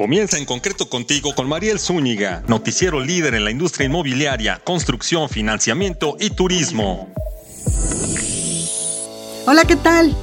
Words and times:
Comienza 0.00 0.38
en 0.38 0.46
concreto 0.46 0.88
contigo 0.88 1.34
con 1.34 1.46
Mariel 1.46 1.78
Zúñiga, 1.78 2.42
noticiero 2.48 3.00
líder 3.00 3.34
en 3.34 3.44
la 3.44 3.50
industria 3.50 3.84
inmobiliaria, 3.84 4.58
construcción, 4.64 5.28
financiamiento 5.28 6.16
y 6.18 6.30
turismo. 6.30 7.12
Hola, 9.46 9.66
¿qué 9.66 9.76
tal? 9.76 10.16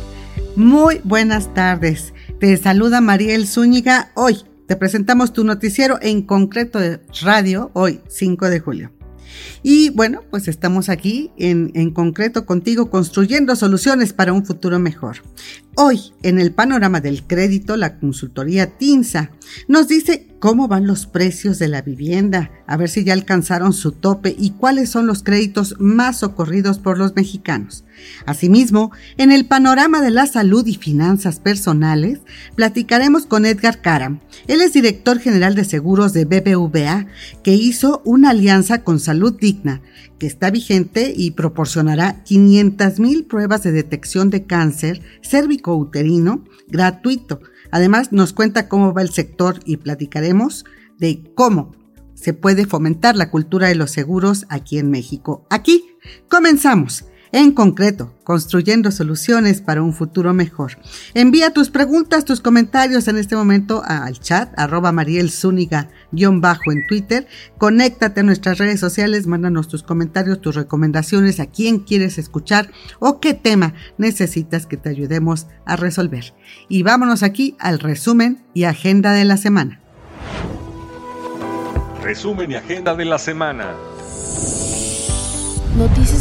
Muy 0.56 1.00
buenas 1.04 1.54
tardes. 1.54 2.16
Te 2.40 2.58
saluda 2.58 3.02
Mariel 3.02 3.48
Zúñiga. 3.48 4.10
Hoy 4.16 4.40
te 4.66 4.76
presentamos 4.78 5.32
tu 5.32 5.44
noticiero 5.44 6.00
en 6.02 6.24
concreto 6.24 6.80
de 6.80 7.00
radio, 7.22 7.70
hoy 7.76 8.02
5 8.08 8.50
de 8.50 8.60
julio. 8.60 8.97
Y 9.64 9.90
bueno, 9.90 10.22
pues 10.30 10.48
estamos 10.48 10.90
aquí 10.90 11.32
en, 11.38 11.72
en, 11.74 11.92
concreto 11.92 12.46
contigo 12.46 12.90
construyendo 12.90 13.56
soluciones 13.56 14.14
para 14.14 14.34
un 14.34 14.46
futuro 14.46 14.80
mejor. 14.80 15.18
Hoy, 15.76 16.14
en 16.24 16.40
el 16.40 16.52
panorama 16.52 17.02
del 17.02 17.24
crédito, 17.24 17.78
la 17.78 18.00
consultoría 18.00 18.78
TINSA 18.78 19.32
nos 19.68 19.88
dice 19.88 20.28
cómo 20.40 20.68
van 20.68 20.86
los 20.86 21.06
precios 21.06 21.60
de 21.60 21.68
la 21.68 21.82
vivienda, 21.82 22.52
a 22.68 22.78
ver 22.78 22.90
si 22.90 23.04
ya 23.04 23.14
alcanzaron 23.14 23.74
su 23.74 23.92
tope 23.92 24.36
y 24.38 24.52
cuáles 24.52 24.90
son 24.90 25.08
los 25.08 25.24
créditos 25.24 25.76
más 25.80 26.20
socorridos 26.20 26.80
por 26.80 26.98
los 26.98 27.16
mexicanos. 27.16 27.84
Asimismo, 28.26 28.92
en 29.18 29.32
el 29.32 29.48
panorama 29.48 30.02
de 30.02 30.12
la 30.12 30.28
salud 30.28 30.66
y 30.68 30.76
finanzas 30.76 31.40
personales, 31.40 32.20
platicaremos 32.56 33.26
con 33.26 33.46
Edgar 33.46 33.82
Karam. 33.82 34.20
Él 34.48 34.62
es 34.62 34.74
director 34.74 35.20
general 35.20 35.56
de 35.56 35.66
seguros 35.66 36.14
de 36.14 36.26
BBVA, 36.26 37.08
que 37.44 37.54
hizo 37.54 38.02
una 38.06 38.32
alianza 38.32 38.84
con 38.84 39.00
Salud 39.00 39.34
Digna, 39.40 39.82
que 40.20 40.28
está 40.28 40.52
vigente 40.52 41.14
y 41.16 41.32
proporcionará 41.32 42.24
500 42.24 43.00
mil 43.00 43.26
pruebas 43.26 43.64
de 43.64 43.72
detección 43.72 44.30
de 44.30 44.46
cáncer 44.46 45.02
cérvico-uterino 45.22 46.44
gratuito. 46.68 47.40
Además, 47.72 48.12
nos 48.12 48.34
cuenta 48.34 48.68
cómo 48.68 48.94
va 48.94 49.02
el 49.02 49.12
sector 49.12 49.60
y 49.66 49.78
platicaremos 49.78 50.66
de 50.98 51.32
cómo 51.36 51.76
se 52.14 52.34
puede 52.34 52.66
fomentar 52.66 53.16
la 53.16 53.30
cultura 53.30 53.68
de 53.68 53.76
los 53.76 53.92
seguros 53.92 54.46
aquí 54.50 54.80
en 54.80 54.90
México. 54.90 55.46
Aquí 55.50 55.86
comenzamos. 56.30 57.06
En 57.32 57.52
concreto, 57.52 58.14
construyendo 58.24 58.92
soluciones 58.92 59.62
para 59.62 59.82
un 59.82 59.94
futuro 59.94 60.34
mejor. 60.34 60.78
Envía 61.14 61.52
tus 61.52 61.70
preguntas, 61.70 62.26
tus 62.26 62.42
comentarios 62.42 63.08
en 63.08 63.18
este 63.18 63.36
momento 63.36 63.84
al 63.86 64.20
chat, 64.20 64.52
arroba 64.58 64.92
Mariel 64.92 65.32
bajo 66.40 66.72
en 66.72 66.88
Twitter. 66.88 67.28
Conéctate 67.58 68.22
a 68.22 68.24
nuestras 68.24 68.58
redes 68.58 68.80
sociales, 68.80 69.28
mándanos 69.28 69.68
tus 69.68 69.84
comentarios, 69.84 70.42
tus 70.42 70.56
recomendaciones, 70.56 71.40
a 71.40 71.48
quién 71.48 71.80
quieres 71.80 72.18
escuchar 72.18 72.72
o 73.00 73.20
qué 73.20 73.34
tema 73.34 73.74
necesitas 73.98 74.66
que 74.66 74.78
te 74.78 74.90
ayudemos 74.90 75.48
a 75.66 75.76
resolver. 75.76 76.34
Y 76.70 76.84
vámonos 76.84 77.24
aquí 77.24 77.56
al 77.60 77.80
resumen 77.80 78.46
y 78.54 78.64
agenda 78.64 79.12
de 79.12 79.26
la 79.26 79.38
semana. 79.38 79.82
Resumen 82.02 82.52
y 82.52 82.56
agenda 82.56 82.96
de 82.96 83.06
la 83.06 83.20
semana. 83.20 83.76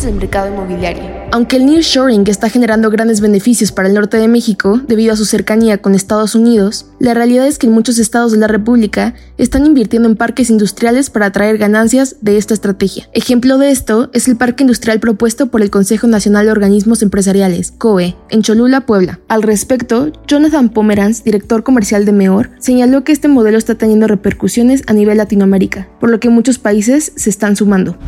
Del 0.07 0.15
mercado 0.15 0.47
inmobiliario. 0.47 1.03
Aunque 1.33 1.57
el 1.57 1.67
nearshoring 1.67 2.23
está 2.29 2.49
generando 2.49 2.91
grandes 2.91 3.21
beneficios 3.21 3.73
para 3.73 3.89
el 3.89 3.95
norte 3.95 4.19
de 4.19 4.29
México 4.29 4.81
debido 4.87 5.13
a 5.13 5.17
su 5.17 5.25
cercanía 5.25 5.79
con 5.79 5.97
Estados 5.97 6.37
Unidos, 6.37 6.87
la 7.01 7.13
realidad 7.13 7.45
es 7.49 7.59
que 7.59 7.67
en 7.67 7.73
muchos 7.73 7.99
estados 7.99 8.31
de 8.31 8.39
la 8.39 8.47
República 8.47 9.15
están 9.37 9.67
invirtiendo 9.67 10.09
en 10.09 10.15
parques 10.15 10.49
industriales 10.49 11.11
para 11.11 11.27
atraer 11.27 11.59
ganancias 11.59 12.19
de 12.21 12.37
esta 12.37 12.55
estrategia. 12.55 13.09
Ejemplo 13.15 13.59
de 13.59 13.73
esto 13.73 14.09
es 14.13 14.29
el 14.29 14.37
parque 14.37 14.63
industrial 14.63 15.01
propuesto 15.01 15.49
por 15.49 15.61
el 15.61 15.71
Consejo 15.71 16.07
Nacional 16.07 16.47
de 16.47 16.53
Organismos 16.53 17.03
Empresariales, 17.03 17.73
COE, 17.73 18.15
en 18.31 18.43
Cholula, 18.43 18.87
Puebla. 18.87 19.19
Al 19.27 19.43
respecto, 19.43 20.13
Jonathan 20.29 20.69
Pomeranz, 20.69 21.25
director 21.25 21.65
comercial 21.65 22.05
de 22.05 22.13
MEOR, 22.13 22.51
señaló 22.61 23.03
que 23.03 23.11
este 23.11 23.27
modelo 23.27 23.59
está 23.59 23.75
teniendo 23.75 24.07
repercusiones 24.07 24.85
a 24.87 24.93
nivel 24.93 25.19
Latinoamérica, 25.19 25.89
por 25.99 26.11
lo 26.11 26.21
que 26.21 26.31
muchos 26.31 26.61
países 26.61 27.13
se 27.17 27.29
están 27.29 27.57
sumando. 27.57 27.99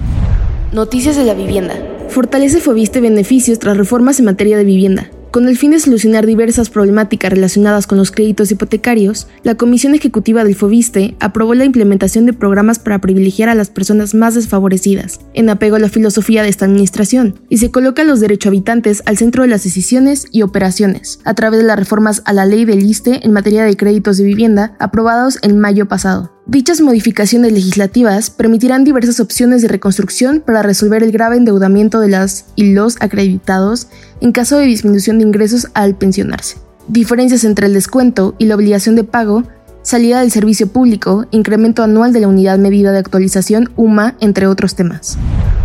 Noticias 0.72 1.16
de 1.16 1.24
la 1.24 1.32
vivienda. 1.32 1.74
Fortalece 2.10 2.60
Fobiste 2.60 3.00
beneficios 3.00 3.58
tras 3.58 3.78
reformas 3.78 4.18
en 4.18 4.26
materia 4.26 4.58
de 4.58 4.64
vivienda. 4.64 5.10
Con 5.30 5.48
el 5.48 5.56
fin 5.56 5.70
de 5.70 5.80
solucionar 5.80 6.26
diversas 6.26 6.68
problemáticas 6.68 7.30
relacionadas 7.30 7.86
con 7.86 7.96
los 7.96 8.10
créditos 8.10 8.50
hipotecarios, 8.50 9.28
la 9.44 9.54
Comisión 9.54 9.94
Ejecutiva 9.94 10.44
del 10.44 10.54
FOBISTE 10.54 11.16
aprobó 11.20 11.54
la 11.54 11.64
implementación 11.64 12.26
de 12.26 12.34
programas 12.34 12.78
para 12.78 13.00
privilegiar 13.00 13.48
a 13.48 13.54
las 13.54 13.70
personas 13.70 14.14
más 14.14 14.34
desfavorecidas, 14.34 15.20
en 15.32 15.48
apego 15.48 15.76
a 15.76 15.78
la 15.78 15.88
filosofía 15.88 16.42
de 16.42 16.50
esta 16.50 16.66
administración, 16.66 17.40
y 17.48 17.58
se 17.58 17.70
coloca 17.70 18.02
a 18.02 18.04
los 18.04 18.20
derechohabitantes 18.20 19.02
al 19.06 19.16
centro 19.16 19.44
de 19.44 19.48
las 19.48 19.64
decisiones 19.64 20.26
y 20.32 20.42
operaciones, 20.42 21.20
a 21.24 21.32
través 21.32 21.60
de 21.60 21.66
las 21.66 21.78
reformas 21.78 22.20
a 22.26 22.34
la 22.34 22.44
ley 22.44 22.66
del 22.66 22.82
ISTE 22.82 23.20
en 23.24 23.32
materia 23.32 23.64
de 23.64 23.76
créditos 23.76 24.18
de 24.18 24.24
vivienda 24.24 24.76
aprobados 24.78 25.38
en 25.42 25.58
mayo 25.58 25.88
pasado. 25.88 26.37
Dichas 26.50 26.80
modificaciones 26.80 27.52
legislativas 27.52 28.30
permitirán 28.30 28.82
diversas 28.82 29.20
opciones 29.20 29.60
de 29.60 29.68
reconstrucción 29.68 30.40
para 30.40 30.62
resolver 30.62 31.02
el 31.02 31.12
grave 31.12 31.36
endeudamiento 31.36 32.00
de 32.00 32.08
las 32.08 32.46
y 32.56 32.72
los 32.72 32.96
acreditados 33.00 33.88
en 34.22 34.32
caso 34.32 34.56
de 34.56 34.64
disminución 34.64 35.18
de 35.18 35.26
ingresos 35.26 35.68
al 35.74 35.94
pensionarse. 35.94 36.56
Diferencias 36.88 37.44
entre 37.44 37.66
el 37.66 37.74
descuento 37.74 38.34
y 38.38 38.46
la 38.46 38.54
obligación 38.54 38.96
de 38.96 39.04
pago, 39.04 39.42
salida 39.82 40.20
del 40.20 40.30
servicio 40.30 40.68
público, 40.68 41.26
incremento 41.32 41.82
anual 41.82 42.14
de 42.14 42.20
la 42.20 42.28
unidad 42.28 42.58
medida 42.58 42.92
de 42.92 42.98
actualización 42.98 43.70
UMA, 43.76 44.16
entre 44.20 44.46
otros 44.46 44.74
temas. 44.74 45.18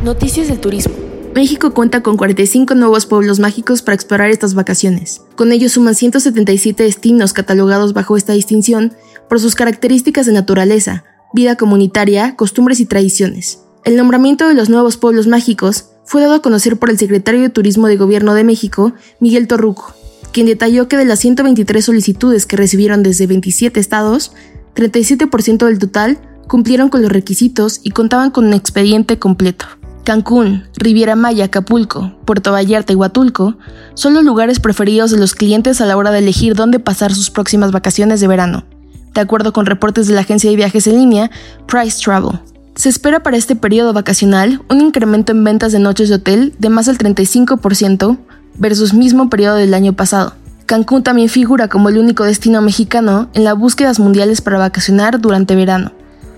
Noticias 0.04 0.50
del 0.50 0.60
turismo. 0.60 1.13
México 1.36 1.74
cuenta 1.74 2.04
con 2.04 2.16
45 2.16 2.76
nuevos 2.76 3.08
pueblos 3.08 3.40
mágicos 3.40 3.82
para 3.82 3.96
explorar 3.96 4.30
estas 4.30 4.54
vacaciones. 4.54 5.22
Con 5.36 5.52
ellos 5.52 5.72
suman 5.72 5.96
177 5.96 6.84
destinos 6.84 7.34
catalogados 7.34 7.94
bajo 7.94 8.16
esta 8.18 8.34
distinción 8.34 8.94
por 9.28 9.40
sus 9.40 9.56
características 9.56 10.28
de 10.28 10.34
naturaleza, 10.34 11.06
vida 11.34 11.56
comunitaria, 11.56 12.36
costumbres 12.36 12.80
y 12.80 12.86
tradiciones. 12.86 13.62
El 13.84 13.96
nombramiento 13.98 14.48
de 14.48 14.54
los 14.54 14.70
nuevos 14.70 14.98
pueblos 14.98 15.26
mágicos 15.26 15.86
fue 16.06 16.22
dado 16.22 16.36
a 16.36 16.42
conocer 16.44 16.78
por 16.78 16.92
el 16.92 17.00
secretario 17.00 17.42
de 17.42 17.50
Turismo 17.50 17.88
de 17.88 17.98
Gobierno 17.98 18.36
de 18.36 18.44
México, 18.44 18.94
Miguel 19.20 19.48
Torruco, 19.48 19.96
quien 20.32 20.46
detalló 20.46 20.88
que 20.88 20.98
de 20.98 21.06
las 21.06 21.20
123 21.20 21.84
solicitudes 21.84 22.46
que 22.46 22.58
recibieron 22.58 23.02
desde 23.02 23.26
27 23.26 23.80
estados, 23.80 24.34
37% 24.76 25.66
del 25.66 25.80
total 25.80 26.20
cumplieron 26.48 26.90
con 26.90 27.02
los 27.02 27.12
requisitos 27.12 27.80
y 27.82 27.90
contaban 27.90 28.30
con 28.30 28.46
un 28.46 28.54
expediente 28.54 29.18
completo. 29.18 29.66
Cancún, 30.04 30.64
Riviera 30.76 31.16
Maya, 31.16 31.46
Acapulco, 31.46 32.14
Puerto 32.26 32.52
Vallarta 32.52 32.92
y 32.92 32.96
Huatulco 32.96 33.56
son 33.94 34.14
los 34.14 34.24
lugares 34.24 34.60
preferidos 34.60 35.12
de 35.12 35.18
los 35.18 35.34
clientes 35.34 35.80
a 35.80 35.86
la 35.86 35.96
hora 35.96 36.12
de 36.12 36.20
elegir 36.20 36.56
dónde 36.56 36.80
pasar 36.80 37.14
sus 37.14 37.30
próximas 37.30 37.72
vacaciones 37.72 38.20
de 38.20 38.28
verano, 38.28 38.66
de 39.14 39.22
acuerdo 39.22 39.54
con 39.54 39.66
reportes 39.66 40.08
de 40.08 40.14
la 40.14 40.22
agencia 40.22 40.50
de 40.50 40.58
viajes 40.58 40.88
en 40.88 40.98
línea 40.98 41.32
Price 41.68 42.04
Travel. 42.04 42.40
Se 42.76 42.90
espera 42.90 43.22
para 43.24 43.38
este 43.38 43.56
periodo 43.56 43.94
vacacional 43.94 44.62
un 44.70 44.82
incremento 44.82 45.32
en 45.32 45.44
ventas 45.44 45.72
de 45.72 45.80
noches 45.80 46.10
de 46.10 46.16
hotel 46.16 46.54
de 46.60 46.70
más 46.70 46.88
del 46.88 46.98
35% 46.98 48.18
versus 48.58 48.94
mismo 48.94 49.30
periodo 49.30 49.56
del 49.56 49.74
año 49.74 49.94
pasado. 49.94 50.34
Cancún 50.66 51.04
también 51.04 51.30
figura 51.30 51.68
como 51.68 51.90
el 51.90 51.98
único 51.98 52.24
destino 52.24 52.62
mexicano 52.62 53.30
en 53.34 53.44
las 53.44 53.58
búsquedas 53.58 54.00
mundiales 54.00 54.42
para 54.42 54.58
vacacionar 54.58 55.22
durante 55.22 55.56
verano, 55.56 55.94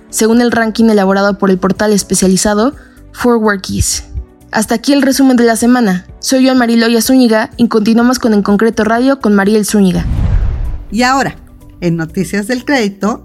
según 0.09 0.41
el 0.41 0.51
ranking 0.51 0.85
elaborado 0.85 1.37
por 1.37 1.49
el 1.49 1.57
portal 1.57 1.93
especializado 1.93 2.73
Hasta 4.51 4.75
aquí 4.75 4.93
el 4.93 5.01
resumen 5.01 5.37
de 5.37 5.43
la 5.43 5.55
semana. 5.55 6.05
Soy 6.19 6.45
yo, 6.45 6.55
Mariloya 6.55 7.01
Zúñiga, 7.01 7.49
y 7.57 7.67
continuamos 7.67 8.19
con 8.19 8.33
En 8.33 8.41
Concreto 8.41 8.83
Radio 8.83 9.19
con 9.19 9.33
Mariel 9.33 9.65
Zúñiga. 9.65 10.05
Y 10.91 11.03
ahora, 11.03 11.35
en 11.81 11.97
Noticias 11.97 12.47
del 12.47 12.63
Crédito, 12.63 13.24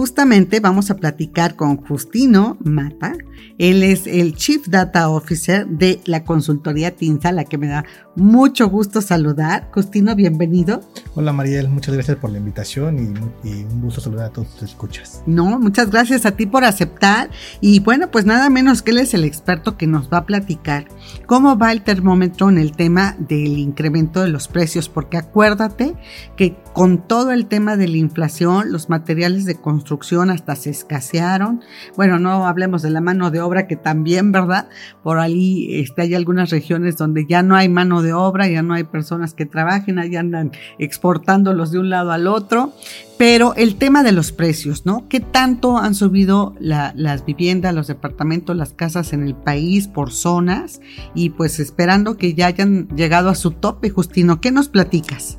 justamente 0.00 0.60
vamos 0.60 0.90
a 0.90 0.96
platicar 0.96 1.56
con 1.56 1.76
Justino 1.76 2.56
Mata. 2.64 3.12
Él 3.58 3.82
es 3.82 4.06
el 4.06 4.34
Chief 4.34 4.66
Data 4.66 5.10
Officer 5.10 5.66
de 5.66 6.00
la 6.06 6.24
consultoría 6.24 6.96
TINSA, 6.96 7.32
la 7.32 7.44
que 7.44 7.58
me 7.58 7.66
da 7.66 7.84
mucho 8.16 8.70
gusto 8.70 9.02
saludar. 9.02 9.68
Justino, 9.74 10.14
bienvenido. 10.14 10.80
Hola 11.14 11.34
Mariel, 11.34 11.68
muchas 11.68 11.94
gracias 11.94 12.16
por 12.16 12.30
la 12.30 12.38
invitación 12.38 12.98
y, 13.44 13.50
un 13.62 13.82
gusto 13.82 14.00
saludar 14.00 14.26
a 14.26 14.30
todos 14.30 14.48
tus 14.54 14.70
escuchas. 14.70 15.22
No, 15.26 15.58
muchas 15.58 15.90
gracias 15.90 16.24
a 16.24 16.30
ti 16.30 16.46
por 16.46 16.64
aceptar. 16.64 17.28
Y 17.60 17.80
bueno, 17.80 18.10
pues 18.10 18.24
nada 18.24 18.48
menos 18.48 18.80
que 18.80 18.92
él 18.92 18.98
es 18.98 19.12
el 19.12 19.24
experto 19.24 19.76
que 19.76 19.86
nos 19.86 20.10
va 20.10 20.18
a 20.18 20.26
platicar 20.26 20.88
cómo 21.26 21.58
va 21.58 21.72
el 21.72 21.82
termómetro 21.82 22.48
en 22.48 22.56
el 22.56 22.72
tema 22.72 23.16
del 23.18 23.58
incremento 23.58 24.22
de 24.22 24.28
los 24.28 24.48
precios, 24.48 24.88
porque 24.88 25.18
acuérdate 25.18 25.94
que 26.36 26.56
con 26.72 27.06
todo 27.06 27.32
el 27.32 27.44
tema 27.44 27.76
de 27.76 27.88
la 27.88 27.98
inflación, 27.98 28.72
los 28.72 28.88
materiales 28.88 29.44
de 29.44 29.56
construcción 29.56 29.89
hasta 30.30 30.56
se 30.56 30.70
escasearon. 30.70 31.62
Bueno, 31.96 32.18
no 32.18 32.46
hablemos 32.46 32.82
de 32.82 32.90
la 32.90 33.00
mano 33.00 33.30
de 33.30 33.40
obra, 33.40 33.66
que 33.66 33.76
también, 33.76 34.32
¿verdad? 34.32 34.68
Por 35.02 35.18
ahí 35.18 35.80
este, 35.80 36.02
hay 36.02 36.14
algunas 36.14 36.50
regiones 36.50 36.96
donde 36.96 37.26
ya 37.26 37.42
no 37.42 37.56
hay 37.56 37.68
mano 37.68 38.02
de 38.02 38.12
obra, 38.12 38.48
ya 38.48 38.62
no 38.62 38.74
hay 38.74 38.84
personas 38.84 39.34
que 39.34 39.46
trabajen, 39.46 39.98
ahí 39.98 40.16
andan 40.16 40.52
exportándolos 40.78 41.72
de 41.72 41.78
un 41.78 41.90
lado 41.90 42.12
al 42.12 42.26
otro. 42.26 42.72
Pero 43.18 43.54
el 43.54 43.76
tema 43.76 44.02
de 44.02 44.12
los 44.12 44.32
precios, 44.32 44.86
¿no? 44.86 45.06
¿Qué 45.08 45.20
tanto 45.20 45.76
han 45.76 45.94
subido 45.94 46.54
las 46.58 47.26
viviendas, 47.26 47.74
los 47.74 47.86
departamentos, 47.86 48.56
las 48.56 48.72
casas 48.72 49.12
en 49.12 49.22
el 49.22 49.34
país 49.34 49.88
por 49.88 50.10
zonas? 50.10 50.80
Y 51.14 51.30
pues 51.30 51.60
esperando 51.60 52.16
que 52.16 52.32
ya 52.32 52.46
hayan 52.46 52.88
llegado 52.96 53.28
a 53.28 53.34
su 53.34 53.50
tope, 53.50 53.90
Justino, 53.90 54.40
¿qué 54.40 54.52
nos 54.52 54.70
platicas? 54.70 55.38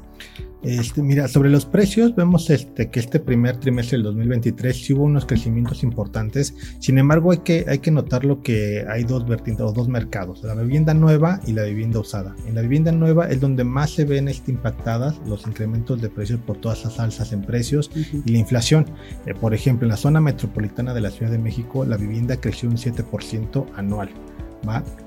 Este, 0.64 1.02
mira, 1.02 1.28
sobre 1.28 1.50
los 1.50 1.66
precios, 1.66 2.16
vemos 2.16 2.50
este, 2.52 2.92
que 2.92 3.00
este 3.00 3.20
primer 3.20 3.58
trimestre 3.58 3.98
del 3.98 4.04
2023 4.04 4.76
sí 4.76 4.94
hubo 4.94 5.04
unos 5.04 5.26
crecimientos 5.26 5.84
importantes. 5.84 6.56
Sin 6.80 7.00
embargo, 7.00 7.32
hay 7.32 7.40
que, 7.40 7.66
hay 7.68 7.80
que 7.80 7.90
notar 7.90 8.26
lo 8.26 8.44
que 8.44 8.86
hay 8.88 9.04
dos 9.04 9.28
vertientes 9.28 9.66
o 9.66 9.72
dos 9.72 9.88
mercados, 9.88 10.44
la 10.44 10.54
vivienda 10.54 10.94
nueva 10.94 11.40
y 11.48 11.54
la 11.54 11.64
vivienda 11.64 12.00
usada. 12.00 12.36
En 12.46 12.54
la 12.54 12.62
vivienda 12.62 12.92
nueva 12.92 13.30
es 13.30 13.40
donde 13.40 13.64
más 13.64 13.92
se 13.92 14.06
ven 14.06 14.28
este, 14.28 14.52
impactadas 14.52 15.20
los 15.26 15.48
incrementos 15.48 16.00
de 16.00 16.10
precios 16.10 16.40
por 16.40 16.58
todas 16.58 16.84
las 16.84 17.00
alzas 17.00 17.34
en 17.34 17.42
precios 17.42 17.90
y 17.96 18.32
la 18.32 18.38
inflación. 18.38 18.86
Eh, 19.26 19.34
por 19.34 19.56
ejemplo, 19.56 19.86
en 19.86 19.90
la 19.90 19.98
zona 19.98 20.22
metropolitana 20.22 20.94
de 20.94 21.02
la 21.02 21.10
Ciudad 21.10 21.32
de 21.32 21.40
México, 21.40 21.86
la 21.86 21.98
vivienda 21.98 22.38
creció 22.38 22.70
un 22.70 22.78
7% 22.78 23.66
anual. 23.76 24.10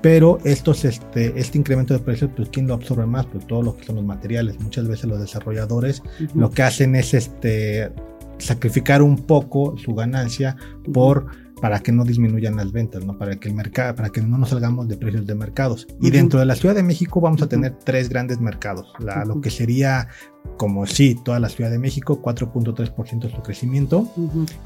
Pero 0.01 0.37
estos, 0.43 0.85
este, 0.85 1.39
este 1.39 1.57
incremento 1.57 1.93
de 1.93 1.99
precios, 1.99 2.29
pues 2.35 2.49
¿quién 2.49 2.67
lo 2.67 2.73
absorbe 2.73 3.05
más? 3.05 3.25
Pues 3.25 3.47
todo 3.47 3.61
lo 3.61 3.77
que 3.77 3.85
son 3.85 3.95
los 3.95 4.05
materiales. 4.05 4.59
Muchas 4.59 4.87
veces 4.87 5.05
los 5.05 5.19
desarrolladores 5.19 6.03
lo 6.33 6.49
que 6.49 6.63
hacen 6.63 6.95
es 6.95 7.13
este, 7.13 7.91
sacrificar 8.37 9.01
un 9.01 9.17
poco 9.17 9.77
su 9.77 9.95
ganancia 9.95 10.55
por 10.93 11.27
para 11.61 11.79
que 11.79 11.91
no 11.91 12.03
disminuyan 12.03 12.57
las 12.57 12.71
ventas, 12.71 13.05
¿no? 13.05 13.17
Para 13.17 13.37
que 13.37 13.47
el 13.47 13.55
mercado, 13.55 13.95
para 13.95 14.09
que 14.09 14.21
no 14.21 14.37
nos 14.37 14.49
salgamos 14.49 14.87
de 14.87 14.97
precios 14.97 15.25
de 15.25 15.35
mercados. 15.35 15.87
Y 16.01 16.11
dentro 16.11 16.39
de 16.39 16.45
la 16.45 16.55
Ciudad 16.55 16.75
de 16.75 16.83
México 16.83 17.21
vamos 17.21 17.41
a 17.41 17.47
tener 17.47 17.77
tres 17.83 18.09
grandes 18.09 18.39
mercados. 18.41 18.91
La, 18.99 19.23
Lo 19.25 19.39
que 19.39 19.49
sería 19.49 20.09
como 20.57 20.85
sí, 20.85 21.15
toda 21.15 21.39
la 21.39 21.49
Ciudad 21.49 21.69
de 21.69 21.79
México, 21.79 22.21
4.3% 22.21 23.33
su 23.33 23.41
crecimiento. 23.41 24.07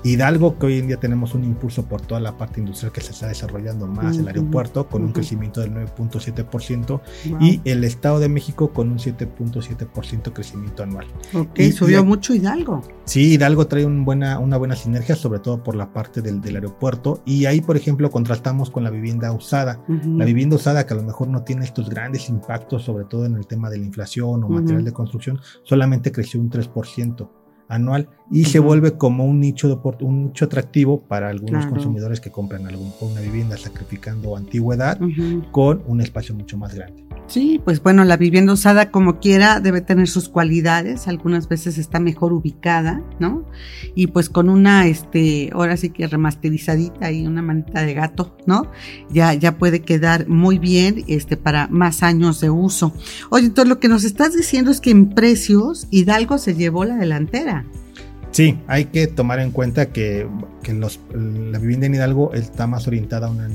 Hidalgo, 0.04 0.58
que 0.58 0.66
hoy 0.68 0.80
en 0.80 0.88
día 0.88 0.98
tenemos 0.98 1.34
un 1.34 1.44
impulso 1.44 1.84
por 1.86 2.02
toda 2.02 2.20
la 2.20 2.38
parte 2.38 2.60
industrial 2.60 2.92
que 2.92 3.02
se 3.02 3.12
está 3.12 3.28
desarrollando 3.28 3.88
más, 3.88 4.18
el 4.18 4.28
aeropuerto 4.28 4.88
con 4.88 5.04
un 5.04 5.12
crecimiento 5.12 5.62
del 5.62 5.74
9.7% 5.74 7.02
y 7.40 7.62
el 7.66 7.84
Estado 7.84 8.20
de 8.20 8.30
México 8.30 8.72
con 8.72 8.90
un 8.92 8.98
7.7% 8.98 10.34
crecimiento 10.34 10.84
anual. 10.84 11.08
Ok, 11.34 11.60
subió 11.76 12.04
mucho 12.04 12.34
Hidalgo. 12.34 12.82
Sí, 13.06 13.34
Hidalgo 13.34 13.68
trae 13.68 13.86
un 13.86 14.06
buena, 14.06 14.38
una 14.38 14.58
buena 14.58 14.75
sinergia, 14.75 15.16
sobre 15.16 15.40
todo 15.40 15.64
por 15.64 15.75
la 15.75 15.92
parte 15.92 16.22
del, 16.22 16.42
del 16.42 16.56
aeropuerto. 16.56 17.22
Y 17.25 17.46
ahí, 17.46 17.62
por 17.62 17.75
ejemplo, 17.75 18.12
contrastamos 18.12 18.70
con 18.70 18.84
la 18.84 18.90
vivienda 18.90 19.32
usada. 19.32 19.80
La 19.88 20.25
vivienda 20.25 20.56
usada, 20.56 20.86
que 20.86 20.94
a 20.94 20.98
lo 20.98 21.04
mejor 21.04 21.28
no 21.28 21.44
tiene 21.44 21.66
estos 21.66 21.90
grandes 21.90 22.30
impactos, 22.30 22.84
sobre 22.84 23.06
todo 23.06 23.25
en 23.25 23.36
el 23.36 23.48
tema 23.48 23.70
de 23.70 23.78
la 23.78 23.86
inflación 23.86 24.44
o 24.44 24.50
material 24.50 24.84
de 24.84 24.94
construcción, 24.94 25.40
solamente 25.69 26.12
creció 26.12 26.39
un 26.39 26.50
3% 26.50 27.30
anual 27.68 28.10
y 28.31 28.45
se 28.45 28.57
vuelve 28.57 28.98
como 28.98 29.25
un 29.25 29.39
nicho, 29.39 29.69
de, 29.69 29.77
un 30.04 30.25
nicho 30.25 30.45
atractivo 30.45 31.01
para 31.01 31.30
algunos 31.30 31.68
consumidores 31.68 32.19
que 32.19 32.31
compran 32.31 32.66
algún, 32.66 32.92
una 33.01 33.21
vivienda 33.21 33.56
sacrificando 33.56 34.36
antigüedad 34.36 35.00
con 35.51 35.83
un 35.86 36.01
espacio 36.01 36.33
mucho 36.33 36.57
más 36.57 36.74
grande. 36.74 37.06
Sí, 37.30 37.62
pues 37.64 37.84
bueno, 37.84 38.06
la 38.06 38.18
vivienda 38.18 38.54
usada 38.54 38.90
como 38.90 39.20
quiera 39.20 39.60
debe 39.60 39.81
tener 39.81 40.08
sus 40.08 40.30
cualidades, 40.30 41.08
algunas 41.08 41.48
veces 41.48 41.78
está 41.78 42.00
mejor 42.00 42.34
ubicada, 42.34 43.04
¿no? 43.20 43.46
Y 43.94 44.08
pues 44.08 44.30
con 44.31 44.50
una, 44.50 44.88
este, 44.88 45.52
ahora 45.54 45.78
sí 45.78 45.92
que 45.92 46.08
remasterizadita 46.08 47.12
y 47.12 47.28
una 47.28 47.44
manita 47.44 47.84
de 47.84 47.94
gato, 47.94 48.36
¿no? 48.48 48.72
Ya, 49.12 49.36
ya 49.36 49.60
puede 49.60 49.81
quedar 49.81 50.28
muy 50.28 50.58
bien, 50.58 51.04
este, 51.08 51.38
para 51.38 51.68
más 51.68 52.02
años 52.02 52.42
de 52.42 52.50
uso. 52.50 52.94
Oye, 53.30 53.46
entonces 53.46 53.70
lo 53.70 53.80
que 53.80 53.90
nos 53.90 54.06
estás 54.06 54.36
diciendo 54.36 54.72
es 54.72 54.82
que 54.82 54.90
en 54.90 55.10
precios 55.10 55.88
Hidalgo 55.92 56.40
se 56.40 56.56
llevó 56.56 56.84
la 56.84 56.96
delantera. 56.96 57.64
Sí, 58.31 58.60
hay 58.68 58.86
que 58.86 59.08
tomar 59.08 59.40
en 59.40 59.52
cuenta 59.52 59.88
que, 59.88 60.28
la 60.68 61.60
vivienda 61.60 61.88
en 61.88 61.96
Hidalgo 61.96 62.34
está 62.34 62.68
más 62.68 62.88
orientada 62.88 63.28
a 63.28 63.31
una, 63.31 63.48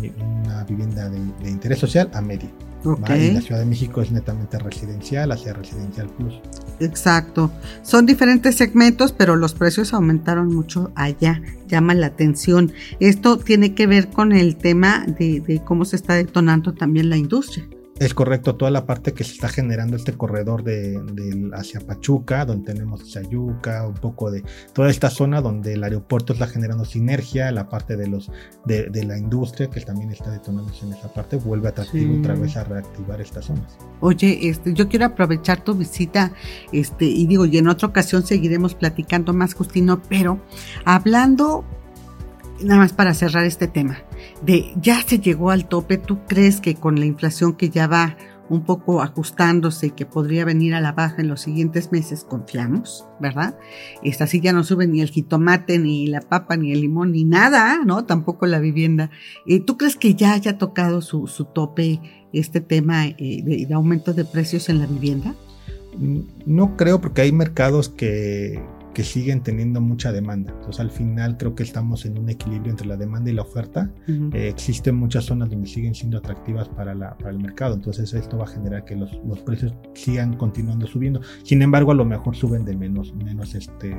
vivienda 0.64 1.08
de, 1.08 1.50
interés 1.50 1.78
social 1.78 2.10
a 2.12 2.20
media. 2.20 2.50
Y 2.84 3.30
la 3.30 3.40
Ciudad 3.40 3.60
de 3.60 3.66
México 3.66 4.02
es 4.02 4.10
netamente 4.12 4.58
residencial 4.58 5.32
hacia 5.32 5.54
residencial 5.54 6.06
plus. 6.08 6.34
Exacto. 6.80 7.50
Son 7.82 8.04
diferentes 8.04 8.56
segmentos, 8.56 9.12
pero 9.12 9.36
los 9.36 9.54
precios 9.54 9.94
aumentaron 9.94 10.54
mucho 10.54 10.92
allá. 10.94 11.40
Llama 11.66 11.94
la 11.94 12.08
atención. 12.08 12.72
Esto 13.00 13.38
tiene 13.38 13.74
que 13.74 13.86
ver 13.86 14.10
con 14.10 14.32
el 14.32 14.56
tema 14.56 15.06
de 15.06 15.62
cómo 15.64 15.86
se 15.86 15.96
está 15.96 16.14
detonando 16.14 16.74
también 16.74 17.08
la 17.08 17.16
industria. 17.16 17.66
Es 18.04 18.12
correcto, 18.12 18.54
toda 18.56 18.70
la 18.70 18.84
parte 18.84 19.14
que 19.14 19.24
se 19.24 19.32
está 19.32 19.48
generando 19.48 19.96
este 19.96 20.12
corredor 20.12 20.62
de, 20.62 21.50
hacia 21.54 21.80
Pachuca, 21.80 22.44
donde 22.44 22.74
tenemos 22.74 23.10
Sayuca, 23.10 23.88
un 23.88 23.94
poco 23.94 24.30
de 24.30 24.44
toda 24.74 24.90
esta 24.90 25.08
zona 25.08 25.40
donde 25.40 25.72
el 25.72 25.82
aeropuerto 25.82 26.34
está 26.34 26.46
generando 26.46 26.84
sinergia, 26.84 27.50
la 27.50 27.70
parte 27.70 27.96
de 27.96 28.06
los 28.08 28.30
de, 28.66 28.90
la 29.06 29.16
industria 29.16 29.70
que 29.70 29.80
también 29.80 30.10
está 30.10 30.30
detonándose 30.30 30.84
en 30.84 30.92
esa 30.92 31.10
parte, 31.14 31.36
vuelve 31.36 31.68
atractivo 31.68 32.18
otra 32.18 32.34
vez 32.34 32.58
a 32.58 32.64
reactivar 32.64 33.22
estas 33.22 33.46
zonas. 33.46 33.78
Oye, 34.00 34.50
este, 34.50 34.74
yo 34.74 34.86
quiero 34.86 35.06
aprovechar 35.06 35.64
tu 35.64 35.72
visita, 35.74 36.30
este, 36.72 37.06
y 37.06 37.26
digo, 37.26 37.46
y 37.46 37.56
en 37.56 37.68
otra 37.68 37.88
ocasión 37.88 38.26
seguiremos 38.26 38.74
platicando 38.74 39.32
más, 39.32 39.54
Justino, 39.54 40.02
pero 40.10 40.42
hablando 40.84 41.64
nada 42.62 42.80
más 42.80 42.92
para 42.92 43.14
cerrar 43.14 43.44
este 43.44 43.68
tema, 43.68 43.98
de 44.42 44.72
ya 44.76 45.00
se 45.02 45.18
llegó 45.18 45.50
al 45.50 45.68
tope, 45.68 45.98
¿tú 45.98 46.20
crees 46.26 46.60
que 46.60 46.74
con 46.74 46.98
la 46.98 47.06
inflación 47.06 47.54
que 47.54 47.70
ya 47.70 47.86
va 47.86 48.16
un 48.48 48.64
poco 48.64 49.00
ajustándose 49.00 49.86
y 49.86 49.90
que 49.90 50.06
podría 50.06 50.44
venir 50.44 50.74
a 50.74 50.80
la 50.80 50.92
baja 50.92 51.22
en 51.22 51.28
los 51.28 51.40
siguientes 51.40 51.92
meses, 51.92 52.24
confiamos, 52.24 53.06
¿verdad? 53.20 53.56
Esta 54.02 54.26
sí 54.26 54.40
ya 54.40 54.52
no 54.52 54.64
sube 54.64 54.86
ni 54.86 55.00
el 55.00 55.10
jitomate, 55.10 55.78
ni 55.78 56.06
la 56.06 56.20
papa, 56.20 56.56
ni 56.56 56.72
el 56.72 56.80
limón, 56.80 57.12
ni 57.12 57.24
nada, 57.24 57.80
¿no? 57.84 58.04
Tampoco 58.04 58.46
la 58.46 58.58
vivienda. 58.58 59.10
Eh, 59.46 59.60
¿Tú 59.60 59.76
crees 59.76 59.96
que 59.96 60.14
ya 60.14 60.34
haya 60.34 60.58
tocado 60.58 61.00
su, 61.00 61.26
tope 61.54 62.00
este 62.32 62.60
tema 62.60 63.06
eh, 63.06 63.42
de, 63.44 63.74
aumento 63.74 64.12
de 64.12 64.24
precios 64.24 64.68
en 64.68 64.78
la 64.78 64.86
vivienda? 64.86 65.34
Mm, 65.96 66.20
no 66.46 66.76
creo 66.76 67.00
porque 67.00 67.22
hay 67.22 67.32
mercados 67.32 67.88
que, 67.88 68.62
que 68.94 69.04
siguen 69.04 69.42
teniendo 69.42 69.80
mucha 69.80 70.12
demanda. 70.12 70.52
Entonces 70.52 70.80
al 70.80 70.90
final 70.90 71.36
creo 71.36 71.54
que 71.54 71.62
estamos 71.62 72.06
en 72.06 72.18
un 72.18 72.30
equilibrio 72.30 72.70
entre 72.70 72.86
la 72.86 72.96
demanda 72.96 73.30
y 73.30 73.34
la 73.34 73.42
oferta. 73.42 73.90
Eh, 74.06 74.48
existen 74.48 74.94
muchas 74.94 75.24
zonas 75.24 75.50
donde 75.50 75.68
siguen 75.68 75.94
siendo 75.94 76.18
atractivas 76.18 76.68
para, 76.68 76.94
la, 76.94 77.16
para 77.18 77.30
el 77.30 77.38
mercado. 77.38 77.74
Entonces 77.74 78.14
esto 78.14 78.38
va 78.38 78.44
a 78.44 78.48
generar 78.48 78.84
que 78.84 78.96
los, 78.96 79.10
los, 79.26 79.40
precios 79.40 79.74
sigan 79.94 80.36
continuando 80.36 80.86
subiendo. 80.86 81.20
Sin 81.42 81.60
embargo, 81.60 81.90
a 81.90 81.94
lo 81.94 82.04
mejor 82.04 82.36
suben 82.36 82.64
de 82.64 82.76
menos, 82.76 83.14
menos 83.14 83.54
este, 83.54 83.94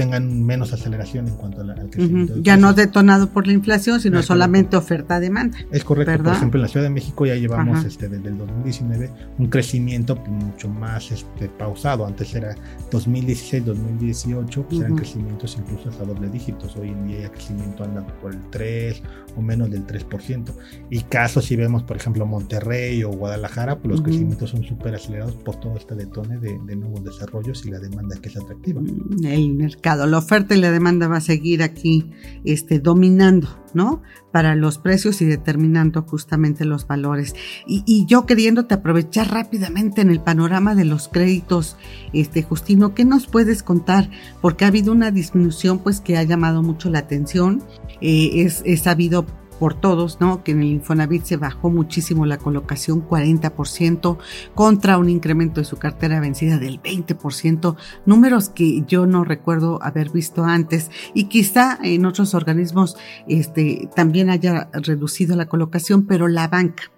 tengan 0.00 0.46
menos 0.46 0.72
aceleración 0.72 1.28
en 1.28 1.34
cuanto 1.34 1.60
al 1.60 1.90
crecimiento. 1.90 2.40
Ya 2.40 2.56
no 2.56 2.72
detonado 2.72 3.28
por 3.28 3.46
la 3.46 3.52
inflación, 3.52 4.00
sino 4.00 4.22
solamente 4.22 4.78
oferta-demanda. 4.78 5.58
Es 5.70 5.84
correcto. 5.84 6.22
Por 6.22 6.32
ejemplo, 6.32 6.56
en 6.56 6.62
la 6.62 6.68
Ciudad 6.68 6.86
de 6.86 6.90
México 6.90 7.26
ya 7.26 7.34
llevamos 7.34 7.84
este, 7.84 8.08
desde 8.08 8.30
el 8.30 8.38
2019 8.38 9.10
un 9.38 9.48
crecimiento 9.48 10.16
mucho 10.16 10.70
más 10.70 11.12
este, 11.12 11.50
pausado. 11.50 12.06
Antes 12.06 12.34
era 12.34 12.54
2016, 12.90 13.66
2018, 13.66 14.62
pues 14.62 14.80
eran 14.80 14.96
crecimientos 14.96 15.58
incluso 15.58 15.90
hasta 15.90 16.04
doble 16.04 16.30
dígitos. 16.30 16.74
Hoy 16.76 16.88
en 16.88 17.06
día 17.06 17.24
el 17.24 17.30
crecimiento 17.32 17.84
anda 17.84 18.06
por 18.22 18.32
el 18.32 18.40
3 18.48 19.02
o 19.36 19.42
menos 19.42 19.70
del 19.70 19.86
3%. 19.86 20.50
Y 20.88 21.00
casos 21.02 21.44
si 21.44 21.56
vemos, 21.56 21.82
por 21.82 21.98
ejemplo, 21.98 22.24
Monterrey 22.24 23.04
o 23.04 23.10
Guadalajara, 23.10 23.78
pues 23.78 23.90
los 23.90 24.00
crecimientos 24.00 24.48
son 24.48 24.64
súper 24.64 24.94
acelerados 24.94 25.36
por 25.36 25.56
todo 25.60 25.76
este 25.76 25.94
detone 25.94 26.38
de, 26.38 26.58
de, 26.64 26.76
nuevos 26.76 27.04
desarrollos 27.04 27.66
y 27.66 27.70
la 27.70 27.78
demanda 27.78 28.16
que 28.16 28.30
es 28.30 28.36
atractiva. 28.38 28.80
Mm, 28.80 29.26
el 29.26 29.50
mercado, 29.50 29.89
la 29.96 30.18
oferta 30.18 30.54
y 30.54 30.60
la 30.60 30.70
demanda 30.70 31.08
va 31.08 31.18
a 31.18 31.20
seguir 31.20 31.62
aquí 31.62 32.10
este, 32.44 32.78
dominando, 32.78 33.48
¿no? 33.74 34.02
Para 34.32 34.54
los 34.54 34.78
precios 34.78 35.20
y 35.22 35.26
determinando 35.26 36.02
justamente 36.02 36.64
los 36.64 36.86
valores. 36.86 37.34
Y, 37.66 38.06
yo 38.06 38.26
queriéndote 38.26 38.74
aprovechar 38.74 39.30
rápidamente 39.30 40.00
en 40.00 40.10
el 40.10 40.20
panorama 40.20 40.74
de 40.74 40.84
los 40.84 41.08
créditos, 41.08 41.76
este, 42.12 42.42
Justino, 42.42 42.94
¿qué 42.94 43.04
nos 43.04 43.26
puedes 43.26 43.62
contar? 43.62 44.10
Porque 44.40 44.64
ha 44.64 44.68
habido 44.68 44.92
una 44.92 45.10
disminución 45.10 45.78
pues 45.78 46.00
que 46.00 46.16
ha 46.16 46.22
llamado 46.22 46.62
mucho 46.62 46.90
la 46.90 47.00
atención. 47.00 47.62
Eh, 48.00 48.42
es, 48.42 48.62
es 48.64 48.82
sabido 48.82 49.26
por 49.60 49.74
todos, 49.74 50.20
¿no? 50.20 50.42
Que 50.42 50.52
en 50.52 50.62
el 50.62 50.68
Infonavit 50.68 51.22
se 51.24 51.36
bajó 51.36 51.70
muchísimo 51.70 52.26
la 52.26 52.38
colocación 52.38 53.06
40% 53.06 54.18
contra 54.56 54.98
un 54.98 55.08
incremento 55.08 55.60
de 55.60 55.66
su 55.66 55.76
cartera 55.76 56.18
vencida 56.18 56.58
del 56.58 56.82
20%, 56.82 57.76
números 58.06 58.48
que 58.48 58.82
yo 58.88 59.06
no 59.06 59.22
recuerdo 59.22 59.78
haber 59.82 60.10
visto 60.10 60.44
antes 60.44 60.90
y 61.14 61.24
quizá 61.24 61.78
en 61.82 62.06
otros 62.06 62.34
organismos 62.34 62.96
este, 63.28 63.88
también 63.94 64.30
haya 64.30 64.70
reducido 64.72 65.36
la 65.36 65.46
colocación, 65.46 66.06
pero 66.06 66.26
la 66.26 66.48
banca 66.48 66.90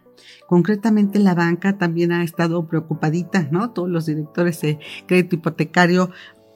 Concretamente 0.52 1.18
la 1.18 1.34
banca 1.34 1.78
también 1.78 2.12
ha 2.12 2.22
estado 2.22 2.66
preocupadita, 2.68 3.48
¿no? 3.50 3.70
Todos 3.70 3.88
los 3.88 4.04
directores 4.04 4.60
de 4.60 4.78
crédito 5.06 5.36
hipotecario 5.36 6.10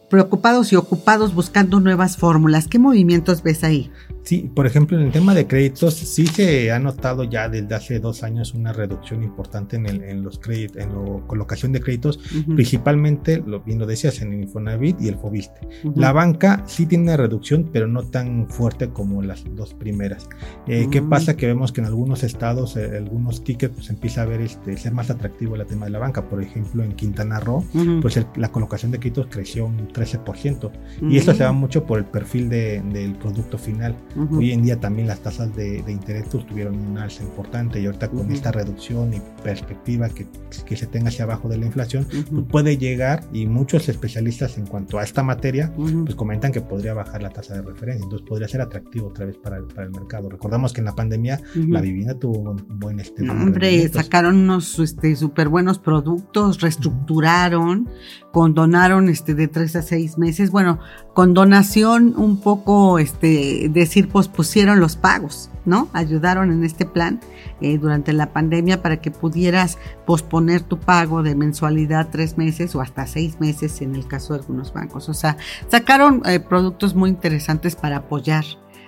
preocupados 0.08 0.72
y 0.72 0.76
ocupados 0.76 1.34
buscando 1.34 1.80
nuevas 1.80 2.16
fórmulas. 2.16 2.68
¿Qué 2.68 2.78
movimientos 2.78 3.42
ves 3.42 3.64
ahí? 3.64 3.90
Sí, 4.26 4.50
por 4.52 4.66
ejemplo, 4.66 4.98
en 4.98 5.06
el 5.06 5.12
tema 5.12 5.34
de 5.34 5.46
créditos, 5.46 5.94
sí 5.94 6.26
se 6.26 6.72
ha 6.72 6.80
notado 6.80 7.22
ya 7.22 7.48
desde 7.48 7.72
hace 7.76 8.00
dos 8.00 8.24
años 8.24 8.54
una 8.54 8.72
reducción 8.72 9.22
importante 9.22 9.76
en, 9.76 9.86
el, 9.86 10.02
en 10.02 10.24
los 10.24 10.40
créditos, 10.40 10.82
en 10.82 10.88
la 10.88 11.26
colocación 11.28 11.70
de 11.70 11.80
créditos, 11.80 12.18
principalmente, 12.56 13.40
lo 13.46 13.60
bien 13.60 13.78
lo 13.78 13.86
decías, 13.86 14.20
en 14.22 14.32
el 14.32 14.42
Infonavit 14.42 15.00
y 15.00 15.06
el 15.06 15.16
Fobiste. 15.16 15.60
La 15.94 16.12
banca 16.12 16.64
sí 16.66 16.86
tiene 16.86 17.04
una 17.04 17.16
reducción, 17.16 17.70
pero 17.72 17.86
no 17.86 18.02
tan 18.02 18.48
fuerte 18.48 18.88
como 18.88 19.22
las 19.22 19.44
dos 19.54 19.74
primeras. 19.74 20.28
Eh, 20.66 20.88
¿Qué 20.90 21.02
pasa? 21.02 21.36
Que 21.36 21.46
vemos 21.46 21.70
que 21.70 21.82
en 21.82 21.86
algunos 21.86 22.24
estados, 22.24 22.76
eh, 22.76 22.96
algunos 22.96 23.44
tickets, 23.44 23.74
pues 23.76 23.90
empieza 23.90 24.22
a 24.22 24.24
ver 24.24 24.40
este, 24.40 24.76
ser 24.76 24.92
más 24.92 25.08
atractivo 25.08 25.54
el 25.54 25.64
tema 25.66 25.86
de 25.86 25.92
la 25.92 26.00
banca. 26.00 26.28
Por 26.28 26.42
ejemplo, 26.42 26.82
en 26.82 26.96
Quintana 26.96 27.38
Roo, 27.38 27.64
pues 28.02 28.18
la 28.34 28.50
colocación 28.50 28.90
de 28.90 28.98
créditos 28.98 29.28
creció 29.30 29.66
un 29.66 29.86
13%. 29.96 30.70
Y 31.08 31.16
eso 31.16 31.34
se 31.34 31.44
va 31.44 31.52
mucho 31.52 31.84
por 31.84 31.98
el 31.98 32.04
perfil 32.04 32.48
de, 32.48 32.82
del 32.92 33.14
producto 33.16 33.58
final. 33.58 33.96
Hoy 34.30 34.52
en 34.52 34.62
día 34.62 34.78
también 34.78 35.08
las 35.08 35.20
tasas 35.20 35.54
de, 35.56 35.82
interés 35.88 36.26
pues, 36.30 36.46
tuvieron 36.46 36.76
un 36.76 36.98
alza 36.98 37.22
importante 37.22 37.80
y 37.80 37.86
ahorita 37.86 38.08
con 38.08 38.30
esta 38.30 38.52
reducción 38.52 39.14
y 39.14 39.20
perspectiva 39.42 40.08
que, 40.08 40.26
que, 40.66 40.76
se 40.76 40.86
tenga 40.86 41.08
hacia 41.08 41.24
abajo 41.24 41.48
de 41.48 41.58
la 41.58 41.66
inflación, 41.66 42.06
pues, 42.30 42.44
puede 42.48 42.76
llegar 42.76 43.24
y 43.32 43.46
muchos 43.46 43.88
especialistas 43.88 44.58
en 44.58 44.66
cuanto 44.66 44.98
a 44.98 45.04
esta 45.04 45.22
materia 45.22 45.72
pues 45.74 46.14
comentan 46.14 46.52
que 46.52 46.60
podría 46.60 46.94
bajar 46.94 47.22
la 47.22 47.30
tasa 47.30 47.54
de 47.54 47.62
referencia, 47.62 48.04
entonces 48.04 48.26
podría 48.28 48.48
ser 48.48 48.60
atractivo 48.60 49.08
otra 49.08 49.26
vez 49.26 49.36
para 49.36 49.56
el, 49.56 49.64
para 49.64 49.84
el 49.84 49.92
mercado. 49.92 50.28
Recordamos 50.28 50.72
que 50.72 50.80
en 50.80 50.86
la 50.86 50.94
pandemia 50.94 51.40
la 51.54 51.80
vivienda 51.80 52.18
tuvo 52.18 52.38
un 52.38 52.78
buen 52.78 53.00
este, 53.00 53.28
Hombre, 53.28 53.88
sacaron 53.88 54.36
unos 54.36 54.78
este, 54.78 55.14
súper 55.16 55.48
buenos 55.48 55.78
productos, 55.78 56.60
reestructuraron, 56.60 57.88
condonaron 58.36 59.08
este, 59.08 59.34
de 59.34 59.48
tres 59.48 59.76
a 59.76 59.82
seis 59.82 60.18
meses, 60.18 60.50
bueno, 60.50 60.78
con 61.14 61.32
donación 61.32 62.12
un 62.18 62.38
poco, 62.38 62.98
este, 62.98 63.70
decir, 63.70 64.10
pospusieron 64.10 64.78
los 64.78 64.94
pagos, 64.94 65.48
¿no? 65.64 65.88
Ayudaron 65.94 66.52
en 66.52 66.62
este 66.62 66.84
plan 66.84 67.18
eh, 67.62 67.78
durante 67.78 68.12
la 68.12 68.34
pandemia 68.34 68.82
para 68.82 68.98
que 68.98 69.10
pudieras 69.10 69.78
posponer 70.04 70.60
tu 70.60 70.78
pago 70.78 71.22
de 71.22 71.34
mensualidad 71.34 72.08
tres 72.12 72.36
meses 72.36 72.74
o 72.74 72.82
hasta 72.82 73.06
seis 73.06 73.40
meses 73.40 73.80
en 73.80 73.94
el 73.94 74.06
caso 74.06 74.34
de 74.34 74.40
algunos 74.40 74.70
bancos. 74.70 75.08
O 75.08 75.14
sea, 75.14 75.38
sacaron 75.68 76.20
eh, 76.26 76.38
productos 76.38 76.94
muy 76.94 77.08
interesantes 77.08 77.74
para 77.74 77.96
apoyar 77.96 78.44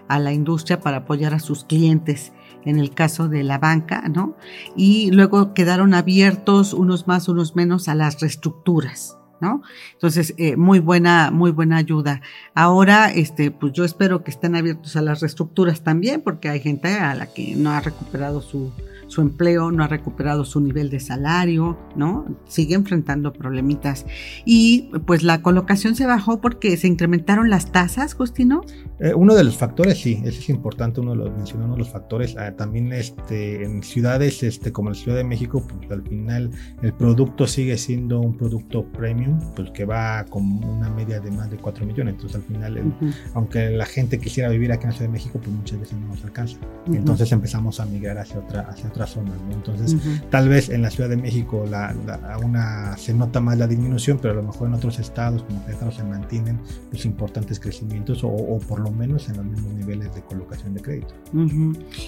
a 0.09 0.19
la 0.19 0.35
industria, 0.35 0.79
para 0.81 0.99
apoyar 0.99 1.33
a 1.33 1.39
sus 1.39 1.65
clientes 1.65 2.35
en 2.67 2.79
el 2.79 2.91
caso 2.91 3.31
de 3.31 3.45
la 3.45 3.57
banca, 3.57 4.11
¿no? 4.11 4.37
Y 4.77 5.11
luego 5.11 5.55
quedaron 5.55 5.95
abiertos 5.95 6.75
unos 6.75 7.07
más, 7.07 7.29
unos 7.29 7.57
menos 7.57 7.89
a 7.89 7.95
las 7.95 8.21
reestructuras. 8.21 9.18
¿No? 9.41 9.63
Entonces, 9.93 10.35
eh, 10.37 10.57
muy 10.57 10.81
buena, 10.81 11.31
muy 11.31 11.51
buena 11.51 11.77
ayuda. 11.77 12.21
Ahora, 12.55 13.13
este, 13.13 13.51
pues 13.51 13.73
yo 13.73 13.85
espero 13.85 14.25
que 14.25 14.31
estén 14.31 14.57
abiertos 14.57 14.97
a 14.97 15.03
las 15.03 15.21
reestructuras 15.21 15.83
también, 15.83 16.21
porque 16.21 16.49
hay 16.49 16.61
gente 16.61 16.95
a 16.95 17.15
la 17.15 17.27
que 17.27 17.55
no 17.55 17.71
ha 17.71 17.81
recuperado 17.81 18.41
su, 18.43 18.73
su 19.09 19.21
empleo, 19.21 19.71
no 19.71 19.83
ha 19.83 19.89
recuperado 19.89 20.45
su 20.45 20.61
nivel 20.61 20.91
de 20.91 21.01
salario, 21.01 21.79
¿no? 21.97 22.27
Sigue 22.47 22.75
enfrentando 22.75 23.33
problemitas. 23.33 24.07
Y 24.45 24.91
pues 25.07 25.23
la 25.23 25.43
colocación 25.43 25.97
se 25.97 26.07
bajó 26.07 26.41
porque 26.41 26.77
se 26.77 26.87
incrementaron 26.87 27.51
las 27.51 27.73
tasas, 27.73 28.15
Justino. 28.15 28.63
Eh, 29.01 29.15
uno 29.15 29.35
de 29.35 29.45
los 29.45 29.57
factores, 29.57 29.99
sí, 30.01 30.21
ese 30.25 30.41
es 30.41 30.49
importante, 30.49 31.01
uno 31.01 31.13
de 31.13 31.17
los, 31.17 31.31
mencionó 31.31 31.65
uno 31.65 31.75
de 31.75 31.81
los 31.81 31.91
factores. 31.91 32.37
Ah, 32.37 32.55
también 32.57 32.93
este, 32.93 33.65
en 33.65 33.83
ciudades 33.83 34.43
este, 34.43 34.73
como 34.73 34.91
la 34.91 34.95
Ciudad 34.95 35.17
de 35.17 35.25
México, 35.25 35.65
pues 35.67 35.91
al 35.91 36.03
final 36.03 36.51
el 36.83 36.93
producto 36.93 37.47
sigue 37.47 37.79
siendo 37.79 38.21
un 38.21 38.37
producto 38.37 38.85
premium, 38.85 39.39
pues 39.55 39.71
que 39.71 39.85
va 39.85 40.25
con 40.25 40.45
una 40.65 40.91
media 40.91 41.21
de 41.21 41.31
más 41.31 41.51
de 41.51 41.57
4 41.57 41.87
millones. 41.87 42.15
Entonces 42.15 42.37
al 42.37 42.43
final, 42.43 42.95
aunque 43.35 43.71
la 43.71 43.87
gente 43.87 44.19
quisiera 44.19 44.49
vivir 44.49 44.73
aquí 44.73 44.85
en 44.85 44.91
la 44.91 44.97
Ciudad 44.97 45.09
de 45.09 45.13
México, 45.13 45.39
pues 45.43 45.55
muchas 45.55 45.81
veces 45.81 45.99
no 45.99 46.09
nos 46.09 46.25
alcanza. 46.25 46.59
Entonces 46.87 47.31
empezamos 47.33 47.81
a 47.81 47.87
migrar 47.87 48.19
hacia 48.19 48.39
otra, 48.39 48.63
hacia 48.63 48.89
otra 48.89 48.98
zonas. 49.07 49.35
Entonces, 49.51 49.97
tal 50.31 50.49
vez 50.49 50.69
en 50.69 50.83
la 50.83 50.91
Ciudad 50.91 51.09
de 51.09 51.17
México 51.17 51.65
la, 51.69 51.95
una, 52.43 52.97
se 52.97 53.15
nota 53.15 53.41
más 53.41 53.59
la 53.59 53.67
disminución, 53.67 54.19
pero 54.21 54.35
a 54.35 54.37
lo 54.37 54.43
mejor 54.43 54.69
en 54.69 54.75
otros 54.75 54.99
estados, 54.99 55.43
como 55.43 55.65
Querétaro, 55.65 55.93
se 55.93 56.05
mantienen 56.05 56.59
los 56.93 57.05
importantes 57.05 57.61
crecimientos 57.61 58.21
o, 58.23 58.59
por 58.69 58.81
lo 58.81 58.91
menos 58.91 59.29
en 59.29 59.37
los 59.37 59.47
mismos 59.47 59.73
niveles 59.75 60.15
de 60.15 60.23
colocación 60.23 60.75
de 60.75 60.83
crédito. 60.83 61.15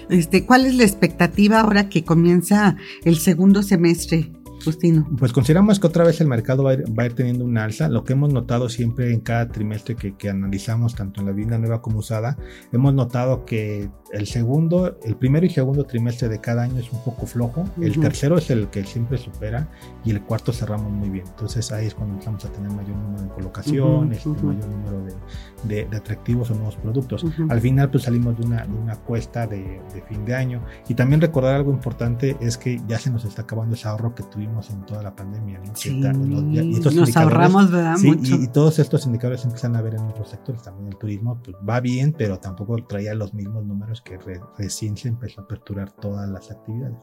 este, 0.08 0.46
¿Cuál 0.46 0.66
es 0.66 0.74
la 0.74 0.84
expectativa 0.84 1.60
ahora 1.60 1.88
que 1.88 2.04
comienza 2.04 2.76
el 3.04 3.16
segundo 3.16 3.62
semestre? 3.62 4.30
Pues 5.18 5.32
consideramos 5.32 5.80
que 5.80 5.86
otra 5.86 6.04
vez 6.04 6.20
el 6.20 6.26
mercado 6.26 6.64
va 6.64 6.72
a, 6.72 7.04
ir, 7.06 7.14
teniendo 7.14 7.44
un 7.44 7.56
alza. 7.58 7.88
Lo 7.88 8.04
que 8.04 8.12
hemos 8.12 8.32
notado 8.32 8.68
siempre 8.68 9.12
en 9.12 9.20
cada 9.20 9.48
trimestre 9.48 9.96
que, 9.96 10.16
que, 10.16 10.28
analizamos, 10.28 10.94
tanto 10.94 11.20
en 11.20 11.26
la 11.26 11.32
vivienda 11.32 11.58
nueva 11.58 11.82
como 11.82 11.98
usada, 11.98 12.36
hemos 12.72 12.94
notado 12.94 13.44
que 13.44 13.90
el 14.12 14.26
segundo, 14.26 14.98
el 15.04 15.16
primero 15.16 15.46
y 15.46 15.50
segundo 15.50 15.84
trimestre 15.84 16.28
de 16.28 16.40
cada 16.40 16.62
año 16.62 16.78
es 16.78 16.92
un 16.92 17.02
poco 17.02 17.26
flojo. 17.26 17.64
El 17.80 17.98
tercero 18.00 18.38
es 18.38 18.50
el 18.50 18.68
que 18.68 18.84
siempre 18.84 19.18
supera 19.18 19.68
y 20.04 20.10
el 20.10 20.22
cuarto 20.22 20.52
cerramos 20.52 20.90
muy 20.90 21.10
bien. 21.10 21.26
Entonces 21.26 21.70
ahí 21.72 21.86
es 21.86 21.94
cuando 21.94 22.14
empezamos 22.14 22.44
a 22.44 22.52
tener 22.52 22.70
mayor 22.70 22.96
número 22.96 23.22
de 23.22 23.28
colocaciones, 23.30 24.26
mayor 24.26 24.68
número 24.68 25.04
de, 25.04 25.14
de, 25.64 25.88
atractivos 25.94 26.50
o 26.50 26.54
nuevos 26.54 26.76
productos. 26.76 27.24
Al 27.48 27.60
final 27.60 27.90
pues 27.90 28.04
salimos 28.04 28.38
de 28.38 28.46
una, 28.46 28.66
de 28.66 28.74
una 28.74 28.96
cuesta 28.96 29.46
de, 29.46 29.80
de 29.92 30.02
fin 30.08 30.24
de 30.24 30.34
año. 30.34 30.62
Y 30.88 30.94
también 30.94 31.20
recordar 31.20 31.54
algo 31.54 31.72
importante 31.72 32.36
es 32.40 32.56
que 32.56 32.80
ya 32.88 32.98
se 32.98 33.10
nos 33.10 33.24
está 33.24 33.42
acabando 33.42 33.74
ese 33.74 33.88
ahorro 33.88 34.14
que 34.14 34.22
tuvimos 34.22 34.70
en 34.70 34.84
toda 34.86 35.02
la 35.02 35.14
pandemia. 35.14 35.60
y 35.84 36.80
nos 36.80 37.16
ahorramos, 37.16 37.70
¿verdad? 37.70 37.96
Y, 38.02 38.48
todos 38.48 38.78
estos 38.78 39.06
indicadores 39.06 39.44
empiezan 39.44 39.76
a 39.76 39.82
ver 39.82 39.94
en 39.94 40.00
otros 40.00 40.30
sectores. 40.30 40.62
También 40.62 40.88
el 40.88 40.96
turismo 40.96 41.40
pues, 41.42 41.56
va 41.68 41.80
bien, 41.80 42.14
pero 42.16 42.38
tampoco 42.38 42.76
traía 42.86 43.14
los 43.14 43.34
mismos 43.34 43.64
números 43.64 44.02
que 44.02 44.18
recién 44.58 44.96
se 44.96 45.08
empezó 45.08 45.40
a 45.40 45.44
aperturar 45.44 45.90
todas 45.92 46.28
las 46.28 46.50
actividades. 46.50 46.96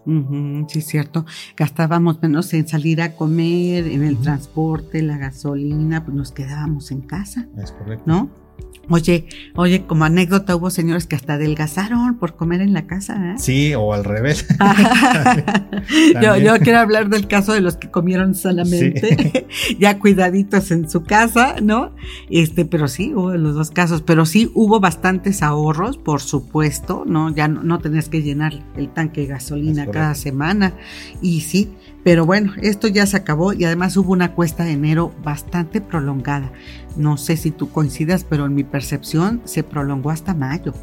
sí, 0.67 0.79
es 0.79 0.85
cierto. 0.85 1.25
Gastábamos 1.55 2.21
menos 2.21 2.53
en 2.53 2.67
salir 2.67 3.01
a 3.01 3.15
comer, 3.15 3.87
en 3.87 4.03
el 4.03 4.17
transporte, 4.17 5.01
la 5.01 5.17
gasolina, 5.17 6.03
pues 6.03 6.15
nos 6.15 6.31
quedábamos 6.31 6.91
en 6.91 7.01
casa. 7.01 7.47
Es 7.57 7.71
correcto. 7.71 8.03
¿No? 8.05 8.46
Oye, 8.89 9.25
oye, 9.55 9.85
como 9.85 10.05
anécdota 10.05 10.55
hubo 10.55 10.69
señores 10.69 11.07
que 11.07 11.17
hasta 11.17 11.33
adelgazaron 11.33 12.17
por 12.17 12.35
comer 12.37 12.61
en 12.61 12.71
la 12.71 12.87
casa. 12.87 13.33
¿eh? 13.33 13.35
Sí, 13.37 13.73
o 13.75 13.93
al 13.93 14.05
revés. 14.05 14.47
yo, 16.21 16.37
yo, 16.37 16.57
quiero 16.59 16.79
hablar 16.79 17.09
del 17.09 17.27
caso 17.27 17.51
de 17.51 17.59
los 17.59 17.75
que 17.75 17.91
comieron 17.91 18.33
solamente, 18.33 19.45
ya 19.79 19.99
cuidaditos 19.99 20.71
en 20.71 20.89
su 20.89 21.03
casa, 21.03 21.55
¿no? 21.61 21.91
Este, 22.29 22.63
pero 22.63 22.87
sí, 22.87 23.13
hubo 23.13 23.33
los 23.33 23.55
dos 23.55 23.71
casos, 23.71 24.03
pero 24.03 24.25
sí 24.25 24.51
hubo 24.53 24.79
bastantes 24.79 25.43
ahorros, 25.43 25.97
por 25.97 26.21
supuesto, 26.21 27.03
¿no? 27.05 27.35
Ya 27.35 27.49
no, 27.49 27.63
no 27.63 27.79
tenías 27.79 28.07
que 28.07 28.21
llenar 28.21 28.53
el 28.77 28.87
tanque 28.93 29.21
de 29.21 29.27
gasolina 29.27 29.87
cada 29.87 30.15
semana. 30.15 30.75
Y 31.21 31.41
sí, 31.41 31.73
pero 32.07 32.25
bueno, 32.25 32.53
esto 32.61 32.87
ya 32.87 33.05
se 33.05 33.17
acabó 33.17 33.51
y 33.51 33.65
además 33.65 33.97
hubo 33.97 34.13
una 34.13 34.31
cuesta 34.31 34.63
de 34.63 34.71
enero 34.71 35.11
bastante 35.25 35.81
prolongada. 35.81 36.53
No 36.95 37.17
sé 37.17 37.35
si 37.35 37.51
tú 37.51 37.69
coincidas, 37.69 38.23
pero 38.23 38.45
en 38.45 38.55
mi 38.55 38.63
percepción 38.63 39.41
se 39.43 39.61
prolongó 39.61 40.09
hasta 40.09 40.33
mayo. 40.33 40.73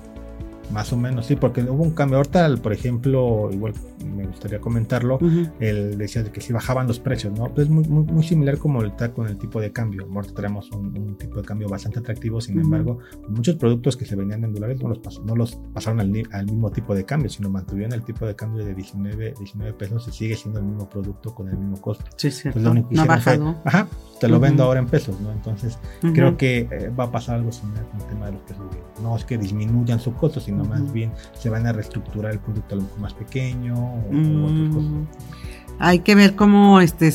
Más 0.72 0.92
o 0.92 0.96
menos, 0.96 1.26
sí, 1.26 1.36
porque 1.36 1.62
hubo 1.62 1.82
un 1.82 1.92
cambio. 1.92 2.16
Ahorita, 2.18 2.48
por 2.56 2.72
ejemplo, 2.72 3.50
igual 3.52 3.74
me 4.04 4.26
gustaría 4.26 4.60
comentarlo, 4.60 5.18
él 5.60 5.96
decía 5.98 6.22
de 6.22 6.30
que 6.30 6.40
si 6.40 6.52
bajaban 6.52 6.86
los 6.86 6.98
precios, 6.98 7.38
¿no? 7.38 7.52
Pues 7.54 7.68
muy, 7.68 7.84
muy, 7.84 8.24
similar 8.24 8.58
como 8.58 8.82
está 8.82 9.12
con 9.12 9.26
el 9.26 9.36
tipo 9.38 9.60
de 9.60 9.72
cambio. 9.72 10.06
Ahorita 10.12 10.34
tenemos 10.34 10.70
un, 10.72 11.16
tipo 11.16 11.40
de 11.40 11.46
cambio 11.46 11.68
bastante 11.68 12.00
atractivo, 12.00 12.40
sin 12.40 12.58
embargo, 12.60 12.98
muchos 13.28 13.56
productos 13.56 13.96
que 13.96 14.04
se 14.04 14.16
vendían 14.16 14.44
en 14.44 14.52
dólares 14.52 14.80
no 14.82 14.88
los, 14.88 15.22
no 15.24 15.36
los 15.36 15.56
pasaron 15.72 16.00
al, 16.00 16.08
mismo 16.08 16.70
tipo 16.70 16.94
de 16.94 17.04
cambio, 17.04 17.30
sino 17.30 17.50
mantuvieron 17.50 17.92
el 17.92 18.02
tipo 18.02 18.26
de 18.26 18.34
cambio 18.34 18.64
de 18.64 18.74
19, 18.74 19.34
19 19.38 19.72
pesos 19.74 20.08
y 20.08 20.12
sigue 20.12 20.36
siendo 20.36 20.60
el 20.60 20.66
mismo 20.66 20.88
producto 20.88 21.34
con 21.34 21.48
el 21.48 21.56
mismo 21.56 21.80
costo. 21.80 22.04
Sí, 22.16 22.30
sí. 22.30 22.48
no 22.54 23.02
ha 23.02 23.04
bajado. 23.04 23.56
ajá, 23.64 23.88
te 24.20 24.28
lo 24.28 24.40
vendo 24.40 24.64
ahora 24.64 24.80
en 24.80 24.86
pesos, 24.86 25.20
¿no? 25.20 25.32
Entonces, 25.32 25.78
creo 26.14 26.36
que 26.36 26.68
eh, 26.70 26.90
va 26.98 27.04
a 27.04 27.12
pasar 27.12 27.36
algo 27.36 27.52
similar 27.52 27.86
con 27.90 28.00
el 28.00 28.06
tema 28.06 28.26
de 28.26 28.32
los 28.32 28.42
precios. 28.42 28.66
No 29.02 29.16
es 29.16 29.24
que 29.24 29.38
disminuyan 29.38 30.00
su 30.00 30.14
costo, 30.14 30.40
sino 30.40 30.53
más 30.62 30.92
bien 30.92 31.12
se 31.32 31.50
van 31.50 31.66
a 31.66 31.72
reestructurar 31.72 32.32
el 32.32 32.38
producto 32.38 32.76
a 32.76 32.78
lo 32.78 32.84
más 32.98 33.14
pequeño 33.14 33.74
o, 33.74 34.12
mm. 34.12 35.06
Hay 35.80 36.00
que 36.00 36.14
ver 36.14 36.36
cómo 36.36 36.80
este, 36.80 37.12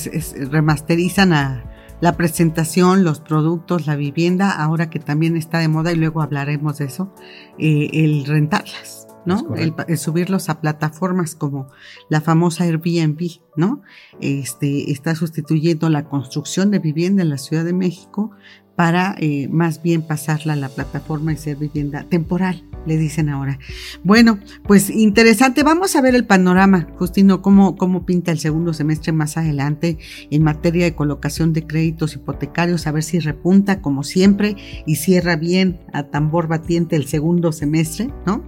remasterizan 0.52 1.32
a 1.32 1.64
la 2.02 2.16
presentación, 2.16 3.04
los 3.04 3.20
productos, 3.20 3.88
la 3.88 3.96
vivienda, 3.96 4.52
ahora 4.52 4.90
que 4.90 5.00
también 5.00 5.36
está 5.36 5.60
de 5.60 5.68
moda 5.68 5.92
y 5.92 5.96
luego 5.96 6.22
hablaremos 6.22 6.78
de 6.78 6.86
eso, 6.86 7.14
eh, 7.58 7.90
el 7.94 8.26
rentarlas. 8.26 9.08
¿no? 9.26 9.54
El, 9.56 9.76
subirlos 9.98 10.50
a 10.50 10.62
plataformas 10.62 11.36
como 11.36 11.68
la 12.08 12.22
famosa 12.22 12.64
Airbnb, 12.64 13.20
¿no? 13.58 13.82
Este 14.22 14.92
está 14.92 15.14
sustituyendo 15.14 15.90
la 15.90 16.06
construcción 16.06 16.72
de 16.72 16.80
vivienda 16.80 17.22
en 17.22 17.30
la 17.30 17.38
Ciudad 17.38 17.66
de 17.66 17.74
México 17.74 18.32
para 18.80 19.14
eh, 19.20 19.50
más 19.50 19.84
bien 19.84 20.02
pasarla 20.02 20.54
a 20.54 20.56
la 20.56 20.70
plataforma 20.70 21.34
y 21.34 21.36
ser 21.36 21.58
vivienda 21.58 22.06
temporal 22.08 22.64
le 22.86 22.98
dicen 22.98 23.30
ahora. 23.30 23.60
Bueno, 24.04 24.40
pues 24.64 24.90
interesante. 24.90 25.64
Vamos 25.64 25.96
a 25.96 26.02
ver 26.02 26.16
el 26.16 26.26
panorama, 26.26 26.88
Justino, 26.98 27.42
cómo, 27.42 27.76
cómo 27.76 28.06
pinta 28.06 28.32
el 28.32 28.40
segundo 28.40 28.74
semestre 28.74 29.12
más 29.12 29.38
adelante 29.38 29.98
en 30.32 30.44
materia 30.44 30.86
de 30.86 30.96
colocación 30.96 31.54
de 31.54 31.68
créditos 31.68 32.16
hipotecarios, 32.16 32.88
a 32.88 32.92
ver 32.92 33.04
si 33.04 33.20
repunta 33.20 33.82
como 33.82 34.04
siempre 34.04 34.56
y 34.86 34.96
cierra 34.96 35.36
bien 35.36 35.80
a 35.94 36.04
tambor 36.04 36.48
batiente 36.48 36.96
el 36.96 37.06
segundo 37.06 37.52
semestre, 37.52 38.14
¿no? 38.26 38.44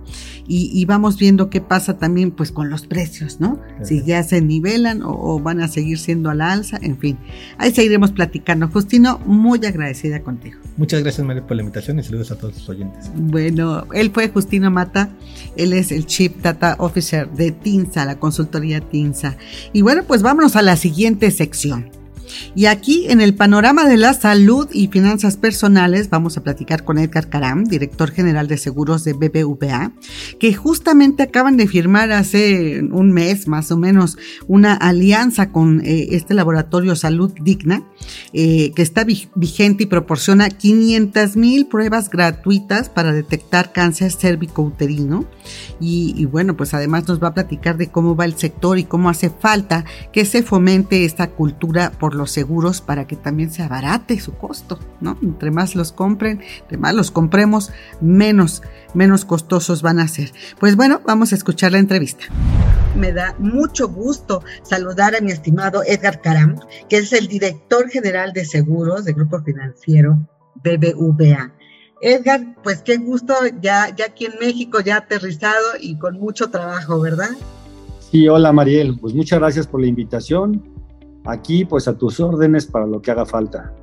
Y, 0.48 0.84
vamos 0.86 1.18
viendo 1.18 1.50
qué 1.50 1.62
pasa 1.62 1.98
también 1.98 2.32
pues 2.32 2.52
con 2.52 2.70
los 2.70 2.86
precios, 2.86 3.40
¿no? 3.40 3.62
Si 3.84 4.04
ya 4.04 4.22
se 4.24 4.42
nivelan 4.42 5.02
o, 5.02 5.40
van 5.40 5.62
a 5.62 5.70
seguir 5.70 5.98
siendo 5.98 6.30
a 6.30 6.36
la 6.36 6.52
alza, 6.52 6.78
en 6.82 6.98
fin. 6.98 7.18
Ahí 7.58 7.72
seguiremos 7.72 8.12
platicando. 8.12 8.68
Justino, 8.68 9.20
muy 9.26 9.66
agradecida 9.66 10.21
contigo. 10.22 10.60
Muchas 10.78 11.02
gracias, 11.02 11.26
María, 11.26 11.46
por 11.46 11.56
la 11.56 11.64
invitación 11.64 12.00
y 12.00 12.04
saludos 12.04 12.32
a 12.32 12.38
todos 12.38 12.56
los 12.56 12.70
oyentes. 12.70 13.12
Bueno, 13.16 13.86
él 13.94 14.12
fue 14.12 14.30
Justino 14.30 14.72
Mata, 14.72 15.10
él 15.56 15.74
es 15.74 15.92
el 15.92 16.06
Chief 16.06 16.34
Data 16.42 16.76
Officer 16.80 17.30
de 17.30 17.52
TINSA, 17.52 18.06
la 18.06 18.20
consultoría 18.20 18.82
TINSA. 18.82 19.38
Y 19.74 19.82
bueno, 19.82 20.04
pues 20.04 20.22
vámonos 20.22 20.56
a 20.56 20.62
la 20.62 20.76
siguiente 20.76 21.32
sección. 21.32 22.01
Y 22.56 22.66
aquí 22.66 23.06
en 23.10 23.22
el 23.22 23.34
panorama 23.34 23.86
de 23.86 23.98
la 23.98 24.14
salud 24.14 24.68
y 24.72 24.88
finanzas 24.88 25.38
personales 25.38 26.10
vamos 26.10 26.38
a 26.38 26.44
platicar 26.44 26.84
con 26.84 26.98
Edgar 26.98 27.30
Caram, 27.30 27.66
director 27.66 28.12
general 28.12 28.48
de 28.48 28.58
seguros 28.58 29.04
de 29.04 29.14
BBVA, 29.14 29.94
que 30.40 30.54
justamente 30.54 31.24
acaban 31.24 31.58
de 31.58 31.68
firmar 31.68 32.12
hace 32.12 32.82
un 32.82 33.12
mes 33.12 33.48
más 33.48 33.72
o 33.72 33.78
menos 33.78 34.18
una 34.48 34.74
alianza 34.74 35.52
con 35.52 35.82
eh, 35.82 36.10
este 36.12 36.34
laboratorio 36.34 36.96
Salud 36.96 37.32
Digna, 37.42 37.84
eh, 38.34 38.72
que 38.76 38.82
está 38.82 39.04
vigente 39.04 39.84
y 39.84 39.88
proporciona 39.88 40.50
500 40.50 41.36
mil 41.36 41.68
pruebas 41.68 42.10
gratuitas 42.10 42.90
para 42.90 43.14
detectar 43.14 43.72
cáncer 43.72 44.12
cérvico-uterino. 44.12 45.26
Y, 45.80 46.14
y 46.18 46.26
bueno, 46.26 46.56
pues 46.56 46.74
además 46.74 47.08
nos 47.08 47.22
va 47.22 47.30
a 47.30 47.34
platicar 47.34 47.78
de 47.78 47.88
cómo 47.88 48.16
va 48.16 48.26
el 48.26 48.36
sector 48.36 48.78
y 48.78 48.84
cómo 48.84 49.10
hace 49.10 49.30
falta 49.30 49.86
que 50.12 50.26
se 50.26 50.44
fomente 50.44 51.06
esta 51.06 51.32
cultura 51.32 51.92
por 51.92 52.16
los 52.22 52.30
seguros 52.30 52.82
para 52.82 53.08
que 53.08 53.16
también 53.16 53.52
se 53.52 53.64
abarate 53.64 54.20
su 54.20 54.34
costo, 54.36 54.78
¿no? 55.00 55.18
Entre 55.24 55.50
más 55.50 55.76
los 55.76 55.92
compren, 55.92 56.40
entre 56.62 56.78
más 56.78 56.94
los 56.94 57.10
compremos, 57.10 57.72
menos, 58.00 58.62
menos 58.94 59.26
costosos 59.26 59.82
van 59.82 60.00
a 60.00 60.08
ser. 60.08 60.32
Pues 60.60 60.76
bueno, 60.76 61.02
vamos 61.04 61.32
a 61.32 61.36
escuchar 61.36 61.72
la 61.72 61.80
entrevista. 61.80 62.26
Me 62.96 63.12
da 63.12 63.36
mucho 63.40 63.90
gusto 63.90 64.44
saludar 64.62 65.16
a 65.16 65.22
mi 65.22 65.32
estimado 65.32 65.82
Edgar 65.84 66.22
Caram, 66.22 66.60
que 66.90 66.98
es 66.98 67.12
el 67.12 67.28
director 67.28 67.90
general 67.90 68.34
de 68.34 68.46
seguros 68.46 69.06
del 69.06 69.16
Grupo 69.16 69.42
Financiero 69.42 70.20
BBVA. 70.64 71.56
Edgar, 72.02 72.56
pues 72.64 72.84
qué 72.84 72.98
gusto 72.98 73.34
ya, 73.62 73.96
ya 73.96 74.06
aquí 74.06 74.26
en 74.26 74.34
México, 74.40 74.80
ya 74.80 74.98
aterrizado 74.98 75.66
y 75.80 75.98
con 75.98 76.20
mucho 76.20 76.52
trabajo, 76.52 77.02
¿verdad? 77.02 77.32
Sí, 78.12 78.28
hola 78.28 78.52
Mariel, 78.52 79.00
pues 79.00 79.16
muchas 79.16 79.40
gracias 79.40 79.66
por 79.66 79.82
la 79.82 79.88
invitación 79.88 80.71
aquí 81.26 81.66
pues 81.66 81.88
a 81.88 81.98
tus 81.98 82.20
órdenes 82.20 82.66
para 82.66 82.86
lo 82.86 83.02
que 83.02 83.12
haga 83.12 83.26
falta. 83.26 83.74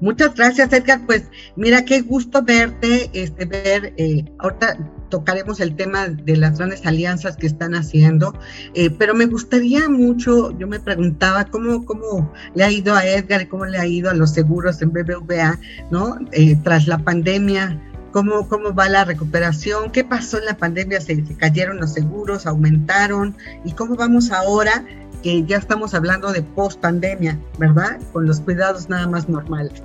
Muchas 0.00 0.34
gracias, 0.34 0.72
Edgar. 0.72 1.00
Pues 1.06 1.24
mira, 1.56 1.84
qué 1.84 2.02
gusto 2.02 2.42
verte, 2.42 3.10
este, 3.12 3.44
ver, 3.46 3.94
eh, 3.96 4.24
ahorita 4.38 4.78
tocaremos 5.08 5.58
el 5.60 5.74
tema 5.74 6.08
de 6.08 6.36
las 6.36 6.58
grandes 6.58 6.86
alianzas 6.86 7.36
que 7.36 7.46
están 7.46 7.74
haciendo, 7.74 8.34
eh, 8.74 8.90
pero 8.90 9.14
me 9.14 9.26
gustaría 9.26 9.88
mucho, 9.88 10.56
yo 10.58 10.68
me 10.68 10.78
preguntaba 10.78 11.46
cómo, 11.46 11.84
cómo 11.84 12.32
le 12.54 12.64
ha 12.64 12.70
ido 12.70 12.94
a 12.94 13.06
Edgar 13.06 13.42
y 13.42 13.46
cómo 13.46 13.64
le 13.64 13.78
ha 13.78 13.86
ido 13.86 14.10
a 14.10 14.14
los 14.14 14.30
seguros 14.30 14.80
en 14.82 14.92
BBVA, 14.92 15.58
¿no? 15.90 16.18
Eh, 16.32 16.56
tras 16.62 16.86
la 16.86 16.98
pandemia, 16.98 17.82
¿Cómo, 18.10 18.48
¿Cómo 18.48 18.74
va 18.74 18.88
la 18.88 19.04
recuperación? 19.04 19.92
¿Qué 19.92 20.02
pasó 20.02 20.38
en 20.38 20.46
la 20.46 20.56
pandemia? 20.56 20.98
¿Se, 20.98 21.14
¿Se, 21.26 21.36
cayeron 21.36 21.76
los 21.76 21.92
seguros? 21.92 22.46
¿Aumentaron? 22.46 23.36
¿Y 23.66 23.72
cómo 23.72 23.96
vamos 23.96 24.32
ahora 24.32 24.82
que 25.22 25.44
ya 25.44 25.56
estamos 25.56 25.94
hablando 25.94 26.32
de 26.32 26.42
post 26.42 26.80
pandemia, 26.80 27.38
¿verdad? 27.58 27.98
Con 28.12 28.26
los 28.26 28.40
cuidados 28.40 28.88
nada 28.88 29.06
más 29.06 29.28
normales. 29.28 29.82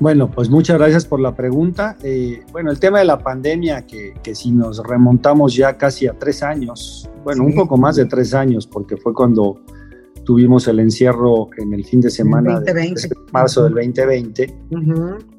Bueno, 0.00 0.30
pues 0.30 0.50
muchas 0.50 0.78
gracias 0.78 1.04
por 1.04 1.20
la 1.20 1.34
pregunta. 1.34 1.96
Eh, 2.02 2.42
bueno, 2.50 2.70
el 2.70 2.80
tema 2.80 2.98
de 2.98 3.04
la 3.04 3.18
pandemia, 3.18 3.86
que, 3.86 4.14
que, 4.22 4.34
si 4.34 4.50
nos 4.50 4.82
remontamos 4.84 5.54
ya 5.54 5.76
casi 5.76 6.08
a 6.08 6.18
tres 6.18 6.42
años, 6.42 7.08
bueno, 7.22 7.44
un 7.44 7.54
poco 7.54 7.76
más 7.76 7.96
de 7.96 8.06
tres 8.06 8.34
años, 8.34 8.66
porque 8.66 8.96
fue 8.96 9.14
cuando 9.14 9.60
tuvimos 10.24 10.66
el 10.68 10.80
encierro 10.80 11.48
en 11.56 11.72
el 11.72 11.84
fin 11.84 12.00
de 12.00 12.10
semana 12.10 12.60
de 12.60 12.94
marzo 13.32 13.64
del 13.64 13.74
2020. 13.74 14.54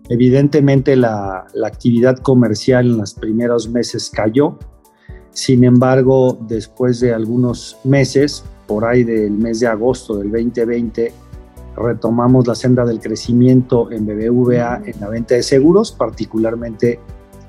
Evidentemente 0.10 0.96
la, 0.96 1.46
la, 1.53 1.68
actividad 1.68 2.18
comercial 2.18 2.86
en 2.86 2.98
los 2.98 3.13
primeros 3.13 3.70
meses 3.70 4.10
cayó. 4.10 4.58
Sin 5.33 5.63
embargo, 5.63 6.37
después 6.47 6.99
de 6.99 7.13
algunos 7.13 7.77
meses, 7.83 8.43
por 8.67 8.85
ahí 8.85 9.03
del 9.03 9.31
mes 9.31 9.59
de 9.59 9.67
agosto 9.67 10.17
del 10.17 10.31
2020 10.31 11.13
retomamos 11.75 12.47
la 12.47 12.55
senda 12.55 12.85
del 12.85 12.99
crecimiento 12.99 13.91
en 13.91 14.05
BBVA 14.05 14.83
en 14.85 14.99
la 14.99 15.09
venta 15.09 15.35
de 15.35 15.43
seguros, 15.43 15.91
particularmente 15.91 16.99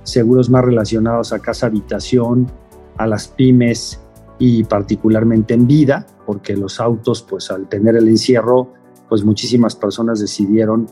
seguros 0.02 0.48
más 0.48 0.64
relacionados 0.64 1.32
a 1.32 1.40
casa 1.40 1.66
habitación, 1.66 2.50
a 2.96 3.06
las 3.06 3.28
pymes 3.28 4.00
y 4.38 4.64
particularmente 4.64 5.54
en 5.54 5.66
vida, 5.66 6.06
porque 6.26 6.56
los 6.56 6.80
autos, 6.80 7.22
pues 7.22 7.50
al 7.50 7.68
tener 7.68 7.96
el 7.96 8.08
encierro, 8.08 8.72
pues 9.08 9.24
muchísimas 9.24 9.76
personas 9.76 10.20
decidieron 10.20 10.86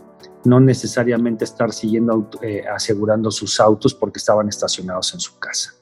no 0.44 0.60
necesariamente 0.60 1.44
estar 1.44 1.72
siguiendo 1.72 2.28
eh, 2.42 2.64
asegurando 2.72 3.30
sus 3.30 3.60
autos 3.60 3.94
porque 3.94 4.18
estaban 4.18 4.48
estacionados 4.48 5.14
en 5.14 5.20
su 5.20 5.38
casa. 5.38 5.74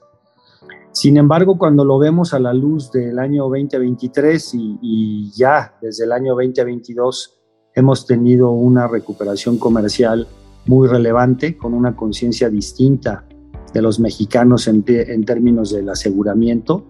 Sin 1.00 1.16
embargo, 1.16 1.56
cuando 1.56 1.82
lo 1.82 1.98
vemos 1.98 2.34
a 2.34 2.38
la 2.38 2.52
luz 2.52 2.92
del 2.92 3.18
año 3.18 3.44
2023 3.44 4.50
y, 4.82 5.32
ya 5.34 5.74
desde 5.80 6.04
el 6.04 6.12
año 6.12 6.34
2022 6.34 7.40
hemos 7.74 8.04
tenido 8.04 8.50
una 8.50 8.86
recuperación 8.86 9.56
comercial 9.56 10.28
muy 10.66 10.88
relevante, 10.88 11.56
con 11.56 11.72
una 11.72 11.96
conciencia 11.96 12.50
distinta 12.50 13.24
de 13.72 13.80
los 13.80 13.98
mexicanos 13.98 14.68
en, 14.68 14.84
en, 14.86 15.24
términos 15.24 15.72
del 15.72 15.88
aseguramiento, 15.88 16.84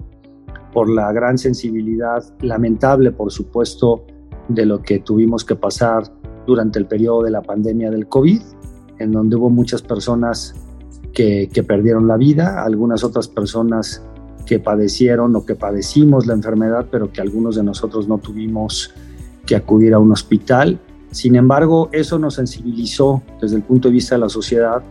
por 0.73 0.91
la 0.91 1.13
gran 1.13 1.39
sensibilidad 1.39 2.25
lamentable, 2.41 3.13
por 3.13 3.31
supuesto, 3.31 4.07
de 4.49 4.67
lo 4.67 4.83
que 4.83 4.99
tuvimos 4.99 5.45
que 5.45 5.55
pasar 5.55 6.03
durante 6.49 6.81
el 6.81 6.87
periodo 6.87 7.23
de 7.23 7.31
la 7.31 7.43
pandemia 7.43 7.93
del 7.93 8.09
COVID, 8.09 8.43
en 8.99 9.13
donde 9.13 9.37
hubo 9.37 9.51
muchas 9.51 9.83
personas 9.83 10.60
que, 11.13 11.65
perdieron 11.67 12.07
la 12.07 12.17
vida, 12.17 12.65
algunas 12.65 13.05
otras 13.05 13.29
personas 13.29 14.03
que 14.47 14.59
padecieron 14.59 15.35
o 15.37 15.45
que 15.45 15.55
padecimos 15.55 16.27
la 16.27 16.35
enfermedad, 16.35 16.87
pero 16.91 17.13
que 17.13 17.21
algunos 17.21 17.57
de 17.57 17.63
nosotros 17.63 18.09
no 18.09 18.19
tuvimos 18.19 18.93
que 19.47 19.57
acudir 19.57 19.95
a 19.95 19.99
un 19.99 20.13
hospital. 20.13 20.79
Sin 21.11 21.37
embargo, 21.37 21.89
eso 21.93 22.19
nos 22.19 22.35
sensibilizó 22.35 23.23
desde 23.41 23.57
el 23.57 23.63
punto 23.63 23.89
de 23.89 23.95
vista 23.95 24.15
de 24.15 24.21
la 24.21 24.29
sociedad 24.29 24.83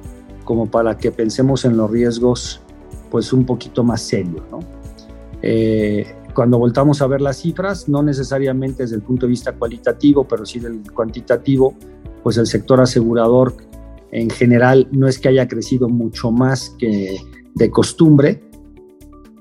como 0.43 0.69
para 0.69 0.97
que 0.97 1.12
pensemos 1.12 1.65
en 1.65 1.77
los 1.77 1.89
riesgos 1.89 2.62
pues 3.10 3.34
un 3.34 3.45
poquito 3.45 3.84
más 3.84 4.01
serios. 4.01 4.43
Eh, 5.41 6.05
cuando 6.34 6.58
voltamos 6.58 7.01
a 7.01 7.08
ver 7.08 7.21
las 7.21 7.38
cifras, 7.38 7.89
no 7.89 8.03
necesariamente 8.03 8.84
desde 8.84 8.95
el 8.95 9.01
punto 9.01 9.25
de 9.25 9.32
vista 9.32 9.53
cualitativo, 9.53 10.25
pero 10.27 10.45
sí 10.45 10.60
del 10.60 10.82
cuantitativo, 10.93 11.73
pues 12.23 12.38
el 12.38 12.47
sector 12.47 12.79
asegurador 12.82 13.55
en 14.11 14.29
general 14.29 14.87
no 14.91 15.07
es 15.07 15.19
que 15.19 15.29
haya 15.29 15.47
crecido 15.47 15.89
mucho 15.89 16.31
más 16.31 16.75
que 16.77 17.17
de 17.55 17.69
costumbre. 17.69 18.43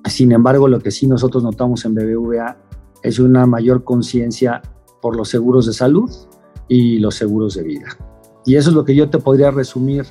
Sin 0.04 0.32
embargo, 0.32 0.68
lo 0.68 0.80
que 0.80 0.90
sí 0.90 1.06
nosotros 1.06 1.42
notamos 1.42 1.84
en 1.84 1.94
BBVA 1.94 2.56
es 3.02 3.18
una 3.18 3.46
mayor 3.46 3.84
conciencia 3.84 4.62
por 5.00 5.16
los 5.16 5.28
seguros 5.28 5.66
de 5.66 5.72
salud 5.72 6.10
y 6.68 6.98
los 6.98 7.14
seguros 7.14 7.54
de 7.54 7.62
vida. 7.62 7.96
Y 8.44 8.56
eso 8.56 8.70
es 8.70 8.76
lo 8.76 8.84
que 8.84 8.94
yo 8.94 9.08
te 9.10 9.18
podría 9.18 9.50
resumir 9.50 10.06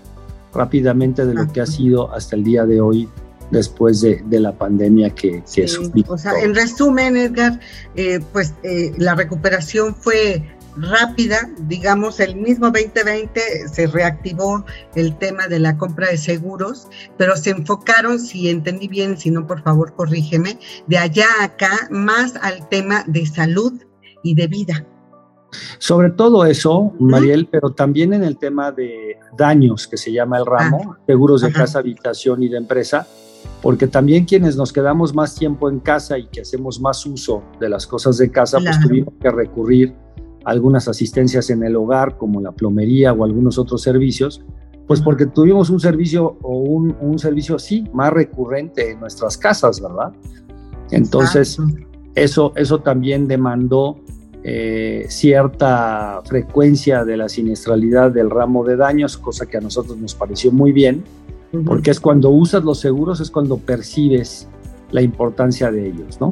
rápidamente 0.54 1.26
de 1.26 1.34
lo 1.34 1.52
que 1.52 1.62
ha 1.62 1.66
sido 1.66 2.12
hasta 2.14 2.36
el 2.36 2.44
día 2.44 2.66
de 2.66 2.82
hoy 2.82 3.10
después 3.52 4.02
de, 4.02 4.24
la 4.30 4.58
pandemia 4.58 5.10
que, 5.12 5.44
que 5.54 5.66
O 6.08 6.18
sea, 6.18 6.34
en 6.42 6.54
resumen, 6.54 7.16
Edgar, 7.16 7.60
eh, 7.96 8.20
pues 8.34 8.54
eh, 8.64 8.92
la 8.98 9.16
recuperación 9.16 9.96
fue 9.96 10.44
rápida, 10.80 11.50
digamos, 11.68 12.20
el 12.20 12.36
mismo 12.36 12.68
2020 12.68 13.68
se 13.72 13.88
reactivó 13.88 14.66
el 14.96 15.18
tema 15.18 15.48
de 15.48 15.60
la 15.60 15.78
compra 15.78 16.10
de 16.10 16.18
seguros, 16.18 16.88
pero 17.18 17.36
se 17.36 17.52
enfocaron, 17.52 18.20
si 18.20 18.50
entendí 18.50 18.88
bien, 18.88 19.18
si 19.18 19.32
no, 19.32 19.46
por 19.48 19.62
favor, 19.64 19.94
corrígeme, 19.94 20.60
de 20.88 20.98
allá 20.98 21.26
a 21.42 21.46
acá 21.46 21.88
más 21.90 22.36
al 22.42 22.68
tema 22.70 23.04
de 23.08 23.26
salud 23.26 23.74
y 24.24 24.36
de 24.36 24.48
vida. 24.48 24.86
Sobre 25.80 26.10
todo 26.12 26.46
eso, 26.46 26.94
Mariel, 27.00 27.48
pero 27.50 27.72
también 27.72 28.14
en 28.14 28.24
el 28.24 28.38
tema 28.38 28.72
de 28.72 29.18
daños, 29.38 29.88
que 29.88 29.98
se 29.98 30.12
llama 30.12 30.38
el 30.38 30.46
ramo, 30.46 30.96
ah, 30.96 31.00
seguros 31.08 31.42
de 31.42 31.52
casa, 31.52 31.80
habitación 31.80 32.44
y 32.44 32.50
de 32.50 32.58
empresa, 32.58 33.08
porque 33.62 33.88
también 33.88 34.26
quienes 34.26 34.58
nos 34.58 34.74
quedamos 34.74 35.16
más 35.16 35.36
tiempo 35.36 35.70
en 35.70 35.80
casa 35.80 36.18
y 36.18 36.28
que 36.28 36.42
hacemos 36.42 36.82
más 36.82 37.06
uso 37.06 37.44
de 37.60 37.70
las 37.70 37.88
cosas 37.88 38.18
de 38.18 38.30
casa, 38.30 38.60
pues 38.60 38.80
tuvimos 38.82 39.14
que 39.22 39.32
recurrir 39.32 39.96
algunas 40.48 40.88
asistencias 40.88 41.50
en 41.50 41.62
el 41.62 41.76
hogar, 41.76 42.18
como 42.18 42.40
la 42.40 42.54
plomería 42.54 43.12
o 43.12 43.26
algunos 43.26 43.58
otros 43.58 43.82
servicios, 43.82 44.46
pues 44.88 45.02
porque 45.02 45.26
tuvimos 45.26 45.70
un 45.70 45.82
servicio 45.82 46.38
o 46.42 46.60
un, 46.60 46.96
un 47.02 47.20
servicio 47.20 47.58
así 47.58 47.84
más 47.92 48.14
recurrente 48.14 48.92
en 48.92 49.02
nuestras 49.02 49.38
casas, 49.38 49.82
¿verdad? 49.82 50.14
Entonces, 50.90 51.58
eso, 52.16 52.54
eso 52.56 52.80
también 52.80 53.28
demandó 53.28 54.00
eh, 54.46 55.06
cierta 55.10 56.22
frecuencia 56.24 57.04
de 57.04 57.18
la 57.18 57.28
siniestralidad 57.28 58.12
del 58.12 58.30
ramo 58.30 58.64
de 58.64 58.78
daños, 58.78 59.18
cosa 59.18 59.48
que 59.48 59.58
a 59.58 59.62
nosotros 59.62 59.98
nos 59.98 60.16
pareció 60.16 60.54
muy 60.54 60.72
bien, 60.72 61.04
porque 61.66 61.92
es 61.92 62.00
cuando 62.00 62.30
usas 62.30 62.64
los 62.64 62.80
seguros, 62.80 63.20
es 63.20 63.30
cuando 63.30 63.58
percibes 63.58 64.48
la 64.92 65.02
importancia 65.02 65.70
de 65.72 65.88
ellos, 65.88 66.22
¿no? 66.22 66.32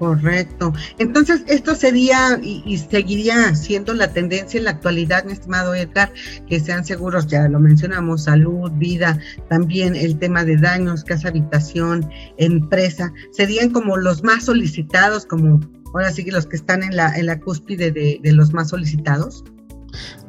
Correcto. 0.00 0.72
Entonces, 0.98 1.44
esto 1.46 1.74
sería 1.74 2.40
y, 2.42 2.78
seguiría 2.78 3.54
siendo 3.54 3.92
la 3.92 4.10
tendencia 4.10 4.56
en 4.56 4.64
la 4.64 4.70
actualidad, 4.70 5.26
mi 5.26 5.32
estimado 5.32 5.74
Edgar, 5.74 6.10
que 6.48 6.58
sean 6.58 6.86
seguros, 6.86 7.26
ya 7.26 7.46
lo 7.50 7.60
mencionamos, 7.60 8.24
salud, 8.24 8.70
vida, 8.76 9.18
también 9.50 9.94
el 9.94 10.18
tema 10.18 10.46
de 10.46 10.56
daños, 10.56 11.04
casa, 11.04 11.28
habitación, 11.28 12.08
empresa, 12.38 13.12
serían 13.32 13.72
como 13.72 13.98
los 13.98 14.24
más 14.24 14.46
solicitados, 14.46 15.26
como 15.26 15.60
ahora 15.92 16.10
sí 16.12 16.24
que 16.24 16.32
los 16.32 16.46
que 16.46 16.56
están 16.56 16.82
en 16.82 16.96
la, 16.96 17.14
en 17.14 17.26
la 17.26 17.38
cúspide 17.38 17.90
de, 17.90 18.20
los 18.32 18.54
más 18.54 18.70
solicitados. 18.70 19.44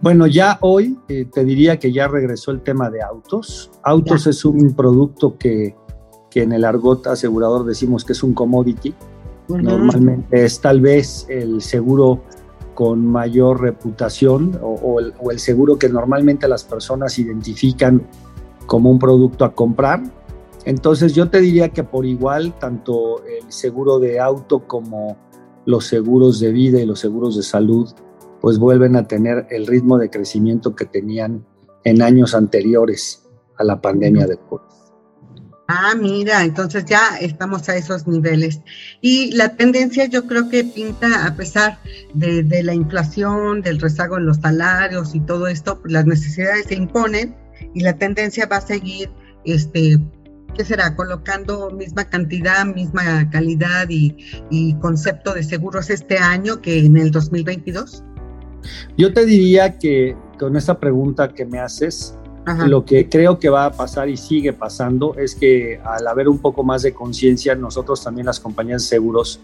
Bueno, 0.02 0.28
ya 0.28 0.58
hoy 0.60 1.00
eh, 1.08 1.30
te 1.32 1.46
diría 1.46 1.80
que 1.80 1.94
ya 1.94 2.10
regresó 2.10 2.52
el 2.52 2.62
tema 2.62 2.90
de 2.90 3.02
autos. 3.02 3.72
Autos 3.84 4.28
es 4.28 4.44
un 4.44 4.76
producto 4.76 5.38
que, 5.38 5.78
que 6.30 6.44
en 6.44 6.52
el 6.52 6.66
argot 6.66 7.08
asegurador 7.08 7.66
decimos 7.66 8.04
que 8.04 8.12
es 8.12 8.22
un 8.22 8.34
commodity 8.34 8.94
Normalmente 9.48 10.46
es 10.46 10.60
tal 10.62 10.82
vez 10.82 11.26
el 11.30 11.62
seguro 11.62 12.22
con 12.74 13.06
mayor 13.06 13.62
reputación 13.62 14.58
o, 14.62 15.00
el, 15.00 15.40
seguro 15.40 15.78
que 15.78 15.90
normalmente 15.90 16.48
las 16.48 16.64
personas 16.64 17.20
identifican 17.20 18.08
como 18.66 18.90
un 18.90 19.00
producto 19.00 19.46
a 19.46 19.54
comprar. 19.54 20.02
Entonces 20.66 21.14
yo 21.14 21.30
te 21.30 21.42
diría 21.42 21.70
que 21.70 21.84
por 21.84 22.06
igual, 22.06 22.58
tanto 22.60 23.24
el 23.26 23.52
seguro 23.52 24.00
de 24.00 24.20
auto 24.20 24.68
como 24.68 25.18
los 25.66 25.86
seguros 25.86 26.40
de 26.40 26.52
vida 26.52 26.80
y 26.80 26.86
los 26.86 27.00
seguros 27.00 27.36
de 27.36 27.44
salud, 27.44 27.90
pues 28.40 28.58
vuelven 28.58 28.96
a 28.96 29.08
tener 29.08 29.48
el 29.50 29.68
ritmo 29.68 29.98
de 29.98 30.10
crecimiento 30.10 30.76
que 30.76 30.86
tenían 30.86 31.46
en 31.84 32.02
años 32.02 32.34
anteriores 32.34 33.28
a 33.58 33.64
la 33.64 33.82
pandemia 33.82 34.26
de 34.26 34.38
COVID. 34.38 34.81
Ah, 35.74 35.96
mira, 35.98 36.44
entonces 36.44 36.84
ya 36.84 37.18
estamos 37.22 37.70
a 37.70 37.78
esos 37.78 38.06
niveles. 38.06 38.60
Y 39.00 39.32
la 39.32 39.56
tendencia 39.56 40.06
yo 40.06 40.28
creo 40.28 40.50
que 40.50 40.66
pinta, 40.66 41.26
a 41.26 41.34
pesar 41.36 41.80
de, 42.14 42.44
la 42.62 42.74
inflación, 42.74 43.62
del 43.62 43.80
rezago 43.80 44.18
en 44.18 44.26
los 44.26 44.38
salarios 44.38 45.16
y 45.16 45.22
todo 45.22 45.48
esto, 45.48 45.82
las 45.86 46.06
necesidades 46.06 46.66
se 46.66 46.76
imponen 46.76 47.38
y 47.74 47.84
la 47.84 47.94
tendencia 47.94 48.48
va 48.48 48.58
a 48.58 48.62
seguir, 48.62 49.10
este, 49.46 49.98
¿qué 50.58 50.66
será? 50.66 50.94
Colocando 50.94 51.72
misma 51.72 52.04
cantidad, 52.04 52.66
misma 52.66 53.30
calidad 53.30 53.88
y, 53.88 54.18
y 54.50 54.74
concepto 54.80 55.34
de 55.34 55.44
seguros 55.44 55.90
este 55.90 56.18
año 56.18 56.62
que 56.62 56.80
en 56.80 56.98
el 56.98 57.12
2022. 57.12 58.04
Yo 58.98 59.14
te 59.14 59.26
diría 59.26 59.80
que 59.80 60.18
con 60.38 60.58
esa 60.58 60.78
pregunta 60.82 61.30
que 61.30 61.46
me 61.46 61.60
haces, 61.60 62.18
lo 62.46 62.86
que 62.86 63.08
creo 63.08 63.38
que 63.40 63.50
va 63.50 63.66
a 63.66 63.72
pasar 63.72 64.10
y 64.10 64.18
sigue 64.18 64.54
pasando 64.54 65.16
es 65.16 65.36
que 65.36 65.80
al 65.84 66.08
haber 66.08 66.28
un 66.28 66.40
poco 66.40 66.64
más 66.64 66.82
de 66.82 66.94
conciencia, 66.94 67.56
nosotros 67.56 68.04
también 68.04 68.26
las 68.26 68.40
compañías 68.40 68.84
de 68.84 68.88
seguros 68.88 69.40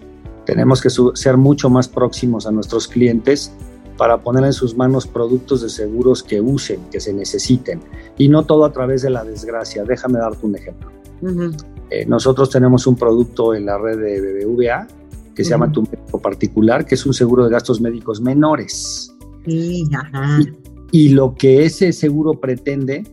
tenemos 0.45 0.81
que 0.81 0.89
ser 0.89 1.37
mucho 1.37 1.69
más 1.69 1.87
próximos 1.87 2.47
a 2.47 2.51
nuestros 2.51 2.87
clientes 2.87 3.51
para 3.97 4.19
poner 4.19 4.45
en 4.45 4.53
sus 4.53 4.77
manos 4.77 5.05
productos 5.05 5.61
de 5.61 5.69
seguros 5.69 6.23
que 6.23 6.39
usen, 6.39 6.79
que 6.91 6.99
se 6.99 7.13
necesiten, 7.13 7.81
y 8.17 8.29
no 8.29 8.45
todo 8.45 8.63
a 8.63 8.71
través 8.71 9.01
de 9.01 9.09
la 9.09 9.23
desgracia. 9.23 9.83
Déjame 9.83 10.19
darte 10.19 10.45
un 10.45 10.55
ejemplo. 10.55 10.91
Eh, 11.89 12.05
nosotros 12.05 12.49
tenemos 12.49 12.87
un 12.87 12.95
producto 12.95 13.53
en 13.53 13.65
la 13.65 13.77
red 13.77 13.97
de 13.99 14.45
BBVA 14.45 14.87
que 15.35 15.43
se 15.43 15.51
llama 15.51 15.71
Tu 15.71 15.83
Médico 15.83 16.19
Particular, 16.19 16.85
que 16.85 16.95
es 16.95 17.05
un 17.05 17.13
seguro 17.13 17.43
de 17.43 17.51
gastos 17.51 17.79
médicos 17.79 18.21
menores. 18.21 19.13
Sí, 19.45 19.87
ajá. 19.93 20.39
Y 20.41 20.66
lo 20.91 21.35
que 21.35 21.65
ese 21.65 21.91
seguro 21.93 22.39
pretende 22.39 23.03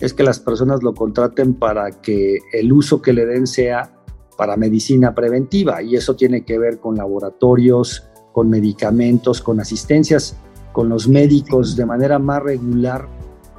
es 0.00 0.12
que 0.12 0.22
las 0.22 0.38
personas 0.40 0.82
lo 0.82 0.94
contraten 0.94 1.54
para 1.54 1.90
que 1.90 2.38
el 2.52 2.72
uso 2.72 3.02
que 3.02 3.12
le 3.12 3.26
den 3.26 3.46
sea 3.46 3.92
para 4.36 4.56
medicina 4.56 5.14
preventiva 5.14 5.82
y 5.82 5.96
eso 5.96 6.16
tiene 6.16 6.44
que 6.44 6.58
ver 6.58 6.78
con 6.78 6.96
laboratorios, 6.96 8.04
con 8.32 8.50
medicamentos, 8.50 9.40
con 9.40 9.60
asistencias 9.60 10.36
con 10.74 10.88
los 10.88 11.08
médicos 11.08 11.76
de 11.76 11.86
manera 11.86 12.18
más 12.18 12.42
regular 12.42 13.08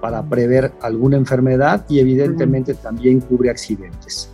para 0.01 0.29
prever 0.29 0.73
alguna 0.81 1.15
enfermedad 1.15 1.85
y 1.89 1.99
evidentemente 1.99 2.75
también 2.75 3.21
cubre 3.21 3.49
accidentes. 3.49 4.29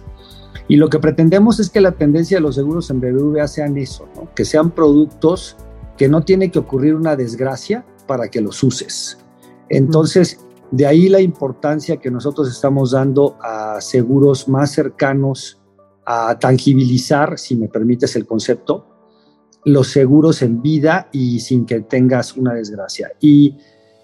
Y 0.67 0.77
lo 0.77 0.89
que 0.89 0.97
pretendemos 0.97 1.59
es 1.59 1.69
que 1.69 1.79
la 1.79 1.91
tendencia 1.91 2.37
de 2.37 2.41
los 2.41 2.55
seguros 2.55 2.89
en 2.89 2.99
BBVA 2.99 3.47
sean 3.47 3.77
eso, 3.77 4.09
que 4.35 4.45
sean 4.45 4.71
productos 4.71 5.57
que 5.95 6.09
no 6.09 6.23
tiene 6.23 6.49
que 6.49 6.57
ocurrir 6.57 6.95
una 6.95 7.15
desgracia 7.15 7.85
para 8.07 8.29
que 8.29 8.41
los 8.41 8.63
uses. 8.63 9.19
Entonces, 9.71 10.39
de 10.71 10.85
ahí 10.85 11.07
la 11.07 11.21
importancia 11.21 11.97
que 11.97 12.11
nosotros 12.11 12.49
estamos 12.49 12.91
dando 12.91 13.37
a 13.41 13.79
seguros 13.79 14.47
más 14.47 14.71
cercanos 14.71 15.61
a 16.05 16.37
tangibilizar, 16.37 17.39
si 17.39 17.55
me 17.55 17.69
permites 17.69 18.15
el 18.17 18.25
concepto, 18.25 18.85
los 19.63 19.87
seguros 19.87 20.41
en 20.41 20.61
vida 20.61 21.07
y 21.13 21.39
sin 21.39 21.65
que 21.65 21.81
tengas 21.81 22.35
una 22.35 22.53
desgracia. 22.53 23.11
Y 23.21 23.55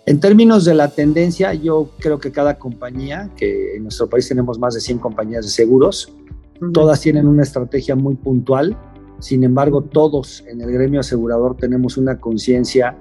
en 0.05 0.21
términos 0.21 0.63
de 0.63 0.73
la 0.73 0.87
tendencia, 0.87 1.53
yo 1.53 1.89
creo 1.99 2.17
que 2.17 2.31
cada 2.31 2.57
compañía, 2.57 3.29
que 3.35 3.75
en 3.75 3.83
nuestro 3.83 4.09
país 4.09 4.29
tenemos 4.29 4.57
más 4.57 4.73
de 4.73 4.79
100 4.79 4.99
compañías 4.99 5.43
de 5.43 5.51
seguros, 5.51 6.13
todas 6.71 7.01
tienen 7.01 7.27
una 7.27 7.43
estrategia 7.43 7.95
muy 7.95 8.15
puntual. 8.15 8.77
Sin 9.19 9.43
embargo, 9.43 9.81
todos 9.81 10.45
en 10.47 10.61
el 10.61 10.71
gremio 10.71 11.01
asegurador 11.01 11.57
tenemos 11.57 11.97
una 11.97 12.19
conciencia 12.19 12.97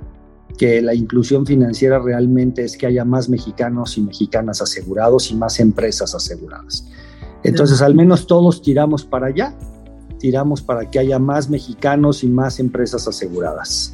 que 0.56 0.82
la 0.82 0.94
inclusión 0.94 1.46
financiera 1.46 1.98
realmente 1.98 2.64
es 2.64 2.76
que 2.76 2.86
haya 2.86 3.04
más 3.04 3.28
mexicanos 3.28 3.96
y 3.98 4.02
mexicanas 4.02 4.60
asegurados 4.62 5.30
y 5.30 5.34
más 5.34 5.60
empresas 5.60 6.14
aseguradas. 6.14 6.86
Entonces, 7.44 7.82
al 7.82 7.94
menos 7.94 8.26
todos 8.26 8.62
tiramos 8.62 9.04
para 9.04 9.26
allá, 9.26 9.54
tiramos 10.18 10.62
para 10.62 10.90
que 10.90 10.98
haya 10.98 11.18
más 11.18 11.48
mexicanos 11.48 12.24
y 12.24 12.28
más 12.28 12.58
empresas 12.58 13.06
aseguradas. 13.06 13.92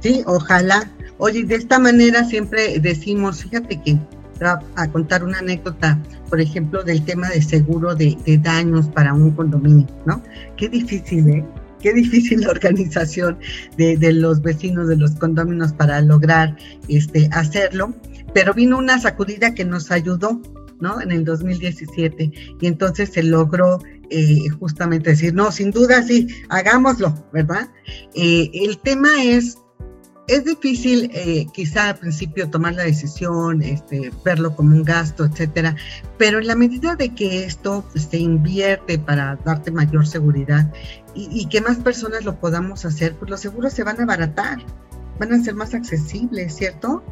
Sí, 0.00 0.22
ojalá. 0.26 0.90
Oye, 1.18 1.44
de 1.44 1.54
esta 1.54 1.78
manera 1.78 2.24
siempre 2.24 2.78
decimos, 2.80 3.42
fíjate 3.42 3.80
que 3.80 3.98
a 4.74 4.88
contar 4.90 5.22
una 5.22 5.38
anécdota, 5.38 5.98
por 6.28 6.40
ejemplo, 6.40 6.82
del 6.82 7.04
tema 7.04 7.28
de 7.28 7.42
seguro 7.42 7.94
de, 7.94 8.16
daños 8.42 8.88
para 8.88 9.12
un 9.12 9.30
condominio, 9.32 9.86
¿no? 10.06 10.22
Qué 10.56 10.68
difícil, 10.68 11.28
¿eh? 11.28 11.44
Qué 11.80 11.92
difícil 11.92 12.42
la 12.42 12.50
organización 12.50 13.38
de, 13.76 14.12
los 14.12 14.42
vecinos 14.42 14.88
de 14.88 14.96
los 14.96 15.12
condominios 15.12 15.72
para 15.72 16.00
lograr 16.00 16.56
este, 16.88 17.28
hacerlo, 17.32 17.94
pero 18.34 18.54
vino 18.54 18.78
una 18.78 18.98
sacudida 19.00 19.54
que 19.54 19.64
nos 19.64 19.90
ayudó, 19.90 20.40
¿no? 20.80 21.00
En 21.00 21.12
el 21.12 21.24
2017 21.24 22.32
y 22.60 22.66
entonces 22.66 23.10
se 23.10 23.22
logró 23.22 23.80
eh, 24.10 24.48
justamente 24.58 25.10
decir, 25.10 25.34
no, 25.34 25.52
sin 25.52 25.70
duda 25.70 26.02
sí, 26.02 26.28
hagámoslo, 26.48 27.14
¿verdad? 27.32 27.68
Eh, 28.14 28.50
el 28.52 28.78
tema 28.78 29.22
es 29.22 29.58
es 30.30 30.44
difícil 30.44 31.10
eh, 31.12 31.46
quizá 31.52 31.88
al 31.88 31.98
principio 31.98 32.48
tomar 32.48 32.74
la 32.74 32.84
decisión, 32.84 33.62
este, 33.62 34.12
verlo 34.24 34.54
como 34.54 34.76
un 34.76 34.84
gasto, 34.84 35.24
etcétera, 35.24 35.74
pero 36.18 36.38
en 36.38 36.46
la 36.46 36.54
medida 36.54 36.94
de 36.94 37.12
que 37.12 37.44
esto 37.44 37.84
se 37.96 38.18
invierte 38.18 38.96
para 38.96 39.34
darte 39.44 39.72
mayor 39.72 40.06
seguridad 40.06 40.72
y, 41.14 41.46
que 41.46 41.60
más 41.60 41.78
personas 41.78 42.24
lo 42.24 42.38
podamos 42.38 42.84
hacer, 42.84 43.16
pues 43.16 43.30
los 43.30 43.40
seguros 43.40 43.72
se 43.72 43.82
van 43.82 43.98
a 44.00 44.04
abaratar, 44.04 44.58
van 45.18 45.32
a 45.32 45.42
ser 45.42 45.54
más 45.54 45.74
accesibles, 45.74 46.54
¿cierto? 46.54 47.02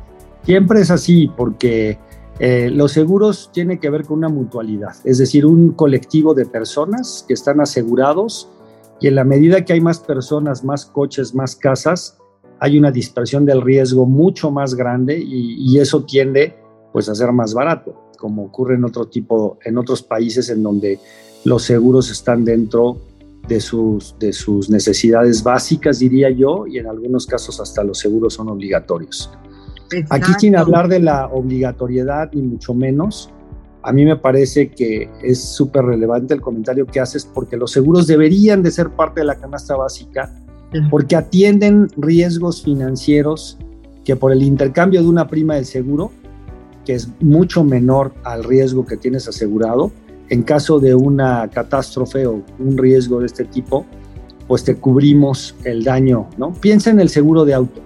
Siempre 0.45 0.81
es 0.81 0.91
así, 0.91 1.31
porque 1.37 1.99
eh, 2.39 2.71
los 2.71 2.93
seguros 2.93 3.51
tienen 3.53 3.79
que 3.79 3.91
ver 3.91 4.05
con 4.05 4.19
una 4.19 4.29
mutualidad, 4.29 4.95
es 5.05 5.19
decir, 5.19 5.45
un 5.45 5.73
colectivo 5.73 6.35
de 6.35 6.47
personas 6.47 7.25
que 7.27 7.35
están 7.35 7.61
asegurados 7.61 8.49
y 9.01 9.09
en 9.09 9.15
la 9.15 9.25
medida 9.25 9.65
que 9.65 9.73
hay 9.73 9.81
más 9.81 9.99
personas, 9.99 10.65
más 10.65 10.87
coches, 10.87 11.35
más 11.35 11.57
casas, 11.57 12.19
hay 12.61 12.79
una 12.79 12.91
dispersión 12.91 13.45
del 13.45 13.63
riesgo 13.63 14.07
mucho 14.07 14.51
más 14.51 14.75
grande 14.75 15.19
y, 15.19 15.79
eso 15.79 16.05
tiende 16.05 16.57
pues 16.93 17.09
a 17.09 17.15
ser 17.15 17.33
más 17.33 17.55
barato, 17.55 18.11
como 18.19 18.45
ocurre 18.45 18.75
en 18.75 18.85
otro 18.85 19.07
tipo, 19.07 19.59
en 19.65 19.79
otros 19.79 20.03
países 20.03 20.49
en 20.51 20.63
donde 20.63 20.99
los 21.45 21.63
seguros 21.63 22.11
están 22.11 22.45
dentro 22.45 22.99
de 23.49 23.61
sus, 23.61 24.15
de 24.19 24.33
sus 24.33 24.69
necesidades 24.69 25.43
básicas, 25.43 25.99
diría 25.99 26.31
yo, 26.31 26.67
y 26.67 26.79
en 26.79 26.87
algunos 26.87 27.27
casos 27.27 27.61
hasta 27.61 27.83
los 27.83 27.99
seguros 27.99 28.35
son 28.35 28.49
obligatorios. 28.49 29.31
Aquí 30.11 30.33
sin 30.39 30.55
hablar 30.55 30.89
de 30.89 31.01
la 31.01 31.27
obligatoriedad 31.29 32.31
ni 32.33 32.43
mucho 32.43 32.75
menos, 32.75 33.31
a 33.83 33.93
mí 33.93 34.05
me 34.05 34.17
parece 34.17 34.71
que 34.71 35.09
es 35.23 35.41
súper 35.41 35.85
relevante 35.85 36.35
el 36.35 36.43
comentario 36.43 36.87
que 36.87 37.01
haces 37.01 37.25
porque 37.25 37.57
los 37.57 37.71
seguros 37.71 38.07
deberían 38.07 38.63
de 38.63 38.71
ser 38.71 38.91
parte 38.91 39.21
de 39.21 39.27
la 39.27 39.37
canasta 39.37 39.77
básica 39.77 40.31
porque 40.91 41.17
atienden 41.17 41.89
riesgos 41.97 42.63
financieros 42.63 43.57
que 44.05 44.17
por 44.17 44.33
el 44.33 44.43
intercambio 44.43 45.03
de 45.03 45.09
una 45.09 45.27
prima 45.27 45.55
de 45.55 45.65
seguro, 45.65 46.11
que 46.85 46.95
es 46.95 47.09
mucho 47.21 47.65
menor 47.65 48.13
al 48.25 48.45
riesgo 48.45 48.85
que 48.85 48.97
tienes 48.97 49.29
asegurado, 49.29 49.91
en 50.31 50.43
caso 50.43 50.79
de 50.79 50.95
una 50.95 51.49
catástrofe 51.49 52.27
o 52.27 52.43
un 52.59 52.77
riesgo 52.77 53.21
de 53.21 53.27
este 53.27 53.45
tipo, 53.45 53.87
pues 54.47 54.65
te 54.65 54.77
cubrimos 54.77 55.55
el 55.65 55.85
daño, 55.85 56.29
¿no? 56.37 56.53
Piensa 56.53 56.91
en 56.91 57.01
el 57.01 57.09
seguro 57.09 57.45
de 57.45 57.55
auto. 57.55 57.81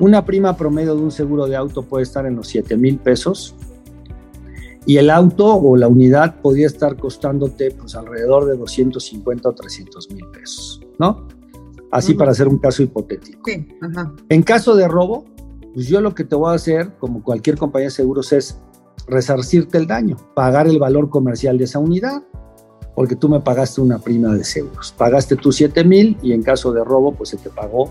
Una 0.00 0.24
prima 0.24 0.56
promedio 0.56 0.96
de 0.96 1.02
un 1.02 1.12
seguro 1.12 1.46
de 1.46 1.54
auto 1.54 1.82
puede 1.82 2.02
estar 2.02 2.26
en 2.26 2.34
los 2.34 2.48
7 2.48 2.76
mil 2.76 2.98
pesos 2.98 3.54
y 4.86 4.96
el 4.96 5.10
auto 5.10 5.54
o 5.54 5.76
la 5.76 5.86
unidad 5.86 6.40
podría 6.40 6.66
estar 6.66 6.96
costándote 6.96 7.70
pues 7.70 7.94
alrededor 7.94 8.46
de 8.46 8.56
250 8.56 9.48
o 9.48 9.52
300 9.52 10.10
mil 10.10 10.24
pesos, 10.32 10.80
¿no? 10.98 11.28
Así 11.90 12.14
para 12.14 12.32
hacer 12.32 12.48
un 12.48 12.58
caso 12.58 12.82
hipotético. 12.82 13.40
En 14.28 14.42
caso 14.42 14.74
de 14.74 14.88
robo, 14.88 15.26
pues 15.74 15.86
yo 15.86 16.00
lo 16.00 16.14
que 16.14 16.24
te 16.24 16.34
voy 16.34 16.50
a 16.50 16.54
hacer, 16.54 16.96
como 16.98 17.22
cualquier 17.22 17.56
compañía 17.56 17.86
de 17.86 17.92
seguros, 17.92 18.32
es 18.32 18.60
resarcirte 19.08 19.78
el 19.78 19.86
daño, 19.86 20.16
pagar 20.34 20.66
el 20.66 20.78
valor 20.78 21.10
comercial 21.10 21.58
de 21.58 21.64
esa 21.64 21.78
unidad, 21.78 22.22
porque 22.94 23.16
tú 23.16 23.28
me 23.28 23.40
pagaste 23.40 23.80
una 23.80 23.98
prima 23.98 24.34
de 24.34 24.44
seguros. 24.44 24.94
Pagaste 24.96 25.36
tus 25.36 25.56
7 25.56 25.84
mil 25.84 26.16
y 26.22 26.32
en 26.32 26.42
caso 26.42 26.72
de 26.72 26.82
robo, 26.82 27.12
pues 27.12 27.30
se 27.30 27.36
te 27.36 27.50
pagó 27.50 27.90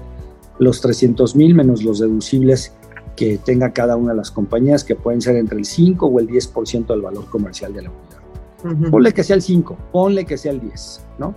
los 0.60 0.82
300 0.82 1.36
mil 1.36 1.56
menos 1.56 1.84
los 1.84 1.99
deducibles 1.99 2.73
que 3.15 3.38
tenga 3.38 3.73
cada 3.73 3.95
una 3.95 4.12
de 4.12 4.17
las 4.17 4.32
compañías, 4.32 4.84
que 4.84 4.95
pueden 4.95 5.21
ser 5.21 5.38
entre 5.38 5.58
el 5.58 5.65
5 5.65 6.06
o 6.06 6.19
el 6.19 6.27
10% 6.27 6.88
del 6.88 7.01
valor 7.01 7.25
comercial 7.30 7.73
de 7.73 7.84
la 7.84 7.89
unidad. 7.89 8.89
Ponle 8.91 9.13
que 9.13 9.23
sea 9.23 9.36
el 9.36 9.41
5, 9.41 9.77
ponle 9.91 10.25
que 10.25 10.38
sea 10.38 10.51
el 10.51 10.60
10, 10.62 11.06
¿no? 11.19 11.36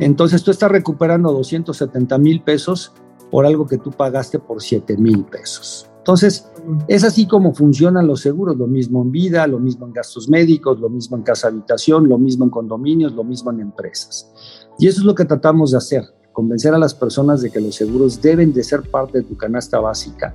Entonces 0.00 0.42
tú 0.42 0.50
estás 0.50 0.70
recuperando 0.70 1.32
270 1.32 2.18
mil 2.18 2.40
pesos 2.40 2.92
por 3.30 3.46
algo 3.46 3.66
que 3.66 3.78
tú 3.78 3.90
pagaste 3.90 4.38
por 4.38 4.62
7 4.62 4.96
mil 4.96 5.24
pesos. 5.24 5.90
Entonces, 6.06 6.46
es 6.86 7.02
así 7.02 7.26
como 7.26 7.52
funcionan 7.52 8.06
los 8.06 8.20
seguros, 8.20 8.56
lo 8.56 8.68
mismo 8.68 9.02
en 9.02 9.10
vida, 9.10 9.44
lo 9.48 9.58
mismo 9.58 9.86
en 9.86 9.92
gastos 9.92 10.28
médicos, 10.28 10.78
lo 10.78 10.88
mismo 10.88 11.16
en 11.16 11.24
casa 11.24 11.48
habitación, 11.48 12.08
lo 12.08 12.16
mismo 12.16 12.44
en 12.44 12.50
condominios, 12.50 13.12
lo 13.12 13.24
mismo 13.24 13.50
en 13.50 13.58
empresas. 13.58 14.32
Y 14.78 14.86
eso 14.86 15.00
es 15.00 15.04
lo 15.04 15.16
que 15.16 15.24
tratamos 15.24 15.72
de 15.72 15.78
hacer, 15.78 16.04
convencer 16.32 16.72
a 16.74 16.78
las 16.78 16.94
personas 16.94 17.42
de 17.42 17.50
que 17.50 17.60
los 17.60 17.74
seguros 17.74 18.22
deben 18.22 18.52
de 18.52 18.62
ser 18.62 18.82
parte 18.82 19.18
de 19.18 19.24
tu 19.24 19.36
canasta 19.36 19.80
básica 19.80 20.32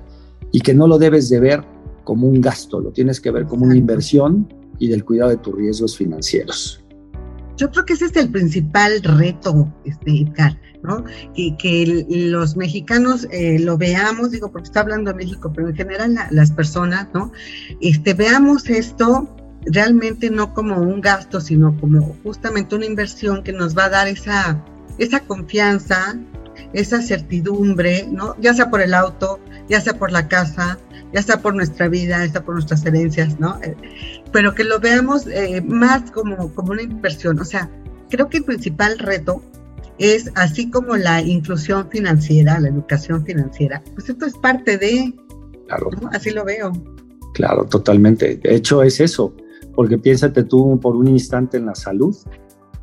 y 0.50 0.60
que 0.60 0.74
no 0.74 0.86
lo 0.86 0.98
debes 0.98 1.30
de 1.30 1.40
ver 1.40 1.64
como 2.04 2.28
un 2.28 2.42
gasto, 2.42 2.78
lo 2.78 2.90
tienes 2.90 3.18
que 3.18 3.30
ver 3.30 3.46
como 3.46 3.64
una 3.64 3.74
inversión 3.74 4.52
y 4.78 4.88
del 4.88 5.06
cuidado 5.06 5.30
de 5.30 5.38
tus 5.38 5.54
riesgos 5.54 5.96
financieros. 5.96 6.81
Yo 7.62 7.70
creo 7.70 7.84
que 7.84 7.92
ese 7.92 8.06
es 8.06 8.16
el 8.16 8.28
principal 8.28 9.00
reto, 9.04 9.72
este, 9.84 10.22
Edgar, 10.22 10.58
¿no? 10.82 11.04
Que, 11.32 11.56
que 11.56 12.06
los 12.10 12.56
mexicanos 12.56 13.28
eh, 13.30 13.60
lo 13.60 13.78
veamos, 13.78 14.32
digo, 14.32 14.50
porque 14.50 14.66
está 14.66 14.80
hablando 14.80 15.12
de 15.12 15.16
México, 15.16 15.52
pero 15.54 15.68
en 15.68 15.76
general 15.76 16.18
las 16.32 16.50
personas, 16.50 17.06
¿no? 17.14 17.30
Este, 17.80 18.14
veamos 18.14 18.68
esto 18.68 19.32
realmente 19.64 20.28
no 20.28 20.54
como 20.54 20.80
un 20.80 21.00
gasto, 21.00 21.40
sino 21.40 21.78
como 21.78 22.16
justamente 22.24 22.74
una 22.74 22.86
inversión 22.86 23.44
que 23.44 23.52
nos 23.52 23.78
va 23.78 23.84
a 23.84 23.90
dar 23.90 24.08
esa 24.08 24.60
esa 24.98 25.20
confianza, 25.20 26.18
esa 26.72 27.02
certidumbre, 27.02 28.06
¿no? 28.10 28.36
Ya 28.40 28.54
sea 28.54 28.70
por 28.70 28.80
el 28.80 28.94
auto, 28.94 29.38
ya 29.68 29.80
sea 29.80 29.98
por 29.98 30.12
la 30.12 30.28
casa, 30.28 30.78
ya 31.12 31.22
sea 31.22 31.40
por 31.40 31.54
nuestra 31.54 31.88
vida, 31.88 32.24
ya 32.24 32.32
sea 32.32 32.44
por 32.44 32.54
nuestras 32.54 32.84
herencias, 32.84 33.38
¿no? 33.38 33.58
Eh, 33.62 33.76
pero 34.32 34.54
que 34.54 34.64
lo 34.64 34.80
veamos 34.80 35.26
eh, 35.26 35.60
más 35.60 36.10
como, 36.10 36.52
como 36.54 36.72
una 36.72 36.82
inversión. 36.82 37.38
O 37.38 37.44
sea, 37.44 37.70
creo 38.10 38.28
que 38.28 38.38
el 38.38 38.44
principal 38.44 38.98
reto 38.98 39.42
es, 39.98 40.30
así 40.34 40.70
como 40.70 40.96
la 40.96 41.20
inclusión 41.20 41.88
financiera, 41.90 42.58
la 42.58 42.68
educación 42.68 43.24
financiera, 43.24 43.82
pues 43.94 44.08
esto 44.08 44.26
es 44.26 44.34
parte 44.34 44.78
de, 44.78 45.14
claro. 45.66 45.90
Así 46.12 46.30
lo 46.30 46.44
veo. 46.44 46.72
Claro, 47.34 47.64
totalmente. 47.64 48.36
De 48.36 48.56
hecho, 48.56 48.82
es 48.82 49.00
eso, 49.00 49.34
porque 49.74 49.98
piénsate 49.98 50.44
tú 50.44 50.78
por 50.80 50.96
un 50.96 51.08
instante 51.08 51.56
en 51.56 51.66
la 51.66 51.74
salud 51.74 52.16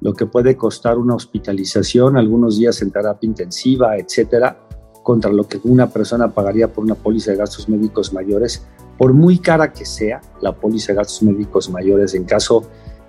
lo 0.01 0.13
que 0.13 0.25
puede 0.25 0.55
costar 0.55 0.97
una 0.97 1.15
hospitalización, 1.15 2.17
algunos 2.17 2.57
días 2.57 2.81
en 2.81 2.91
terapia 2.91 3.27
intensiva, 3.27 3.97
etcétera, 3.97 4.59
contra 5.03 5.31
lo 5.31 5.47
que 5.47 5.59
una 5.63 5.89
persona 5.89 6.29
pagaría 6.29 6.71
por 6.71 6.83
una 6.83 6.95
póliza 6.95 7.31
de 7.31 7.37
gastos 7.37 7.67
médicos 7.67 8.13
mayores, 8.13 8.65
por 8.97 9.13
muy 9.13 9.39
cara 9.39 9.73
que 9.73 9.85
sea 9.85 10.21
la 10.41 10.53
póliza 10.53 10.93
de 10.93 10.97
gastos 10.97 11.23
médicos 11.23 11.69
mayores 11.69 12.13
en 12.15 12.25
caso 12.25 12.63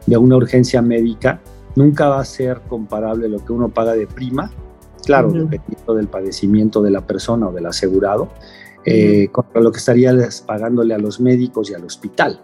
de 0.07 0.16
una 0.16 0.37
urgencia 0.37 0.83
médica, 0.83 1.40
nunca 1.76 2.09
va 2.09 2.20
a 2.20 2.24
ser 2.24 2.61
comparable 2.68 3.29
lo 3.29 3.44
que 3.44 3.53
uno 3.53 3.68
paga 3.68 3.92
de 3.92 4.07
prima, 4.07 4.50
claro, 5.05 5.31
dependiendo 5.31 5.94
del 5.94 6.09
padecimiento 6.09 6.83
de 6.83 6.90
la 6.90 7.07
persona 7.07 7.48
o 7.48 7.53
del 7.53 7.66
asegurado, 7.66 8.29
eh, 8.85 9.29
contra 9.31 9.61
lo 9.61 9.70
que 9.70 9.79
estarías 9.79 10.40
pagándole 10.42 10.94
a 10.94 10.98
los 10.98 11.20
médicos 11.20 11.70
y 11.70 11.74
al 11.74 11.85
hospital, 11.85 12.40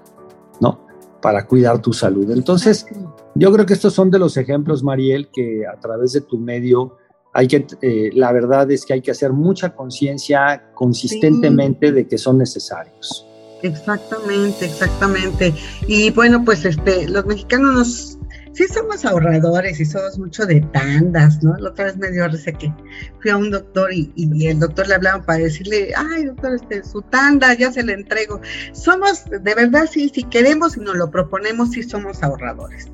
¿no? 0.60 0.85
Para 1.26 1.44
cuidar 1.44 1.82
tu 1.82 1.92
salud. 1.92 2.30
Entonces, 2.30 2.86
yo 3.34 3.52
creo 3.52 3.66
que 3.66 3.72
estos 3.72 3.92
son 3.92 4.12
de 4.12 4.18
los 4.20 4.36
ejemplos, 4.36 4.84
Mariel, 4.84 5.28
que 5.32 5.66
a 5.66 5.74
través 5.80 6.12
de 6.12 6.20
tu 6.20 6.38
medio 6.38 6.98
hay 7.32 7.48
que, 7.48 7.66
eh, 7.82 8.10
la 8.14 8.30
verdad 8.30 8.70
es 8.70 8.86
que 8.86 8.92
hay 8.92 9.00
que 9.02 9.10
hacer 9.10 9.32
mucha 9.32 9.74
conciencia 9.74 10.70
consistentemente 10.72 11.90
de 11.90 12.06
que 12.06 12.16
son 12.16 12.38
necesarios. 12.38 13.26
Exactamente, 13.62 14.66
exactamente. 14.66 15.52
Y 15.88 16.10
bueno, 16.10 16.44
pues 16.44 16.64
este, 16.64 17.08
los 17.08 17.26
mexicanos 17.26 17.74
nos 17.74 18.15
sí 18.56 18.66
somos 18.72 19.04
ahorradores 19.04 19.78
y 19.80 19.84
somos 19.84 20.18
mucho 20.18 20.46
de 20.46 20.62
tandas, 20.72 21.42
¿no? 21.42 21.54
La 21.58 21.70
otra 21.70 21.86
vez 21.86 21.96
me 21.98 22.10
dio 22.10 22.26
risa 22.26 22.52
que 22.52 22.72
fui 23.20 23.30
a 23.30 23.36
un 23.36 23.50
doctor 23.50 23.92
y, 23.92 24.10
el 24.46 24.58
doctor 24.58 24.88
le 24.88 24.94
hablaba 24.94 25.22
para 25.22 25.40
decirle, 25.40 25.92
ay, 25.94 26.24
doctor, 26.24 26.54
este, 26.54 26.82
su 26.82 27.02
tanda 27.02 27.52
ya 27.52 27.70
se 27.70 27.82
le 27.82 27.92
entrego. 27.92 28.40
Somos, 28.72 29.26
de 29.28 29.54
verdad, 29.54 29.86
sí, 29.90 30.10
si 30.12 30.24
queremos 30.24 30.76
y 30.76 30.80
nos 30.80 30.96
lo 30.96 31.10
proponemos, 31.10 31.72
sí 31.72 31.82
somos 31.82 32.22
ahorradores. 32.22 32.88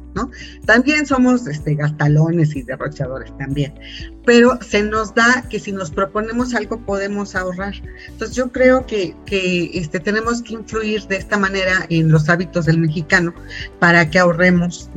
También 0.66 1.06
somos 1.06 1.46
este, 1.46 1.74
gastalones 1.74 2.54
y 2.54 2.62
derrochadores 2.62 3.36
también, 3.38 3.74
pero 4.24 4.58
se 4.60 4.82
nos 4.82 5.14
da 5.14 5.44
que 5.48 5.58
si 5.58 5.72
nos 5.72 5.90
proponemos 5.90 6.54
algo 6.54 6.78
podemos 6.84 7.34
ahorrar. 7.34 7.74
Entonces 8.08 8.36
yo 8.36 8.52
creo 8.52 8.86
que, 8.86 9.14
este, 9.74 10.00
tenemos 10.00 10.42
que 10.42 10.54
influir 10.54 11.02
de 11.06 11.16
esta 11.16 11.38
manera 11.38 11.86
en 11.88 12.10
los 12.10 12.28
hábitos 12.28 12.66
del 12.66 12.78
mexicano 12.78 13.34
para 13.78 14.08
que 14.10 14.18
ahorremos. 14.18 14.90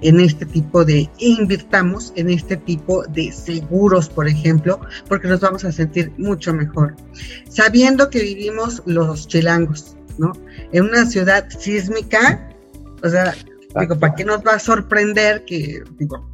En 0.00 0.20
este 0.20 0.46
tipo 0.46 0.84
de, 0.84 1.10
invirtamos 1.18 2.12
en 2.16 2.30
este 2.30 2.56
tipo 2.56 3.04
de 3.06 3.32
seguros, 3.32 4.08
por 4.08 4.28
ejemplo, 4.28 4.80
porque 5.08 5.28
nos 5.28 5.40
vamos 5.40 5.64
a 5.64 5.72
sentir 5.72 6.12
mucho 6.18 6.54
mejor. 6.54 6.94
Sabiendo 7.48 8.10
que 8.10 8.20
vivimos 8.22 8.82
los 8.86 9.28
chilangos, 9.28 9.96
¿no? 10.18 10.32
En 10.72 10.84
una 10.84 11.06
ciudad 11.06 11.48
sísmica, 11.50 12.48
o 13.02 13.08
sea, 13.08 13.34
Digo, 13.78 13.98
¿para 13.98 14.14
qué 14.14 14.24
nos 14.24 14.44
va 14.44 14.54
a 14.54 14.58
sorprender 14.58 15.44
que, 15.44 15.82
digo, 15.98 16.28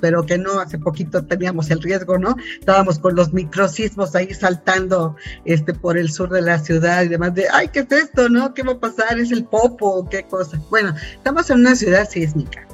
pero 0.00 0.24
que 0.24 0.38
no, 0.38 0.60
hace 0.60 0.78
poquito 0.78 1.24
teníamos 1.24 1.70
el 1.70 1.82
riesgo, 1.82 2.18
¿no? 2.18 2.36
Estábamos 2.58 2.98
con 2.98 3.14
los 3.14 3.32
microsismos 3.32 4.14
ahí 4.14 4.32
saltando 4.34 5.16
este, 5.44 5.74
por 5.74 5.98
el 5.98 6.10
sur 6.10 6.30
de 6.30 6.42
la 6.42 6.58
ciudad 6.58 7.02
y 7.02 7.08
demás 7.08 7.34
de, 7.34 7.46
ay, 7.52 7.68
¿qué 7.68 7.80
es 7.80 7.92
esto, 7.92 8.28
no? 8.28 8.54
¿Qué 8.54 8.62
va 8.62 8.72
a 8.72 8.80
pasar? 8.80 9.18
¿Es 9.18 9.32
el 9.32 9.44
popo? 9.44 10.08
¿Qué 10.08 10.24
cosa? 10.24 10.60
Bueno, 10.70 10.94
estamos 11.14 11.50
en 11.50 11.60
una 11.60 11.74
ciudad 11.74 12.08
sísmica. 12.08 12.66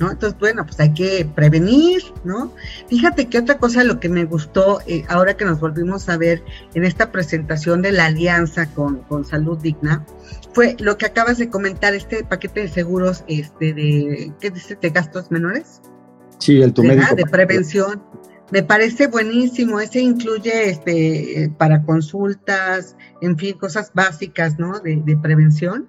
¿No? 0.00 0.10
Entonces, 0.10 0.38
bueno, 0.40 0.64
pues 0.64 0.80
hay 0.80 0.94
que 0.94 1.28
prevenir, 1.34 2.02
¿no? 2.24 2.54
Fíjate 2.88 3.28
que 3.28 3.38
otra 3.38 3.58
cosa 3.58 3.84
lo 3.84 4.00
que 4.00 4.08
me 4.08 4.24
gustó 4.24 4.80
eh, 4.86 5.04
ahora 5.08 5.36
que 5.36 5.44
nos 5.44 5.60
volvimos 5.60 6.08
a 6.08 6.16
ver 6.16 6.42
en 6.72 6.84
esta 6.84 7.12
presentación 7.12 7.82
de 7.82 7.92
la 7.92 8.06
alianza 8.06 8.66
con, 8.72 9.00
con 9.02 9.26
Salud 9.26 9.58
Digna, 9.58 10.06
fue 10.54 10.76
lo 10.80 10.96
que 10.96 11.06
acabas 11.06 11.36
de 11.36 11.50
comentar, 11.50 11.94
este 11.94 12.24
paquete 12.24 12.60
de 12.60 12.68
seguros 12.68 13.24
este 13.28 13.74
de, 13.74 14.32
¿qué 14.40 14.50
dices? 14.50 14.78
De 14.80 14.88
gastos 14.88 15.30
menores. 15.30 15.82
Sí, 16.38 16.62
el 16.62 16.72
tu 16.72 16.82
médico. 16.82 17.14
De 17.14 17.26
prevención. 17.26 18.02
Me 18.50 18.62
parece 18.64 19.06
buenísimo, 19.06 19.78
ese 19.78 20.00
incluye 20.00 20.70
este 20.70 21.52
para 21.56 21.84
consultas, 21.84 22.96
en 23.20 23.36
fin, 23.38 23.56
cosas 23.56 23.92
básicas, 23.94 24.58
¿no? 24.58 24.80
De, 24.80 25.16
prevención. 25.22 25.88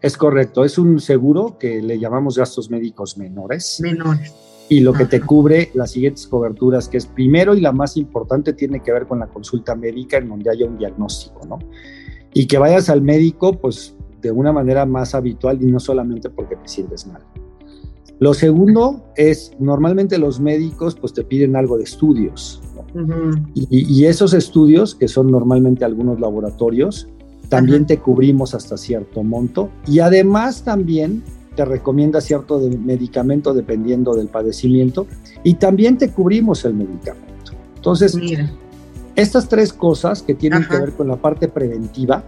Es 0.00 0.16
correcto, 0.16 0.64
es 0.64 0.78
un 0.78 1.00
seguro 1.00 1.58
que 1.58 1.82
le 1.82 1.98
llamamos 1.98 2.38
gastos 2.38 2.70
médicos 2.70 3.18
menores. 3.18 3.80
Menores. 3.80 4.34
Y 4.68 4.80
lo 4.80 4.92
que 4.92 5.04
te 5.04 5.20
cubre 5.20 5.70
las 5.74 5.90
siguientes 5.90 6.26
coberturas, 6.26 6.88
que 6.88 6.96
es 6.96 7.06
primero 7.06 7.54
y 7.54 7.60
la 7.60 7.72
más 7.72 7.96
importante, 7.96 8.52
tiene 8.52 8.80
que 8.80 8.92
ver 8.92 9.06
con 9.06 9.18
la 9.18 9.26
consulta 9.26 9.74
médica 9.74 10.18
en 10.18 10.28
donde 10.28 10.48
haya 10.48 10.64
un 10.64 10.78
diagnóstico, 10.78 11.44
¿no? 11.46 11.58
y 12.32 12.46
que 12.46 12.58
vayas 12.58 12.88
al 12.88 13.02
médico 13.02 13.52
pues 13.52 13.94
de 14.22 14.30
una 14.30 14.52
manera 14.52 14.86
más 14.86 15.14
habitual 15.14 15.58
y 15.62 15.66
no 15.66 15.80
solamente 15.80 16.30
porque 16.30 16.56
te 16.56 16.68
sientes 16.68 17.06
mal. 17.06 17.22
Lo 18.18 18.34
segundo 18.34 19.02
es, 19.16 19.52
normalmente 19.58 20.18
los 20.18 20.40
médicos 20.40 20.94
pues 20.94 21.14
te 21.14 21.24
piden 21.24 21.56
algo 21.56 21.78
de 21.78 21.84
estudios 21.84 22.62
y, 23.54 24.04
esos 24.04 24.34
estudios, 24.34 24.94
que 24.94 25.08
son 25.08 25.30
normalmente 25.30 25.84
algunos 25.84 26.20
laboratorios, 26.20 27.08
también 27.50 27.84
te 27.84 27.98
cubrimos 27.98 28.54
hasta 28.54 28.78
cierto 28.78 29.22
monto 29.22 29.70
y 29.86 29.98
además 29.98 30.62
también 30.62 31.22
te 31.56 31.64
recomienda 31.64 32.20
cierto 32.20 32.60
de 32.60 32.78
medicamento 32.78 33.52
dependiendo 33.52 34.14
del 34.14 34.28
padecimiento 34.28 35.06
y 35.42 35.54
también 35.54 35.98
te 35.98 36.10
cubrimos 36.10 36.64
el 36.64 36.74
medicamento. 36.74 37.52
Entonces, 37.76 38.16
estas 39.16 39.48
tres 39.48 39.72
cosas 39.72 40.22
que 40.22 40.34
tienen 40.34 40.66
que 40.66 40.78
ver 40.78 40.92
con 40.92 41.08
la 41.08 41.16
parte 41.16 41.48
preventiva, 41.48 42.24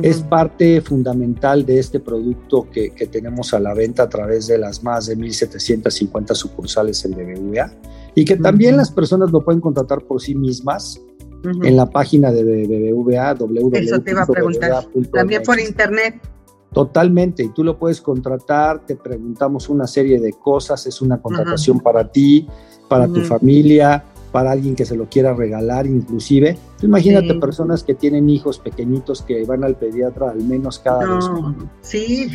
es 0.00 0.22
parte 0.22 0.80
fundamental 0.80 1.66
de 1.66 1.78
este 1.78 2.00
producto 2.00 2.66
que, 2.70 2.90
tenemos 3.10 3.52
a 3.52 3.60
la 3.60 3.74
venta 3.74 4.04
a 4.04 4.08
través 4.08 4.46
de 4.46 4.56
las 4.56 4.82
más 4.82 5.06
de 5.06 5.18
1.750 5.18 6.34
sucursales 6.34 7.04
en 7.04 7.12
BBVA 7.12 7.70
y 8.14 8.24
que 8.24 8.36
también 8.36 8.78
las 8.78 8.90
personas 8.90 9.30
lo 9.32 9.44
pueden 9.44 9.60
contratar 9.60 10.02
por 10.02 10.22
sí 10.22 10.34
mismas 10.34 10.98
en 11.44 11.76
la 11.76 11.86
página 11.86 12.30
de 12.30 12.42
BBVA, 12.44 13.34
www. 13.34 15.08
También 15.12 15.42
por 15.42 15.58
internet. 15.58 16.20
Totalmente, 16.72 17.42
y 17.42 17.48
tú 17.50 17.64
lo 17.64 17.78
puedes 17.78 18.00
contratar, 18.00 18.86
te 18.86 18.96
preguntamos 18.96 19.68
una 19.68 19.86
serie 19.86 20.18
de 20.18 20.32
cosas, 20.32 20.86
es 20.86 21.02
una 21.02 21.20
contratación 21.20 21.80
para 21.80 22.10
ti, 22.10 22.48
para 22.88 23.06
tu 23.06 23.20
familia, 23.20 24.02
para 24.32 24.52
alguien 24.52 24.74
que 24.74 24.86
se 24.86 24.96
lo 24.96 25.08
quiera 25.08 25.34
regalar 25.34 25.86
inclusive. 25.86 26.56
Imagínate 26.80 27.34
personas 27.34 27.84
que 27.84 27.94
tienen 27.94 28.30
hijos 28.30 28.58
pequeñitos 28.58 29.20
que 29.22 29.44
van 29.44 29.62
al 29.62 29.76
pediatra 29.76 30.30
al 30.30 30.42
menos 30.42 30.78
cada 30.78 31.04
no, 31.04 31.54
Sí. 31.82 32.30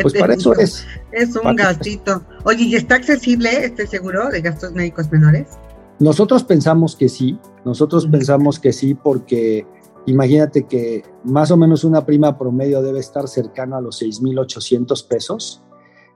Pues 0.00 0.14
para 0.14 0.34
eso 0.34 0.54
es. 0.54 0.86
Es 1.12 1.34
un 1.36 1.56
gastito. 1.56 2.22
Oye, 2.44 2.64
¿y 2.64 2.76
está 2.76 2.94
accesible 2.96 3.50
este 3.64 3.86
seguro 3.86 4.28
de 4.28 4.40
gastos 4.40 4.72
médicos 4.72 5.10
menores? 5.10 5.58
Nosotros 6.00 6.44
pensamos 6.44 6.94
que 6.94 7.08
sí, 7.08 7.38
nosotros 7.64 8.06
pensamos 8.06 8.60
que 8.60 8.72
sí 8.72 8.94
porque 8.94 9.66
imagínate 10.06 10.66
que 10.66 11.02
más 11.24 11.50
o 11.50 11.56
menos 11.56 11.82
una 11.84 12.06
prima 12.06 12.38
promedio 12.38 12.82
debe 12.82 13.00
estar 13.00 13.26
cercana 13.26 13.78
a 13.78 13.80
los 13.80 14.00
6.800 14.00 15.06
pesos 15.06 15.62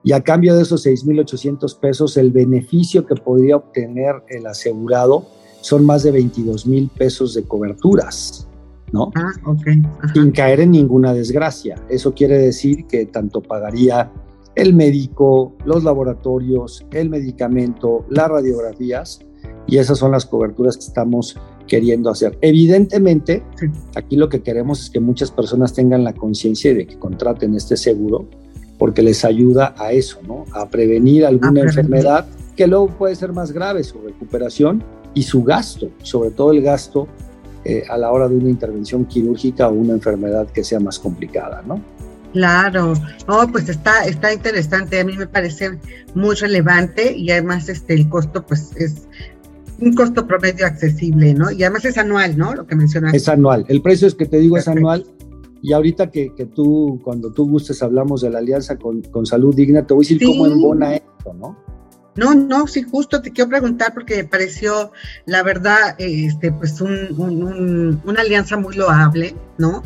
y 0.05 0.13
a 0.13 0.23
cambio 0.23 0.55
de 0.55 0.63
esos 0.63 0.87
6.800 0.87 1.79
pesos 1.79 2.17
el 2.17 2.31
beneficio 2.31 3.07
que 3.07 3.17
podría 3.17 3.57
obtener 3.57 4.23
el 4.29 4.47
asegurado 4.47 5.27
son 5.61 5.85
más 5.85 6.03
de 6.03 6.11
22 6.13 6.67
mil 6.67 6.89
pesos 6.89 7.35
de 7.35 7.45
coberturas, 7.45 8.49
¿no? 8.93 9.11
Ah, 9.15 9.33
ok. 9.47 9.69
Sin 10.13 10.33
caer 10.33 10.61
en 10.61 10.73
ninguna 10.73 11.13
desgracia. 11.15 11.77
Eso 11.89 12.15
quiere 12.15 12.39
decir 12.39 12.87
que 12.87 13.07
tanto 13.07 13.41
pagaría 13.41 14.11
el 14.55 14.75
médico, 14.75 15.55
los 15.65 15.85
laboratorios, 15.85 16.85
el 16.91 17.09
medicamento, 17.11 18.05
las 18.11 18.29
radiografías, 18.29 19.21
y 19.67 19.79
esas 19.79 19.99
son 19.99 20.13
las 20.13 20.27
coberturas 20.27 20.77
que 20.77 20.85
estamos 20.85 21.39
queriendo 21.67 22.11
hacer. 22.11 22.37
Evidentemente, 22.41 23.43
aquí 23.95 24.17
lo 24.17 24.29
que 24.29 24.43
queremos 24.43 24.83
es 24.83 24.91
que 24.91 25.01
muchas 25.01 25.31
personas 25.31 25.73
tengan 25.73 26.05
la 26.05 26.13
conciencia 26.13 26.75
de 26.75 26.87
que 26.87 26.99
contraten 26.99 27.55
este 27.55 27.77
seguro 27.77 28.27
porque 28.79 29.03
les 29.03 29.25
ayuda 29.25 29.75
a 29.79 29.93
eso, 29.93 30.19
¿no? 30.27 30.45
A 30.53 30.69
prevenir 30.69 31.25
alguna 31.25 31.61
enfermedad 31.61 32.27
que 32.57 32.67
luego 32.67 32.89
puede 32.89 33.15
ser 33.15 33.33
más 33.33 33.53
grave 33.53 33.85
su 33.85 34.01
recuperación 34.01 34.83
y 35.15 35.23
su 35.23 35.45
gasto, 35.45 35.91
sobre 36.03 36.31
todo 36.31 36.53
el 36.53 36.63
gasto 36.63 37.07
eh, 37.65 37.85
a 37.89 37.97
la 37.97 38.11
hora 38.11 38.29
de 38.29 38.37
una 38.37 38.51
intervención 38.51 39.05
quirúrgica 39.05 39.69
o 39.69 39.73
una 39.73 39.93
enfermedad 39.93 40.49
que 40.49 40.65
sea 40.65 40.81
más 40.81 40.99
complicada, 40.99 41.63
¿no? 41.65 41.81
Claro, 42.33 42.95
oh, 43.29 43.47
pues 43.53 43.69
está, 43.69 44.05
está 44.07 44.33
interesante, 44.33 44.99
a 44.99 45.05
mí 45.05 45.17
me 45.19 45.27
parece 45.27 45.79
muy 46.15 46.35
relevante 46.35 47.13
y 47.13 47.31
además 47.31 47.69
este 47.69 47.93
el 47.93 48.09
costo 48.09 48.45
pues 48.47 48.75
es 48.77 49.07
un 49.81 49.95
costo 49.95 50.27
promedio 50.27 50.67
accesible, 50.67 51.35
¿no? 51.35 51.51
Y 51.51 51.63
además 51.63 51.85
es 51.85 51.99
anual, 51.99 52.37
¿no? 52.37 52.55
Lo 52.55 52.67
que 52.67 52.77
mencionaste. 52.77 53.17
Es 53.17 53.29
anual. 53.29 53.65
El 53.69 53.83
precio 53.83 54.07
es 54.07 54.15
que 54.15 54.27
te 54.27 54.39
digo 54.39 54.57
es 54.57 54.69
anual. 54.69 55.05
Y 55.61 55.73
ahorita 55.73 56.11
que, 56.11 56.35
que, 56.35 56.47
tú, 56.47 57.01
cuando 57.05 57.31
tú 57.33 57.49
gustes, 57.49 57.83
hablamos 57.83 58.23
de 58.23 58.31
la 58.31 58.39
alianza 58.39 58.77
con, 58.77 59.01
con 59.03 59.27
Salud 59.27 59.55
Digna, 59.55 59.87
te 59.87 59.95
voy 59.95 60.05
a 60.05 60.09
decir 60.09 60.27
cómo 60.27 60.47
embona 60.47 60.97
esto, 60.97 61.33
¿no? 61.35 61.57
No, 62.15 62.35
no, 62.35 62.67
sí, 62.67 62.83
justo 62.83 63.23
te 63.23 63.31
quiero 63.31 63.49
preguntar 63.49 63.95
porque 63.95 64.17
me 64.17 64.25
pareció, 64.25 64.93
la 65.25 65.43
verdad, 65.43 65.95
este, 65.99 66.53
pues 66.53 66.81
un, 66.81 68.01
una 68.05 68.21
alianza 68.21 68.59
muy 68.59 68.75
loable, 68.75 69.35
¿no? 69.57 69.83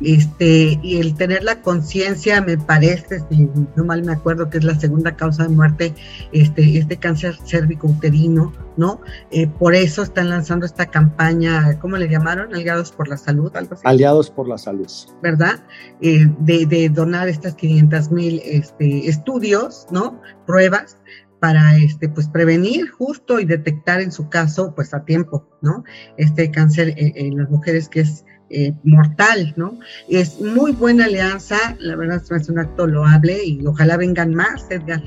Este, 0.00 0.78
y 0.82 0.98
el 0.98 1.14
tener 1.14 1.42
la 1.42 1.62
conciencia, 1.62 2.40
me 2.40 2.58
parece, 2.58 3.20
si 3.30 3.48
no 3.76 3.84
mal 3.84 4.02
me 4.04 4.12
acuerdo, 4.12 4.50
que 4.50 4.58
es 4.58 4.64
la 4.64 4.78
segunda 4.78 5.16
causa 5.16 5.44
de 5.44 5.48
muerte, 5.50 5.94
este, 6.32 6.78
este 6.78 6.96
cáncer 6.96 7.36
cérvico-uterino, 7.44 8.52
¿no? 8.76 9.00
Eh, 9.30 9.46
por 9.46 9.74
eso 9.74 10.02
están 10.02 10.28
lanzando 10.28 10.66
esta 10.66 10.86
campaña, 10.86 11.78
¿cómo 11.80 11.96
le 11.96 12.08
llamaron? 12.08 12.54
Aliados 12.54 12.92
por 12.92 13.08
la 13.08 13.16
Salud, 13.16 13.54
algo 13.56 13.74
así. 13.74 13.82
Aliados 13.84 14.30
por 14.30 14.48
la 14.48 14.58
Salud. 14.58 14.90
¿Verdad? 15.22 15.64
Eh, 16.00 16.26
de, 16.40 16.66
de, 16.66 16.88
donar 16.88 17.28
estas 17.28 17.54
500 17.54 18.10
mil 18.10 18.40
este, 18.44 19.08
estudios, 19.08 19.86
¿no? 19.90 20.20
Pruebas 20.46 20.98
para 21.40 21.76
este 21.76 22.08
pues 22.08 22.28
prevenir 22.28 22.88
justo 22.90 23.38
y 23.40 23.44
detectar 23.44 24.00
en 24.00 24.10
su 24.10 24.28
caso 24.28 24.74
pues 24.74 24.94
a 24.94 25.04
tiempo 25.04 25.46
no 25.60 25.84
este 26.16 26.50
cáncer 26.50 26.94
en 26.96 27.36
las 27.36 27.50
mujeres 27.50 27.88
que 27.88 28.00
es 28.00 28.24
eh, 28.50 28.72
mortal, 28.84 29.54
¿no? 29.56 29.78
Es 30.08 30.40
muy 30.40 30.72
buena 30.72 31.06
alianza, 31.06 31.56
la 31.80 31.96
verdad 31.96 32.22
es 32.30 32.48
un 32.48 32.58
acto 32.58 32.86
loable 32.86 33.44
y 33.44 33.66
ojalá 33.66 33.96
vengan 33.96 34.34
más, 34.34 34.70
Edgar. 34.70 35.02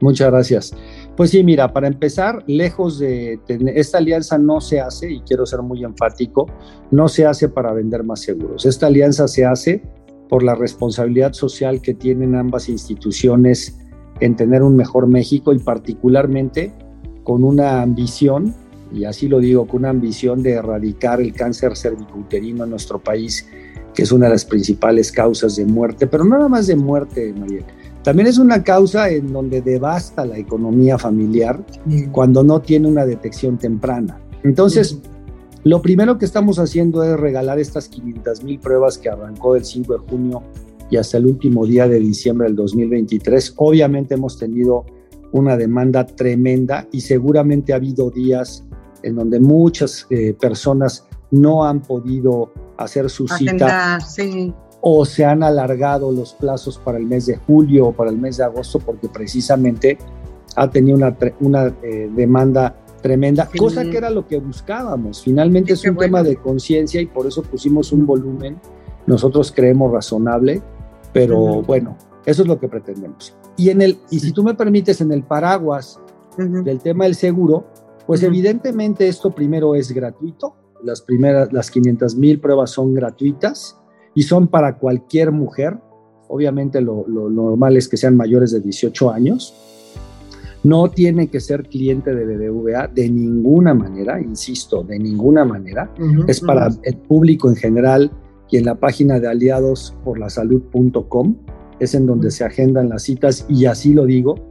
Muchas 0.00 0.30
gracias. 0.30 0.72
Pues 1.16 1.30
sí, 1.30 1.44
mira, 1.44 1.72
para 1.72 1.86
empezar, 1.86 2.42
lejos 2.46 2.98
de 2.98 3.38
tener, 3.46 3.76
esta 3.76 3.98
alianza 3.98 4.38
no 4.38 4.60
se 4.60 4.80
hace, 4.80 5.10
y 5.10 5.20
quiero 5.20 5.44
ser 5.44 5.60
muy 5.60 5.84
enfático, 5.84 6.46
no 6.90 7.08
se 7.08 7.26
hace 7.26 7.48
para 7.48 7.72
vender 7.72 8.04
más 8.04 8.20
seguros. 8.20 8.64
Esta 8.64 8.86
alianza 8.86 9.28
se 9.28 9.44
hace 9.44 9.82
por 10.28 10.42
la 10.42 10.54
responsabilidad 10.54 11.32
social 11.34 11.82
que 11.82 11.92
tienen 11.92 12.34
ambas 12.34 12.68
instituciones 12.68 13.76
en 14.20 14.36
tener 14.36 14.62
un 14.62 14.76
mejor 14.76 15.06
México 15.06 15.52
y 15.52 15.58
particularmente 15.58 16.72
con 17.24 17.44
una 17.44 17.82
ambición 17.82 18.54
y 18.92 19.04
así 19.04 19.28
lo 19.28 19.38
digo, 19.38 19.66
con 19.66 19.80
una 19.80 19.90
ambición 19.90 20.42
de 20.42 20.52
erradicar 20.52 21.20
el 21.20 21.32
cáncer 21.32 21.76
cervicouterino 21.76 22.64
en 22.64 22.70
nuestro 22.70 22.98
país, 22.98 23.46
que 23.94 24.02
es 24.02 24.12
una 24.12 24.26
de 24.26 24.32
las 24.32 24.44
principales 24.44 25.12
causas 25.12 25.56
de 25.56 25.64
muerte, 25.64 26.06
pero 26.06 26.24
no 26.24 26.36
nada 26.36 26.48
más 26.48 26.66
de 26.66 26.76
muerte, 26.76 27.32
María. 27.36 27.64
También 28.02 28.28
es 28.28 28.38
una 28.38 28.62
causa 28.62 29.10
en 29.10 29.32
donde 29.32 29.60
devasta 29.60 30.24
la 30.24 30.38
economía 30.38 30.96
familiar 30.96 31.62
cuando 32.12 32.42
no 32.42 32.60
tiene 32.60 32.88
una 32.88 33.04
detección 33.04 33.58
temprana. 33.58 34.18
Entonces, 34.42 34.98
lo 35.64 35.82
primero 35.82 36.16
que 36.16 36.24
estamos 36.24 36.58
haciendo 36.58 37.04
es 37.04 37.20
regalar 37.20 37.58
estas 37.58 37.88
500 37.88 38.42
mil 38.42 38.58
pruebas 38.58 38.96
que 38.96 39.10
arrancó 39.10 39.52
del 39.52 39.66
5 39.66 39.92
de 39.92 39.98
junio 39.98 40.42
y 40.90 40.96
hasta 40.96 41.18
el 41.18 41.26
último 41.26 41.66
día 41.66 41.86
de 41.86 41.98
diciembre 41.98 42.46
del 42.46 42.56
2023. 42.56 43.54
Obviamente 43.56 44.14
hemos 44.14 44.38
tenido 44.38 44.86
una 45.32 45.58
demanda 45.58 46.06
tremenda 46.06 46.88
y 46.90 47.02
seguramente 47.02 47.74
ha 47.74 47.76
habido 47.76 48.10
días 48.10 48.64
en 49.02 49.14
donde 49.14 49.40
muchas 49.40 50.06
eh, 50.10 50.34
personas 50.34 51.06
no 51.30 51.64
han 51.64 51.80
podido 51.80 52.52
hacer 52.76 53.08
su 53.10 53.28
cita 53.28 53.98
o 54.80 55.04
se 55.04 55.24
han 55.24 55.42
alargado 55.42 56.10
los 56.10 56.32
plazos 56.32 56.78
para 56.78 56.98
el 56.98 57.04
mes 57.04 57.26
de 57.26 57.36
julio 57.36 57.88
o 57.88 57.92
para 57.92 58.10
el 58.10 58.16
mes 58.16 58.38
de 58.38 58.44
agosto 58.44 58.78
porque 58.78 59.08
precisamente 59.08 59.98
ha 60.56 60.70
tenido 60.70 60.96
una, 60.96 61.16
una 61.40 61.66
eh, 61.82 62.10
demanda 62.14 62.76
tremenda, 63.02 63.48
cosa 63.56 63.84
que 63.84 63.96
era 63.96 64.10
lo 64.10 64.26
que 64.26 64.38
buscábamos. 64.38 65.22
Finalmente 65.22 65.72
es 65.72 65.84
un 65.84 65.96
tema 65.96 66.22
de 66.22 66.36
conciencia 66.36 67.00
y 67.00 67.06
por 67.06 67.26
eso 67.26 67.42
pusimos 67.42 67.92
un 67.92 68.06
volumen, 68.06 68.60
nosotros 69.06 69.52
creemos 69.54 69.90
razonable, 69.92 70.62
pero 71.12 71.62
bueno, 71.62 71.96
eso 72.26 72.42
es 72.42 72.48
lo 72.48 72.58
que 72.58 72.68
pretendemos. 72.68 73.34
Y, 73.56 73.70
en 73.70 73.82
el, 73.82 73.98
y 74.10 74.20
si 74.20 74.32
tú 74.32 74.42
me 74.42 74.54
permites, 74.54 75.00
en 75.00 75.12
el 75.12 75.22
paraguas 75.22 75.98
del 76.36 76.80
tema 76.80 77.04
del 77.04 77.14
seguro, 77.14 77.66
pues 78.06 78.22
evidentemente 78.22 79.08
esto 79.08 79.34
primero 79.34 79.74
es 79.74 79.92
gratuito, 79.92 80.54
las 80.82 81.02
primeras, 81.02 81.52
las 81.52 81.70
500 81.70 82.16
mil 82.16 82.40
pruebas 82.40 82.70
son 82.70 82.94
gratuitas 82.94 83.76
y 84.14 84.22
son 84.22 84.48
para 84.48 84.78
cualquier 84.78 85.32
mujer, 85.32 85.78
obviamente 86.28 86.80
lo, 86.80 87.04
normal 87.06 87.76
es 87.76 87.88
que 87.88 87.96
sean 87.96 88.16
mayores 88.16 88.52
de 88.52 88.60
18 88.60 89.10
años, 89.10 89.52
no 90.62 90.90
tiene 90.90 91.28
que 91.28 91.40
ser 91.40 91.68
cliente 91.68 92.14
de 92.14 92.26
BBVA 92.26 92.88
de 92.88 93.08
ninguna 93.08 93.72
manera, 93.72 94.20
insisto, 94.20 94.82
de 94.82 94.98
ninguna 94.98 95.42
manera, 95.44 95.90
es 96.26 96.40
para 96.40 96.68
el 96.82 96.96
público 96.98 97.48
en 97.48 97.56
general 97.56 98.10
y 98.50 98.58
en 98.58 98.66
la 98.66 98.74
página 98.74 99.18
de 99.20 99.28
aliadosporlasalud.com 99.28 101.36
es 101.78 101.94
en 101.94 102.06
donde 102.06 102.30
se 102.30 102.44
agendan 102.44 102.90
las 102.90 103.04
citas 103.04 103.46
y 103.48 103.64
así 103.64 103.94
lo 103.94 104.04
digo, 104.04 104.49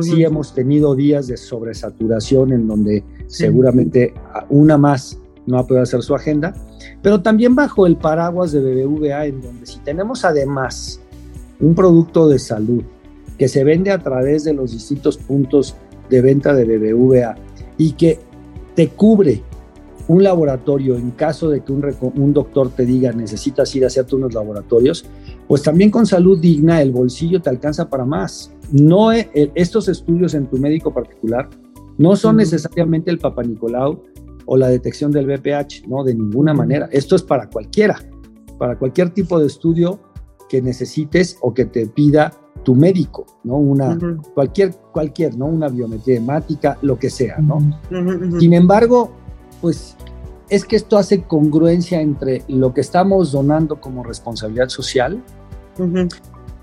Sí 0.00 0.22
hemos 0.22 0.54
tenido 0.54 0.94
días 0.94 1.26
de 1.26 1.36
sobresaturación 1.36 2.52
en 2.52 2.68
donde 2.68 3.04
seguramente 3.26 4.14
una 4.48 4.78
más 4.78 5.18
no 5.46 5.58
ha 5.58 5.66
podido 5.66 5.82
hacer 5.82 6.02
su 6.02 6.14
agenda, 6.14 6.54
pero 7.02 7.20
también 7.22 7.54
bajo 7.56 7.86
el 7.86 7.96
paraguas 7.96 8.52
de 8.52 8.60
BBVA, 8.60 9.26
en 9.26 9.40
donde 9.40 9.66
si 9.66 9.80
tenemos 9.80 10.24
además 10.24 11.00
un 11.58 11.74
producto 11.74 12.28
de 12.28 12.38
salud 12.38 12.84
que 13.36 13.48
se 13.48 13.64
vende 13.64 13.90
a 13.90 13.98
través 13.98 14.44
de 14.44 14.54
los 14.54 14.72
distintos 14.72 15.16
puntos 15.16 15.74
de 16.08 16.22
venta 16.22 16.54
de 16.54 16.64
BBVA 16.64 17.36
y 17.76 17.92
que 17.92 18.20
te 18.74 18.88
cubre 18.88 19.42
un 20.08 20.22
laboratorio 20.22 20.96
en 20.96 21.12
caso 21.12 21.48
de 21.50 21.62
que 21.62 21.72
un, 21.72 21.84
un, 22.16 22.32
doctor 22.32 22.70
te 22.70 22.84
diga 22.84 23.12
necesitas 23.12 23.74
ir 23.76 23.84
a 23.84 23.86
hacerte 23.86 24.16
unos 24.16 24.34
laboratorios, 24.34 25.04
pues 25.46 25.62
también 25.62 25.90
con 25.90 26.04
salud 26.06 26.38
digna 26.40 26.82
el 26.82 26.90
bolsillo 26.90 27.40
te 27.40 27.50
alcanza 27.50 27.88
para 27.88 28.04
más 28.04 28.52
no 28.72 29.12
estos 29.12 29.88
estudios 29.88 30.34
en 30.34 30.46
tu 30.46 30.58
médico 30.58 30.92
particular 30.92 31.48
no 31.98 32.16
son 32.16 32.36
necesariamente 32.36 33.10
el 33.10 33.18
Papa 33.18 33.42
Nicolau 33.42 34.02
o 34.46 34.56
la 34.56 34.68
detección 34.68 35.12
del 35.12 35.26
BPH, 35.26 35.86
no, 35.86 36.02
de 36.02 36.14
ninguna 36.14 36.54
manera. 36.54 36.88
Esto 36.90 37.14
es 37.14 37.22
para 37.22 37.48
cualquiera, 37.48 37.98
para 38.58 38.78
cualquier 38.78 39.10
tipo 39.10 39.38
de 39.38 39.46
estudio 39.46 40.00
que 40.48 40.62
necesites 40.62 41.36
o 41.42 41.52
que 41.52 41.66
te 41.66 41.86
pida 41.86 42.32
tu 42.64 42.74
médico, 42.74 43.26
¿no? 43.44 43.56
Una, 43.56 43.98
cualquier, 44.34 44.74
cualquier, 44.92 45.36
¿no? 45.36 45.46
Una 45.46 45.68
biometría 45.68 46.16
hemática, 46.16 46.78
lo 46.82 46.98
que 46.98 47.10
sea, 47.10 47.38
¿no? 47.38 47.58
Sin 48.38 48.52
embargo, 48.54 49.12
pues 49.60 49.96
es 50.48 50.64
que 50.64 50.76
esto 50.76 50.98
hace 50.98 51.22
congruencia 51.22 52.00
entre 52.00 52.42
lo 52.48 52.74
que 52.74 52.80
estamos 52.80 53.30
donando 53.30 53.80
como 53.80 54.02
responsabilidad 54.02 54.68
social, 54.68 55.22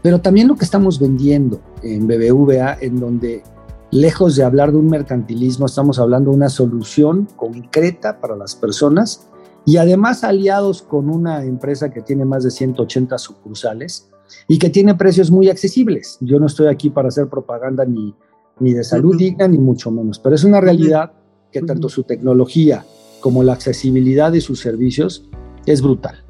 pero 0.07 0.21
también 0.21 0.47
lo 0.47 0.55
que 0.55 0.63
estamos 0.63 1.01
vendiendo 1.01 1.59
en 1.83 2.07
BBVA, 2.07 2.77
en 2.79 2.97
donde 2.97 3.43
lejos 3.91 4.37
de 4.37 4.43
hablar 4.45 4.71
de 4.71 4.77
un 4.77 4.87
mercantilismo, 4.87 5.65
estamos 5.65 5.99
hablando 5.99 6.31
de 6.31 6.37
una 6.37 6.47
solución 6.47 7.27
concreta 7.35 8.21
para 8.21 8.37
las 8.37 8.55
personas 8.55 9.27
y 9.65 9.75
además 9.75 10.23
aliados 10.23 10.81
con 10.81 11.09
una 11.09 11.43
empresa 11.43 11.89
que 11.89 12.03
tiene 12.03 12.23
más 12.23 12.45
de 12.45 12.51
180 12.51 13.17
sucursales 13.17 14.07
y 14.47 14.57
que 14.57 14.69
tiene 14.69 14.95
precios 14.95 15.29
muy 15.29 15.49
accesibles. 15.49 16.17
Yo 16.21 16.39
no 16.39 16.45
estoy 16.45 16.67
aquí 16.67 16.89
para 16.89 17.09
hacer 17.09 17.27
propaganda 17.27 17.83
ni, 17.83 18.15
ni 18.61 18.71
de 18.71 18.85
salud 18.85 19.17
digna, 19.17 19.45
ni 19.49 19.57
mucho 19.57 19.91
menos, 19.91 20.19
pero 20.19 20.35
es 20.35 20.45
una 20.45 20.61
realidad 20.61 21.11
que 21.51 21.61
tanto 21.63 21.89
su 21.89 22.03
tecnología 22.03 22.85
como 23.19 23.43
la 23.43 23.51
accesibilidad 23.51 24.31
de 24.31 24.39
sus 24.39 24.61
servicios 24.61 25.29
es 25.65 25.81
brutal 25.81 26.23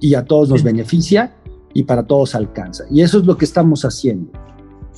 y 0.00 0.16
a 0.16 0.26
todos 0.26 0.50
nos 0.50 0.62
beneficia 0.62 1.34
y 1.74 1.84
para 1.84 2.02
todos 2.04 2.34
alcanza. 2.34 2.84
Y 2.90 3.02
eso 3.02 3.18
es 3.18 3.26
lo 3.26 3.36
que 3.36 3.44
estamos 3.44 3.84
haciendo. 3.84 4.32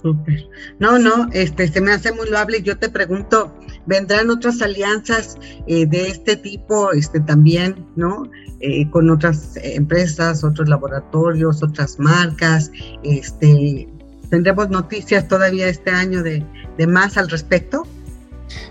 Súper. 0.01 0.49
No, 0.79 0.99
no, 0.99 1.29
este, 1.33 1.67
se 1.69 1.81
me 1.81 1.93
hace 1.93 2.13
muy 2.13 2.29
loable. 2.29 2.61
Yo 2.63 2.77
te 2.77 2.91
pregunto, 2.91 3.55
¿vendrán 3.87 4.29
otras 4.29 4.61
alianzas 4.61 5.39
eh, 5.67 5.87
de 5.87 6.09
este 6.09 6.37
tipo 6.37 6.93
este, 6.93 7.21
también, 7.21 7.87
¿no? 7.97 8.31
Eh, 8.61 8.89
con 8.91 9.09
otras 9.09 9.57
empresas, 9.57 10.45
otros 10.45 10.69
laboratorios, 10.69 11.63
otras 11.63 11.99
marcas. 11.99 12.71
Este, 13.03 13.89
¿Tendremos 14.29 14.69
noticias 14.69 15.27
todavía 15.27 15.69
este 15.69 15.91
año 15.91 16.23
de, 16.23 16.45
de 16.77 16.87
más 16.87 17.17
al 17.17 17.31
respecto? 17.31 17.87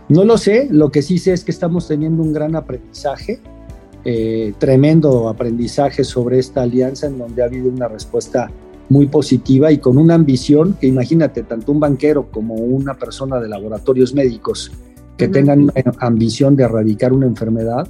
No 0.10 0.26
lo 0.26 0.38
sé, 0.38 0.68
lo 0.70 0.92
que 0.92 1.02
sí 1.02 1.18
sé 1.18 1.34
es 1.34 1.44
que 1.44 1.52
estamos 1.52 1.88
teniendo 1.88 2.22
un 2.22 2.34
gran 2.34 2.56
aprendizaje, 2.56 3.42
eh, 4.06 4.54
tremendo 4.58 5.30
aprendizaje 5.30 6.04
sobre 6.04 6.40
esta 6.40 6.62
alianza 6.62 7.08
en 7.08 7.18
donde 7.18 7.42
ha 7.42 7.46
habido 7.46 7.70
una 7.70 7.88
respuesta 7.88 8.52
muy 8.90 9.08
positiva 9.08 9.72
y 9.72 9.78
con 9.78 9.98
una 9.98 10.16
ambición 10.16 10.76
que 10.80 10.88
imagínate, 10.88 11.44
tanto 11.44 11.72
un 11.72 11.80
banquero 11.80 12.30
como 12.30 12.56
una 12.56 12.96
persona 12.96 13.40
de 13.40 13.48
laboratorios 13.48 14.14
médicos 14.14 14.72
que 15.18 15.28
tengan 15.28 15.62
una 15.62 15.74
ambición 16.00 16.56
de 16.56 16.64
erradicar 16.64 17.14
una 17.14 17.28
enfermedad, 17.28 17.88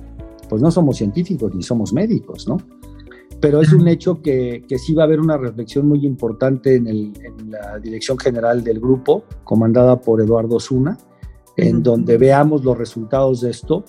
pues 0.49 0.61
no 0.61 0.69
somos 0.69 0.97
científicos 0.97 1.55
ni 1.55 1.63
somos 1.63 1.93
médicos, 1.93 2.47
¿no? 2.47 2.57
Pero 3.39 3.61
es 3.61 3.73
un 3.73 3.87
hecho 3.87 4.21
que, 4.21 4.63
que 4.67 4.77
sí 4.77 4.93
va 4.93 5.03
a 5.03 5.05
haber 5.05 5.19
una 5.19 5.37
reflexión 5.37 5.87
muy 5.87 6.05
importante 6.05 6.75
en, 6.75 6.87
el, 6.87 7.13
en 7.23 7.51
la 7.51 7.79
dirección 7.79 8.17
general 8.17 8.63
del 8.63 8.79
grupo, 8.79 9.23
comandada 9.43 9.99
por 9.99 10.21
Eduardo 10.21 10.59
Zuna, 10.59 10.97
en 11.57 11.83
donde 11.83 12.17
veamos 12.17 12.63
los 12.63 12.77
resultados 12.77 13.41
de 13.41 13.51
esto 13.51 13.83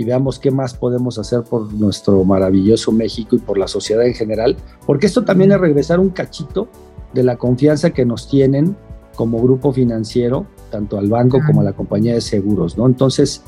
y 0.00 0.04
veamos 0.04 0.38
qué 0.38 0.50
más 0.50 0.72
podemos 0.72 1.18
hacer 1.18 1.42
por 1.42 1.74
nuestro 1.74 2.24
maravilloso 2.24 2.90
México 2.90 3.36
y 3.36 3.38
por 3.38 3.58
la 3.58 3.68
sociedad 3.68 4.06
en 4.06 4.14
general, 4.14 4.56
porque 4.86 5.04
esto 5.04 5.24
también 5.26 5.52
es 5.52 5.60
regresar 5.60 6.00
un 6.00 6.08
cachito 6.08 6.68
de 7.12 7.22
la 7.22 7.36
confianza 7.36 7.90
que 7.90 8.06
nos 8.06 8.26
tienen 8.26 8.74
como 9.14 9.42
grupo 9.42 9.74
financiero, 9.74 10.46
tanto 10.70 10.96
al 10.96 11.10
banco 11.10 11.38
como 11.46 11.60
a 11.60 11.64
la 11.64 11.74
compañía 11.74 12.14
de 12.14 12.22
seguros, 12.22 12.78
¿no? 12.78 12.86
Entonces, 12.86 13.42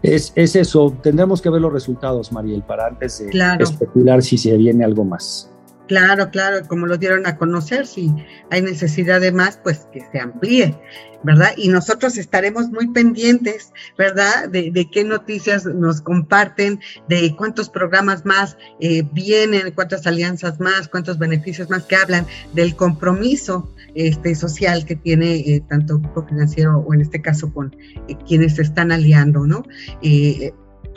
es, 0.00 0.32
es 0.36 0.54
eso, 0.54 0.94
tendremos 1.02 1.42
que 1.42 1.50
ver 1.50 1.62
los 1.62 1.72
resultados, 1.72 2.30
Mariel, 2.30 2.62
para 2.62 2.86
antes 2.86 3.18
de 3.18 3.30
especular 3.58 4.22
si 4.22 4.38
se 4.38 4.56
viene 4.56 4.84
algo 4.84 5.04
más. 5.04 5.50
Claro, 5.88 6.30
claro, 6.30 6.68
como 6.68 6.86
lo 6.86 6.98
dieron 6.98 7.26
a 7.26 7.38
conocer, 7.38 7.86
si 7.86 8.12
hay 8.50 8.60
necesidad 8.60 9.22
de 9.22 9.32
más, 9.32 9.56
pues 9.56 9.88
que 9.90 10.06
se 10.12 10.20
amplíe, 10.20 10.78
¿verdad? 11.24 11.52
Y 11.56 11.68
nosotros 11.68 12.18
estaremos 12.18 12.68
muy 12.68 12.88
pendientes, 12.88 13.72
¿verdad? 13.96 14.50
De, 14.50 14.88
qué 14.92 15.02
noticias 15.02 15.64
nos 15.64 16.02
comparten, 16.02 16.78
de 17.08 17.34
cuántos 17.36 17.70
programas 17.70 18.26
más 18.26 18.58
eh, 18.80 19.02
vienen, 19.12 19.72
cuántas 19.72 20.06
alianzas 20.06 20.60
más, 20.60 20.88
cuántos 20.88 21.18
beneficios 21.18 21.70
más 21.70 21.84
que 21.84 21.96
hablan 21.96 22.26
del 22.52 22.76
compromiso 22.76 23.72
este, 23.94 24.34
social 24.34 24.84
que 24.84 24.94
tiene 24.94 25.36
eh, 25.36 25.64
tanto 25.70 25.98
grupo 25.98 26.26
financiero 26.26 26.80
o 26.80 26.92
en 26.92 27.00
este 27.00 27.22
caso 27.22 27.50
con 27.50 27.74
eh, 28.08 28.16
quienes 28.26 28.56
se 28.56 28.62
están 28.62 28.92
aliando, 28.92 29.46
¿no? 29.46 29.62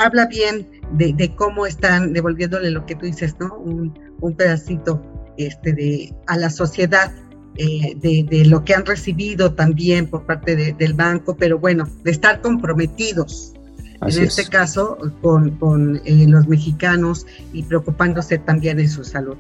habla 0.02 0.26
bien 0.26 0.68
de, 0.94 1.34
cómo 1.36 1.66
están 1.66 2.14
devolviéndole 2.14 2.72
lo 2.72 2.86
que 2.86 2.96
tú 2.96 3.06
dices, 3.06 3.36
¿no? 3.40 3.56
Un, 3.56 4.11
pedacito 4.36 5.02
este, 5.38 5.74
de, 5.74 6.14
a 6.28 6.38
la 6.38 6.50
sociedad 6.50 7.12
eh, 7.58 7.96
de, 7.98 8.46
lo 8.46 8.64
que 8.64 8.74
han 8.74 8.86
recibido 8.86 9.54
también 9.54 10.08
por 10.08 10.26
parte 10.26 10.56
del 10.56 10.94
banco, 10.94 11.36
pero 11.36 11.60
bueno, 11.60 11.88
de 12.04 12.12
estar 12.12 12.42
comprometidos. 12.42 13.54
en 14.02 14.24
este 14.24 14.48
caso, 14.48 14.98
con, 15.22 15.52
con 15.58 16.02
eh, 16.06 16.26
los 16.28 16.48
mexicanos 16.48 17.26
y 17.52 17.64
preocupándose 17.64 18.38
también 18.38 18.78
de 18.78 18.88
su 18.88 19.04
salud. 19.04 19.38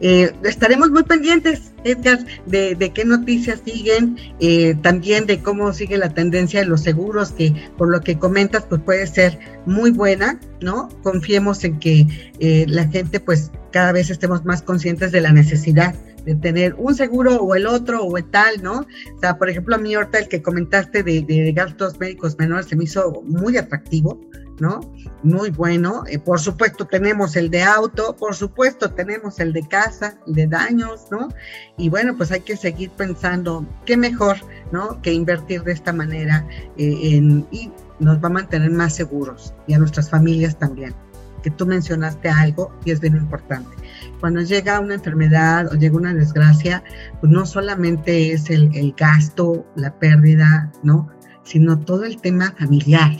Eh, 0.00 0.32
estaremos 0.44 0.90
muy 0.90 1.02
pendientes, 1.02 1.72
Edgar, 1.82 2.24
de, 2.46 2.92
qué 2.94 3.04
noticias 3.04 3.60
siguen, 3.64 4.16
eh, 4.38 4.76
también 4.80 5.26
de 5.26 5.40
cómo 5.40 5.72
sigue 5.72 5.98
la 5.98 6.14
tendencia 6.14 6.60
de 6.60 6.66
los 6.66 6.82
seguros, 6.82 7.32
que 7.32 7.52
por 7.76 7.90
lo 7.90 8.00
que 8.00 8.18
comentas, 8.18 8.64
pues 8.68 8.80
puede 8.82 9.06
ser 9.06 9.38
muy 9.66 9.90
buena, 9.90 10.38
¿no? 10.60 10.88
Confiemos 11.02 11.64
en 11.64 11.80
que 11.80 12.06
eh, 12.38 12.64
la 12.68 12.86
gente, 12.88 13.18
pues 13.18 13.50
cada 13.72 13.92
vez 13.92 14.10
estemos 14.10 14.44
más 14.44 14.62
conscientes 14.62 15.10
de 15.10 15.20
la 15.20 15.32
necesidad 15.32 15.94
de 16.24 16.34
tener 16.34 16.74
un 16.74 16.94
seguro 16.94 17.36
o 17.36 17.54
el 17.54 17.66
otro 17.66 18.02
o 18.02 18.18
el 18.18 18.24
tal, 18.30 18.62
¿no? 18.62 18.80
O 18.80 19.20
sea, 19.20 19.38
por 19.38 19.48
ejemplo, 19.48 19.74
a 19.74 19.78
mí 19.78 19.94
ahorita 19.94 20.18
el 20.18 20.28
que 20.28 20.42
comentaste 20.42 21.02
de, 21.02 21.22
de 21.22 21.52
gastos 21.52 21.98
médicos 21.98 22.38
menores 22.38 22.66
se 22.66 22.76
me 22.76 22.84
hizo 22.84 23.22
muy 23.24 23.56
atractivo, 23.56 24.20
¿no? 24.60 24.80
Muy 25.22 25.50
bueno. 25.50 26.04
Eh, 26.06 26.18
por 26.18 26.40
supuesto 26.40 26.86
tenemos 26.86 27.36
el 27.36 27.50
de 27.50 27.62
auto, 27.62 28.16
por 28.16 28.34
supuesto 28.34 28.90
tenemos 28.90 29.40
el 29.40 29.52
de 29.52 29.66
casa, 29.66 30.18
el 30.26 30.34
de 30.34 30.46
daños, 30.46 31.06
¿no? 31.10 31.28
Y 31.76 31.88
bueno, 31.88 32.16
pues 32.16 32.32
hay 32.32 32.40
que 32.40 32.56
seguir 32.56 32.90
pensando 32.90 33.66
qué 33.84 33.96
mejor, 33.96 34.36
¿no? 34.72 35.00
Que 35.02 35.12
invertir 35.12 35.62
de 35.62 35.72
esta 35.72 35.92
manera 35.92 36.46
eh, 36.76 37.16
en, 37.16 37.46
y 37.50 37.70
nos 38.00 38.22
va 38.22 38.28
a 38.28 38.32
mantener 38.32 38.70
más 38.70 38.94
seguros 38.94 39.54
y 39.66 39.74
a 39.74 39.78
nuestras 39.78 40.10
familias 40.10 40.58
también. 40.58 40.94
Que 41.42 41.50
tú 41.50 41.66
mencionaste 41.66 42.28
algo 42.28 42.72
y 42.84 42.90
es 42.90 43.00
bien 43.00 43.16
importante. 43.16 43.70
Cuando 44.18 44.40
llega 44.40 44.80
una 44.80 44.94
enfermedad 44.94 45.72
o 45.72 45.76
llega 45.76 45.96
una 45.96 46.12
desgracia, 46.12 46.82
pues 47.20 47.30
no 47.30 47.46
solamente 47.46 48.32
es 48.32 48.50
el, 48.50 48.74
el 48.74 48.92
gasto, 48.96 49.64
la 49.76 49.96
pérdida, 49.98 50.72
¿no? 50.82 51.08
Sino 51.44 51.78
todo 51.78 52.04
el 52.04 52.20
tema 52.20 52.54
familiar, 52.58 53.12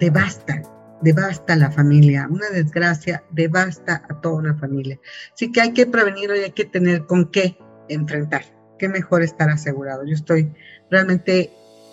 devasta, 0.00 0.62
devasta 1.02 1.56
la 1.56 1.70
familia. 1.70 2.26
Una 2.30 2.48
desgracia 2.50 3.22
devasta 3.30 4.02
a 4.08 4.20
toda 4.20 4.36
una 4.36 4.54
familia. 4.54 4.98
Así 5.32 5.52
que 5.52 5.60
hay 5.60 5.72
que 5.72 5.86
prevenirlo 5.86 6.36
y 6.36 6.40
hay 6.40 6.52
que 6.52 6.64
tener 6.64 7.06
con 7.06 7.30
qué 7.30 7.56
enfrentar. 7.88 8.42
Qué 8.78 8.88
mejor 8.88 9.22
estar 9.22 9.50
asegurado. 9.50 10.04
Yo 10.04 10.14
estoy 10.14 10.52
realmente 10.90 11.50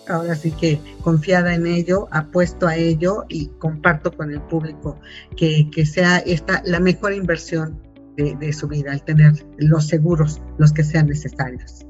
ahora 0.08 0.34
sí 0.34 0.50
que 0.52 0.80
confiada 1.02 1.54
en 1.54 1.66
ello, 1.66 2.08
apuesto 2.10 2.66
a 2.66 2.76
ello 2.76 3.24
y 3.28 3.46
comparto 3.58 4.10
con 4.12 4.32
el 4.32 4.40
público 4.42 4.98
que, 5.36 5.68
sea 5.86 6.18
esta 6.18 6.62
la 6.64 6.80
mejor 6.80 7.12
inversión 7.12 7.80
de, 8.16 8.34
de, 8.36 8.52
su 8.52 8.68
vida, 8.68 8.92
el 8.92 9.02
tener 9.02 9.32
los 9.58 9.86
seguros, 9.86 10.42
los 10.58 10.72
que 10.72 10.82
sean 10.82 11.06
necesarios. 11.06 11.86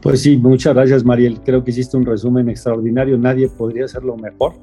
Pues 0.00 0.22
sí, 0.22 0.36
muchas 0.36 0.74
gracias 0.74 1.04
Mariel. 1.04 1.40
Creo 1.44 1.62
que 1.62 1.70
hiciste 1.70 1.96
un 1.96 2.04
resumen 2.04 2.48
extraordinario. 2.48 3.16
Nadie 3.18 3.48
podría 3.48 3.84
hacerlo 3.84 4.16
mejor. 4.16 4.54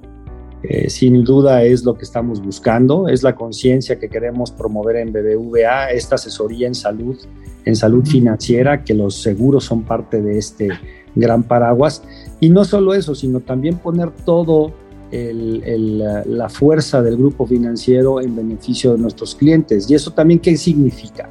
Eh, 0.64 0.90
sin 0.90 1.24
duda 1.24 1.64
es 1.64 1.86
lo 1.86 1.96
que 1.96 2.04
estamos 2.04 2.42
buscando, 2.42 3.08
es 3.08 3.24
la 3.24 3.34
conciencia 3.34 3.98
que 3.98 4.10
queremos 4.10 4.52
promover 4.52 4.98
en 4.98 5.14
BBVA, 5.14 5.92
esta 5.92 6.16
asesoría 6.16 6.68
en 6.68 6.76
salud, 6.76 7.18
en 7.64 7.76
salud 7.76 8.06
financiera, 8.06 8.84
que 8.84 8.94
los 8.94 9.22
seguros 9.22 9.64
son 9.64 9.84
parte 9.84 10.22
de 10.22 10.38
este 10.38 10.70
gran 11.16 11.44
paraguas. 11.44 12.04
Y 12.42 12.50
no 12.50 12.66
solo 12.66 12.94
eso, 12.94 13.16
sino 13.16 13.40
también 13.40 13.78
poner 13.78 14.12
todo 14.12 14.74
la 15.12 16.50
fuerza 16.50 17.02
del 17.02 17.18
grupo 17.18 17.48
financiero 17.48 18.22
en 18.22 18.36
beneficio 18.36 18.92
de 18.94 19.00
nuestros 19.00 19.34
clientes. 19.34 19.90
¿Y 19.90 19.96
eso 19.96 20.12
también 20.12 20.40
qué 20.40 20.56
significa? 20.56 21.30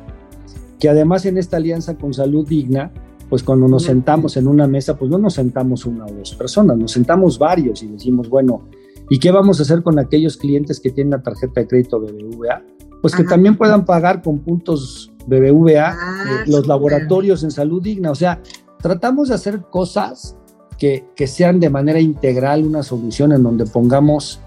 Que 0.80 0.88
además 0.88 1.26
en 1.26 1.38
esta 1.38 1.58
alianza 1.58 1.96
con 1.96 2.12
salud 2.12 2.48
digna, 2.48 2.90
pues 3.28 3.42
cuando 3.42 3.68
nos 3.68 3.84
sentamos 3.84 4.36
en 4.36 4.48
una 4.48 4.66
mesa, 4.66 4.96
pues 4.96 5.10
no 5.10 5.18
nos 5.18 5.34
sentamos 5.34 5.84
una 5.84 6.06
o 6.06 6.12
dos 6.12 6.34
personas, 6.34 6.76
nos 6.76 6.90
sentamos 6.90 7.38
varios 7.38 7.82
y 7.82 7.86
decimos, 7.88 8.28
bueno, 8.28 8.62
¿Y 9.10 9.18
qué 9.18 9.30
vamos 9.30 9.58
a 9.58 9.62
hacer 9.62 9.82
con 9.82 9.98
aquellos 9.98 10.36
clientes 10.36 10.80
que 10.80 10.90
tienen 10.90 11.12
la 11.12 11.22
tarjeta 11.22 11.60
de 11.60 11.66
crédito 11.66 12.00
BBVA? 12.00 12.62
Pues 13.00 13.14
que 13.14 13.24
también 13.24 13.56
puedan 13.56 13.84
pagar 13.84 14.22
con 14.22 14.40
puntos 14.40 15.12
BBVA 15.26 15.90
ah, 15.90 16.24
eh, 16.26 16.50
los 16.50 16.66
laboratorios 16.66 17.42
en 17.44 17.50
salud 17.50 17.82
digna. 17.82 18.10
O 18.10 18.14
sea, 18.14 18.42
tratamos 18.80 19.28
de 19.28 19.34
hacer 19.34 19.62
cosas 19.70 20.36
que, 20.78 21.06
que, 21.14 21.26
sean 21.26 21.60
de 21.60 21.70
manera 21.70 22.00
integral 22.00 22.64
una 22.64 22.82
solución 22.82 23.32
en 23.32 23.42
donde 23.42 23.66
pongamos 23.66 24.40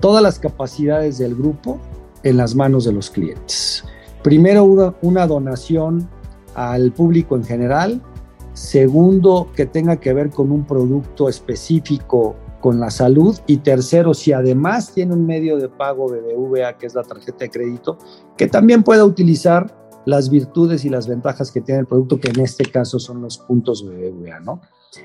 todas 0.00 0.22
las 0.22 0.38
capacidades 0.38 1.18
del 1.18 1.34
grupo 1.34 1.78
en 2.24 2.36
las 2.36 2.54
manos 2.54 2.84
de 2.84 2.92
los 2.92 3.10
clientes. 3.10 3.84
Primero, 4.22 4.64
una, 4.64 4.94
una 5.02 5.26
donación 5.26 6.08
al 6.54 6.92
público 6.92 7.36
en 7.36 7.44
general. 7.44 8.02
Segundo, 8.52 9.48
que 9.54 9.66
tenga 9.66 9.96
que 9.96 10.12
ver 10.12 10.30
con 10.30 10.52
un 10.52 10.64
producto 10.64 11.28
específico 11.28 12.36
con 12.64 12.80
la 12.80 12.88
salud. 12.88 13.36
Y 13.46 13.58
tercero, 13.58 14.14
si 14.14 14.32
además 14.32 14.94
tiene 14.94 15.12
un 15.12 15.26
medio 15.26 15.58
de 15.58 15.68
pago 15.68 16.08
BBVA, 16.08 16.78
que 16.78 16.86
es 16.86 16.94
la 16.94 17.02
tarjeta 17.02 17.40
de 17.40 17.50
crédito, 17.50 17.98
que 18.38 18.46
también 18.46 18.82
pueda 18.82 19.04
utilizar 19.04 19.76
las 20.06 20.30
virtudes 20.30 20.86
y 20.86 20.88
las 20.88 21.06
ventajas 21.06 21.52
que 21.52 21.60
tiene 21.60 21.82
el 21.82 21.86
producto, 21.86 22.18
que 22.18 22.30
en 22.30 22.40
este 22.40 22.64
caso 22.64 22.98
son 22.98 23.20
los 23.20 23.36
puntos 23.36 23.84
BBVA, 23.86 24.40
¿no? 24.40 24.62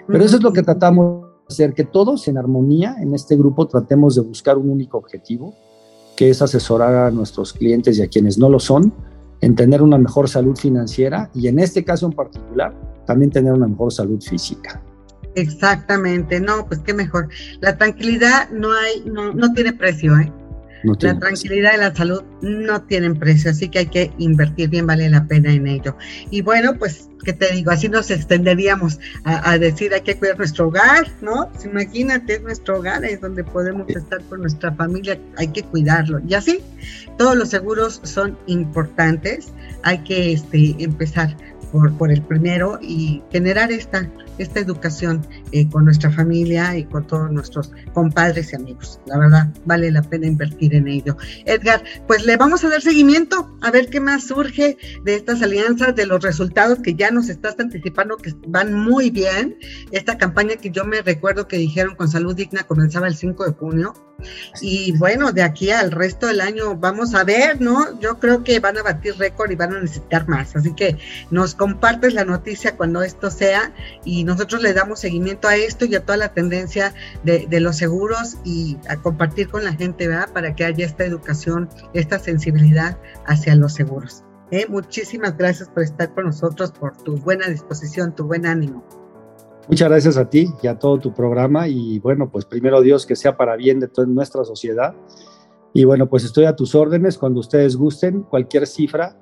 Pero 0.07 0.23
eso 0.23 0.37
es 0.37 0.41
lo 0.41 0.53
que 0.53 0.63
tratamos 0.63 1.25
de 1.25 1.45
hacer, 1.49 1.73
que 1.73 1.83
todos 1.83 2.29
en 2.29 2.37
armonía 2.37 2.95
en 3.01 3.13
este 3.13 3.35
grupo 3.35 3.67
tratemos 3.67 4.15
de 4.15 4.21
buscar 4.21 4.57
un 4.57 4.69
único 4.69 4.97
objetivo, 4.97 5.53
que 6.15 6.29
es 6.29 6.41
asesorar 6.41 6.95
a 6.95 7.11
nuestros 7.11 7.51
clientes 7.51 7.99
y 7.99 8.03
a 8.03 8.07
quienes 8.07 8.37
no 8.37 8.47
lo 8.47 8.61
son 8.61 8.93
en 9.41 9.55
tener 9.55 9.81
una 9.81 9.97
mejor 9.97 10.29
salud 10.29 10.55
financiera 10.55 11.29
y 11.33 11.49
en 11.49 11.59
este 11.59 11.83
caso 11.83 12.05
en 12.05 12.13
particular 12.13 12.73
también 13.05 13.31
tener 13.31 13.51
una 13.51 13.67
mejor 13.67 13.91
salud 13.91 14.21
física. 14.21 14.81
Exactamente, 15.39 16.39
no, 16.39 16.67
pues 16.67 16.79
qué 16.81 16.93
mejor. 16.93 17.29
La 17.61 17.77
tranquilidad 17.77 18.49
no 18.49 18.71
hay, 18.71 19.03
no, 19.05 19.33
no 19.33 19.53
tiene 19.53 19.73
precio, 19.73 20.17
¿eh? 20.17 20.31
la 20.83 21.19
tranquilidad 21.19 21.73
y 21.75 21.77
la 21.77 21.93
salud 21.93 22.23
no 22.41 22.81
tienen 22.83 23.17
precio, 23.17 23.51
así 23.51 23.69
que 23.69 23.79
hay 23.79 23.85
que 23.87 24.11
invertir 24.17 24.69
bien, 24.69 24.87
vale 24.87 25.09
la 25.09 25.25
pena 25.25 25.51
en 25.51 25.67
ello. 25.67 25.95
Y 26.29 26.41
bueno, 26.41 26.75
pues, 26.77 27.09
¿qué 27.23 27.33
te 27.33 27.51
digo? 27.51 27.71
Así 27.71 27.89
nos 27.89 28.09
extenderíamos 28.09 28.99
a, 29.23 29.57
decir 29.57 29.93
hay 29.93 30.01
que 30.01 30.15
cuidar 30.17 30.37
nuestro 30.37 30.67
hogar, 30.67 31.07
¿no? 31.21 31.49
Pues 31.51 31.65
imagínate, 31.65 32.35
es 32.35 32.41
nuestro 32.41 32.77
hogar, 32.77 33.03
es 33.03 33.19
donde 33.19 33.43
podemos 33.43 33.89
estar 33.89 34.21
con 34.23 34.41
nuestra 34.41 34.71
familia, 34.73 35.19
hay 35.37 35.49
que 35.49 35.63
cuidarlo. 35.63 36.21
Y 36.27 36.33
así, 36.33 36.61
todos 37.17 37.35
los 37.35 37.49
seguros 37.49 37.99
son 38.03 38.37
importantes, 38.47 39.53
hay 39.83 39.99
que 39.99 40.33
este, 40.33 40.75
empezar 40.79 41.35
por, 41.71 41.93
por 41.97 42.11
el 42.11 42.21
primero 42.21 42.79
y 42.81 43.21
generar 43.31 43.71
esta 43.71 44.09
esta 44.39 44.59
educación 44.59 45.25
eh, 45.51 45.69
con 45.69 45.85
nuestra 45.85 46.11
familia 46.11 46.75
y 46.77 46.85
con 46.85 47.05
todos 47.05 47.31
nuestros 47.31 47.71
compadres 47.93 48.53
y 48.53 48.55
amigos. 48.55 48.99
La 49.05 49.17
verdad, 49.17 49.53
vale 49.65 49.91
la 49.91 50.01
pena 50.01 50.27
invertir 50.27 50.73
en 50.73 50.87
ello. 50.87 51.15
Edgar, 51.45 51.83
pues 52.07 52.25
le 52.25 52.37
vamos 52.37 52.63
a 52.63 52.69
dar 52.69 52.81
seguimiento 52.81 53.57
a 53.61 53.71
ver 53.71 53.89
qué 53.89 53.99
más 53.99 54.27
surge 54.27 54.77
de 55.03 55.15
estas 55.15 55.41
alianzas, 55.41 55.95
de 55.95 56.05
los 56.05 56.21
resultados 56.23 56.79
que 56.79 56.95
ya 56.95 57.11
nos 57.11 57.29
estás 57.29 57.55
anticipando 57.59 58.17
que 58.17 58.33
van 58.47 58.73
muy 58.73 59.09
bien. 59.09 59.57
Esta 59.91 60.17
campaña 60.17 60.55
que 60.55 60.71
yo 60.71 60.85
me 60.85 61.01
recuerdo 61.01 61.47
que 61.47 61.57
dijeron 61.57 61.95
con 61.95 62.09
salud 62.09 62.35
digna 62.35 62.63
comenzaba 62.63 63.07
el 63.07 63.15
5 63.15 63.45
de 63.45 63.51
junio. 63.53 63.93
Y 64.61 64.97
bueno, 64.97 65.31
de 65.31 65.43
aquí 65.43 65.71
al 65.71 65.91
resto 65.91 66.27
del 66.27 66.41
año 66.41 66.75
vamos 66.75 67.15
a 67.15 67.23
ver, 67.23 67.61
¿no? 67.61 67.99
Yo 67.99 68.19
creo 68.19 68.43
que 68.43 68.59
van 68.59 68.77
a 68.77 68.83
batir 68.83 69.17
récord 69.17 69.51
y 69.51 69.55
van 69.55 69.75
a 69.75 69.81
necesitar 69.81 70.27
más. 70.27 70.55
Así 70.55 70.73
que 70.73 70.97
nos 71.31 71.55
compartes 71.55 72.13
la 72.13 72.25
noticia 72.25 72.75
cuando 72.75 73.03
esto 73.03 73.31
sea 73.31 73.73
y 74.03 74.23
nosotros 74.23 74.61
le 74.61 74.73
damos 74.73 74.99
seguimiento 74.99 75.47
a 75.47 75.55
esto 75.55 75.85
y 75.85 75.95
a 75.95 76.03
toda 76.03 76.17
la 76.17 76.33
tendencia 76.33 76.93
de, 77.23 77.59
los 77.59 77.77
seguros 77.77 78.37
y 78.45 78.77
a 78.87 78.95
compartir 78.97 79.49
con 79.49 79.63
la 79.63 79.73
gente, 79.73 80.07
¿verdad? 80.07 80.29
Para 80.31 80.55
que 80.55 80.63
haya 80.63 80.85
esta 80.85 81.03
educación, 81.03 81.69
esta 81.93 82.19
sensibilidad 82.19 82.97
hacia 83.25 83.55
los 83.55 83.73
seguros. 83.73 84.23
¿eh? 84.51 84.65
Muchísimas 84.69 85.37
gracias 85.37 85.69
por 85.69 85.83
estar 85.83 86.13
con 86.13 86.25
nosotros, 86.25 86.71
por 86.71 86.95
tu 86.97 87.17
buena 87.17 87.47
disposición, 87.47 88.15
tu 88.15 88.25
buen 88.25 88.45
ánimo. 88.45 88.83
Muchas 89.69 89.87
gracias 89.87 90.17
a 90.17 90.29
ti 90.29 90.51
y 90.63 90.67
a 90.67 90.79
todo 90.79 90.97
tu 90.97 91.13
programa 91.13 91.67
y 91.67 91.99
bueno, 91.99 92.31
pues 92.31 92.43
primero 92.45 92.81
Dios 92.81 93.05
que 93.05 93.15
sea 93.15 93.37
para 93.37 93.55
bien 93.55 93.79
de 93.79 93.87
toda 93.87 94.07
nuestra 94.07 94.43
sociedad. 94.43 94.95
Y 95.73 95.83
bueno, 95.83 96.09
pues 96.09 96.23
estoy 96.23 96.45
a 96.45 96.55
tus 96.55 96.73
órdenes 96.73 97.19
cuando 97.19 97.39
ustedes 97.39 97.75
gusten, 97.75 98.23
cualquier 98.23 98.65
cifra, 98.65 99.15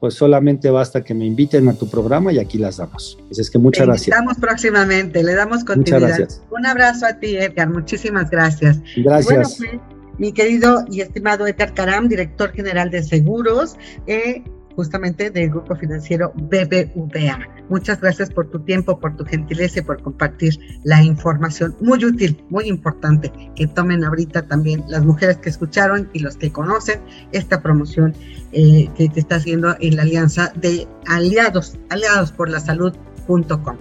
pues 0.00 0.14
solamente 0.14 0.70
basta 0.70 1.04
que 1.04 1.12
me 1.12 1.26
inviten 1.26 1.68
a 1.68 1.74
tu 1.74 1.86
programa 1.86 2.32
y 2.32 2.38
aquí 2.38 2.56
las 2.56 2.78
damos. 2.78 3.18
es 3.30 3.50
que 3.50 3.58
muchas 3.58 3.86
gracias. 3.86 4.08
Estamos 4.08 4.38
próximamente, 4.38 5.22
le 5.22 5.34
damos 5.34 5.64
continuidad. 5.64 6.00
Muchas 6.00 6.18
gracias. 6.18 6.42
Un 6.50 6.64
abrazo 6.64 7.04
a 7.04 7.18
ti, 7.18 7.36
Edgar, 7.36 7.68
muchísimas 7.68 8.30
gracias. 8.30 8.80
Gracias. 8.96 9.26
Bueno, 9.26 9.48
pues, 9.58 9.80
mi 10.18 10.32
querido 10.32 10.84
y 10.90 11.02
estimado 11.02 11.46
Edgar 11.46 11.74
Caram, 11.74 12.08
director 12.08 12.50
general 12.52 12.90
de 12.90 13.02
seguros, 13.02 13.76
eh, 14.06 14.42
justamente 14.80 15.30
del 15.30 15.50
grupo 15.50 15.76
financiero 15.76 16.32
BBVA. 16.34 17.38
Muchas 17.68 18.00
gracias 18.00 18.30
por 18.30 18.48
tu 18.50 18.60
tiempo, 18.60 18.98
por 18.98 19.14
tu 19.14 19.26
gentileza 19.26 19.80
y 19.80 19.82
por 19.82 20.02
compartir 20.02 20.58
la 20.84 21.02
información 21.02 21.76
muy 21.82 22.02
útil, 22.02 22.42
muy 22.48 22.64
importante, 22.64 23.30
que 23.54 23.66
tomen 23.66 24.04
ahorita 24.04 24.46
también 24.46 24.82
las 24.88 25.04
mujeres 25.04 25.36
que 25.36 25.50
escucharon 25.50 26.08
y 26.14 26.20
los 26.20 26.38
que 26.38 26.50
conocen 26.50 26.98
esta 27.32 27.60
promoción 27.60 28.14
eh, 28.52 28.88
que 28.96 29.10
te 29.10 29.20
está 29.20 29.34
haciendo 29.36 29.76
en 29.80 29.96
la 29.96 30.02
alianza 30.02 30.50
de 30.56 30.88
aliados, 31.06 31.76
aliados 31.90 32.32
por 32.32 32.48
la 32.48 32.60
salud.com. 32.60 33.76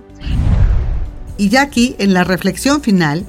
Y 1.38 1.48
ya 1.48 1.62
aquí, 1.62 1.96
en 1.98 2.14
la 2.14 2.26
reflexión 2.26 2.82
final, 2.82 3.26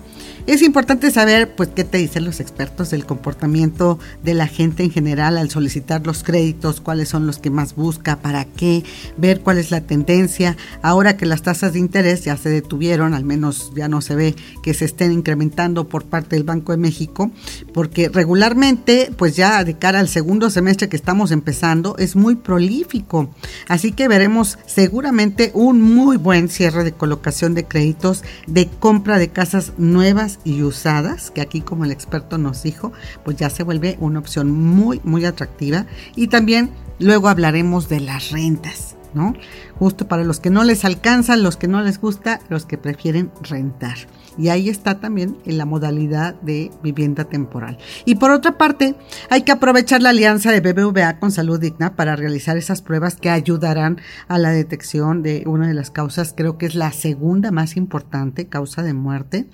es 0.47 0.63
importante 0.63 1.11
saber, 1.11 1.55
pues, 1.55 1.71
qué 1.75 1.85
te 1.85 1.99
dicen 1.99 2.25
los 2.25 2.41
expertos 2.41 2.91
del 2.91 3.07
comportamiento 3.07 3.99
de 4.23 4.35
la 4.35 4.47
gente 4.47 4.83
en 4.83 4.91
general 4.91 5.39
al 5.39 5.51
solicitar 5.51 6.07
los 6.07 6.23
créditos, 6.23 6.81
cuáles 6.81 7.09
son 7.09 7.27
los 7.27 7.39
que 7.39 7.51
más 7.51 7.75
busca, 7.75 8.17
para 8.17 8.45
qué, 8.45 8.85
ver 9.17 9.41
cuál 9.41 9.59
es 9.59 9.71
la 9.71 9.81
tendencia. 9.81 10.57
Ahora 10.83 11.17
que 11.17 11.27
las 11.27 11.43
tasas 11.43 11.73
de 11.73 11.79
interés 11.79 12.25
ya 12.25 12.37
se 12.37 12.49
detuvieron, 12.49 13.15
al 13.15 13.25
menos 13.25 13.73
ya 13.75 13.89
no 13.89 14.01
se 14.01 14.15
ve 14.15 14.35
que 14.63 14.75
se 14.75 14.85
estén 14.85 15.13
incrementando 15.13 15.89
por 15.89 16.05
parte 16.05 16.37
del 16.37 16.45
Banco 16.45 16.73
de 16.73 16.79
México, 16.79 17.31
porque 17.73 18.09
regularmente, 18.09 19.11
pues 19.17 19.37
ya 19.37 19.63
de 19.65 19.79
cara 19.79 20.01
al 20.01 20.09
segundo 20.09 20.51
semestre 20.51 20.89
que 20.89 20.97
estamos 20.97 21.31
empezando, 21.31 21.97
es 21.99 22.17
muy 22.17 22.37
prolífico. 22.37 23.31
Así 23.69 23.93
que 23.93 24.09
veremos 24.09 24.59
seguramente 24.67 25.51
un 25.55 25.81
muy 25.81 26.17
buen 26.17 26.49
cierre 26.49 26.85
de 26.85 26.93
colocación 26.93 27.55
de 27.55 27.65
créditos, 27.65 28.23
de 28.47 28.69
compra 28.69 29.19
de 29.19 29.29
casas 29.29 29.73
nuevas 29.79 30.30
y 30.45 30.63
usadas, 30.63 31.31
que 31.31 31.41
aquí 31.41 31.61
como 31.61 31.85
el 31.85 31.91
experto 31.91 32.39
nos 32.39 32.63
dijo, 32.63 32.93
pues 33.25 33.37
ya 33.37 33.51
se 33.51 33.63
vuelve 33.63 33.97
una 34.01 34.19
opción 34.19 34.51
muy, 34.51 35.01
muy 35.03 35.25
atractiva. 35.25 35.87
Y 36.15 36.29
también 36.29 36.71
luego 36.99 37.29
hablaremos 37.29 37.89
de 37.89 38.01
las 38.01 38.31
rentas, 38.31 38.97
¿no? 39.15 39.35
Justo 39.79 40.07
para 40.07 40.25
los 40.25 40.41
que 40.41 40.51
no 40.51 40.63
les 40.65 40.85
alcanzan, 40.85 41.43
los 41.43 41.57
que 41.57 41.69
no 41.69 41.83
les 41.83 42.01
gusta, 42.01 42.41
los 42.49 42.67
que 42.67 42.79
prefieren 42.79 43.31
rentar. 43.43 43.97
Y 44.39 44.49
ahí 44.49 44.69
está 44.69 45.01
también 45.01 45.37
en 45.45 45.59
la 45.59 45.65
modalidad 45.65 46.35
de 46.43 46.71
vivienda 46.83 47.25
temporal. 47.25 47.79
Y 48.05 48.17
por 48.17 48.31
otra 48.31 48.59
parte, 48.59 48.95
hay 49.29 49.43
que 49.43 49.53
aprovechar 49.53 50.03
la 50.03 50.11
alianza 50.11 50.53
de 50.53 50.61
BBVA 50.61 51.19
con 51.19 51.33
Salud 51.33 51.61
Digna 51.61 51.97
para 51.97 52.17
realizar 52.17 52.57
esas 52.57 52.83
pruebas 52.83 53.17
que 53.17 53.31
ayudarán 53.31 54.01
a 54.29 54.39
la 54.39 54.51
detección 54.51 55.23
de 55.23 55.45
una 55.47 55.69
de 55.69 55.75
las 55.75 55.91
causas, 55.91 56.35
creo 56.37 56.59
que 56.59 56.67
es 56.67 56.75
la 56.75 56.93
segunda 56.93 57.51
más 57.51 57.77
importante 57.77 58.47
causa 58.47 58.83
de 58.83 58.95
muerte 58.95 59.47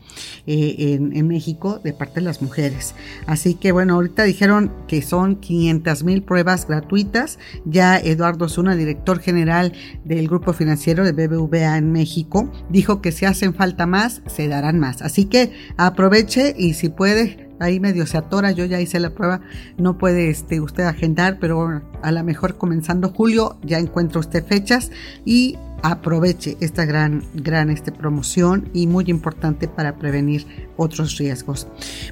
eh, 0.47 0.77
en, 0.79 1.17
en, 1.17 1.27
México 1.27 1.81
de 1.83 1.93
parte 1.93 2.21
de 2.21 2.27
las 2.27 2.43
mujeres. 2.43 2.95
Así 3.27 3.55
que 3.55 3.73
bueno, 3.73 3.95
ahorita 3.95 4.23
dijeron 4.23 4.73
que 4.87 5.03
son 5.03 5.37
500 5.37 6.05
mil 6.05 6.23
pruebas 6.23 6.67
gratuitas. 6.67 7.39
Ya 7.65 7.99
Eduardo 7.99 8.49
Zuna, 8.49 8.77
director 8.77 9.21
general 9.21 9.73
del 10.05 10.29
grupo 10.29 10.53
financiero 10.53 11.05
de 11.05 11.13
BBVA 11.13 11.77
en 11.77 11.93
México, 11.93 12.51
dijo 12.71 13.01
que 13.01 13.13
si 13.13 13.25
hacen 13.25 13.55
falta 13.55 13.87
más, 13.87 14.23
se 14.27 14.49
más. 14.79 15.03
Así 15.03 15.27
que 15.27 15.53
aproveche 15.77 16.55
y 16.57 16.75
si 16.75 16.89
puede, 16.89 17.49
ahí 17.61 17.81
medio 17.81 18.07
se 18.07 18.19
atora, 18.19 18.51
yo 18.53 18.65
ya 18.65 18.81
hice 18.81 19.01
la 19.01 19.11
prueba, 19.11 19.41
no 19.79 19.99
puede 19.99 20.31
este, 20.31 20.61
usted 20.61 20.85
agendar, 20.85 21.39
pero 21.39 21.83
a 22.03 22.13
lo 22.13 22.25
mejor 22.25 22.57
comenzando 22.57 23.11
julio 23.11 23.59
ya 23.63 23.79
encuentra 23.79 24.21
usted 24.21 24.45
fechas 24.45 24.91
y 25.25 25.59
aproveche 25.83 26.57
esta 26.61 26.85
gran, 26.85 27.23
gran 27.35 27.71
este, 27.71 27.93
promoción 27.93 28.69
y 28.73 28.87
muy 28.87 29.05
importante 29.09 29.69
para 29.69 29.97
prevenir 29.97 30.47
otros 30.77 31.17
riesgos. 31.19 31.69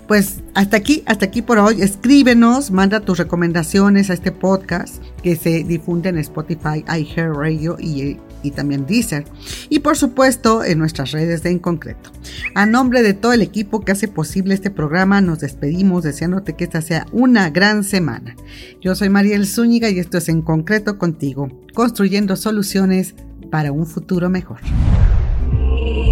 Pues 0.07 0.43
hasta 0.55 0.77
aquí, 0.77 1.03
hasta 1.07 1.27
aquí 1.27 1.43
por 1.43 1.59
hoy. 1.59 1.83
Escríbenos, 1.83 2.71
manda 2.71 3.01
tus 3.01 3.19
recomendaciones 3.19 4.11
a 4.11 4.15
este 4.15 4.33
podcast 4.33 5.03
que 5.23 5.37
se 5.37 5.65
difunde 5.65 6.11
en 6.11 6.19
Spotify, 6.19 6.85
iHeartRadio 6.87 7.77
y 7.81 8.19
y 8.45 8.51
también 8.51 8.87
Deezer. 8.87 9.25
Y 9.69 9.81
por 9.81 9.97
supuesto 9.97 10.63
en 10.65 10.79
nuestras 10.79 11.11
redes 11.11 11.43
de 11.43 11.51
En 11.51 11.59
Concreto. 11.59 12.11
A 12.55 12.67
nombre 12.67 13.03
de 13.03 13.15
todo 13.15 13.33
el 13.33 13.43
equipo 13.43 13.81
que 13.81 13.93
hace 13.93 14.09
posible 14.09 14.55
este 14.55 14.71
programa, 14.71 15.21
nos 15.21 15.41
despedimos 15.41 16.05
deseándote 16.05 16.55
que 16.55 16.65
esta 16.65 16.83
sea 16.83 17.07
una 17.13 17.51
gran 17.51 17.85
semana. 17.85 18.37
Yo 18.81 18.95
soy 18.95 19.09
Mariel 19.09 19.47
Zúñiga 19.47 19.89
y 19.91 19.99
esto 19.99 20.19
es 20.19 20.29
En 20.29 20.43
Concreto 20.43 20.99
contigo, 20.99 21.49
construyendo 21.75 22.37
soluciones 22.37 23.15
para 23.51 23.73
un 23.73 23.87
futuro 23.87 24.29
mejor. 24.31 24.59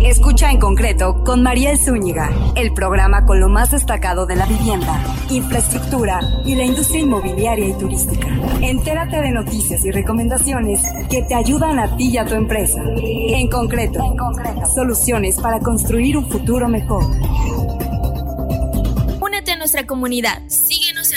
Escucha 0.05 0.51
en 0.51 0.59
concreto 0.59 1.23
con 1.25 1.43
Mariel 1.43 1.79
Zúñiga, 1.79 2.31
el 2.57 2.75
programa 2.75 3.25
con 3.25 3.39
lo 3.39 3.49
más 3.49 3.71
destacado 3.71 4.27
de 4.27 4.35
la 4.35 4.47
vivienda, 4.47 5.01
infraestructura 5.31 6.21
y 6.45 6.57
la 6.57 6.65
industria 6.65 7.03
inmobiliaria 7.03 7.69
y 7.69 7.75
turística. 7.75 8.27
Entérate 8.61 9.21
de 9.21 9.31
noticias 9.31 9.85
y 9.85 9.93
recomendaciones 9.93 10.83
que 11.09 11.23
te 11.23 11.35
ayudan 11.35 11.79
a 11.79 11.97
ti 11.97 12.11
y 12.11 12.19
a 12.19 12.25
tu 12.25 12.35
empresa. 12.35 12.83
En 12.85 13.49
concreto, 13.49 14.05
en 14.05 14.17
concreto. 14.17 14.67
soluciones 14.67 15.37
para 15.37 15.61
construir 15.61 16.17
un 16.17 16.29
futuro 16.29 16.69
mejor 16.69 17.05
nuestra 19.63 19.87
comunidad. 19.87 20.43
Síguenos 20.49 20.92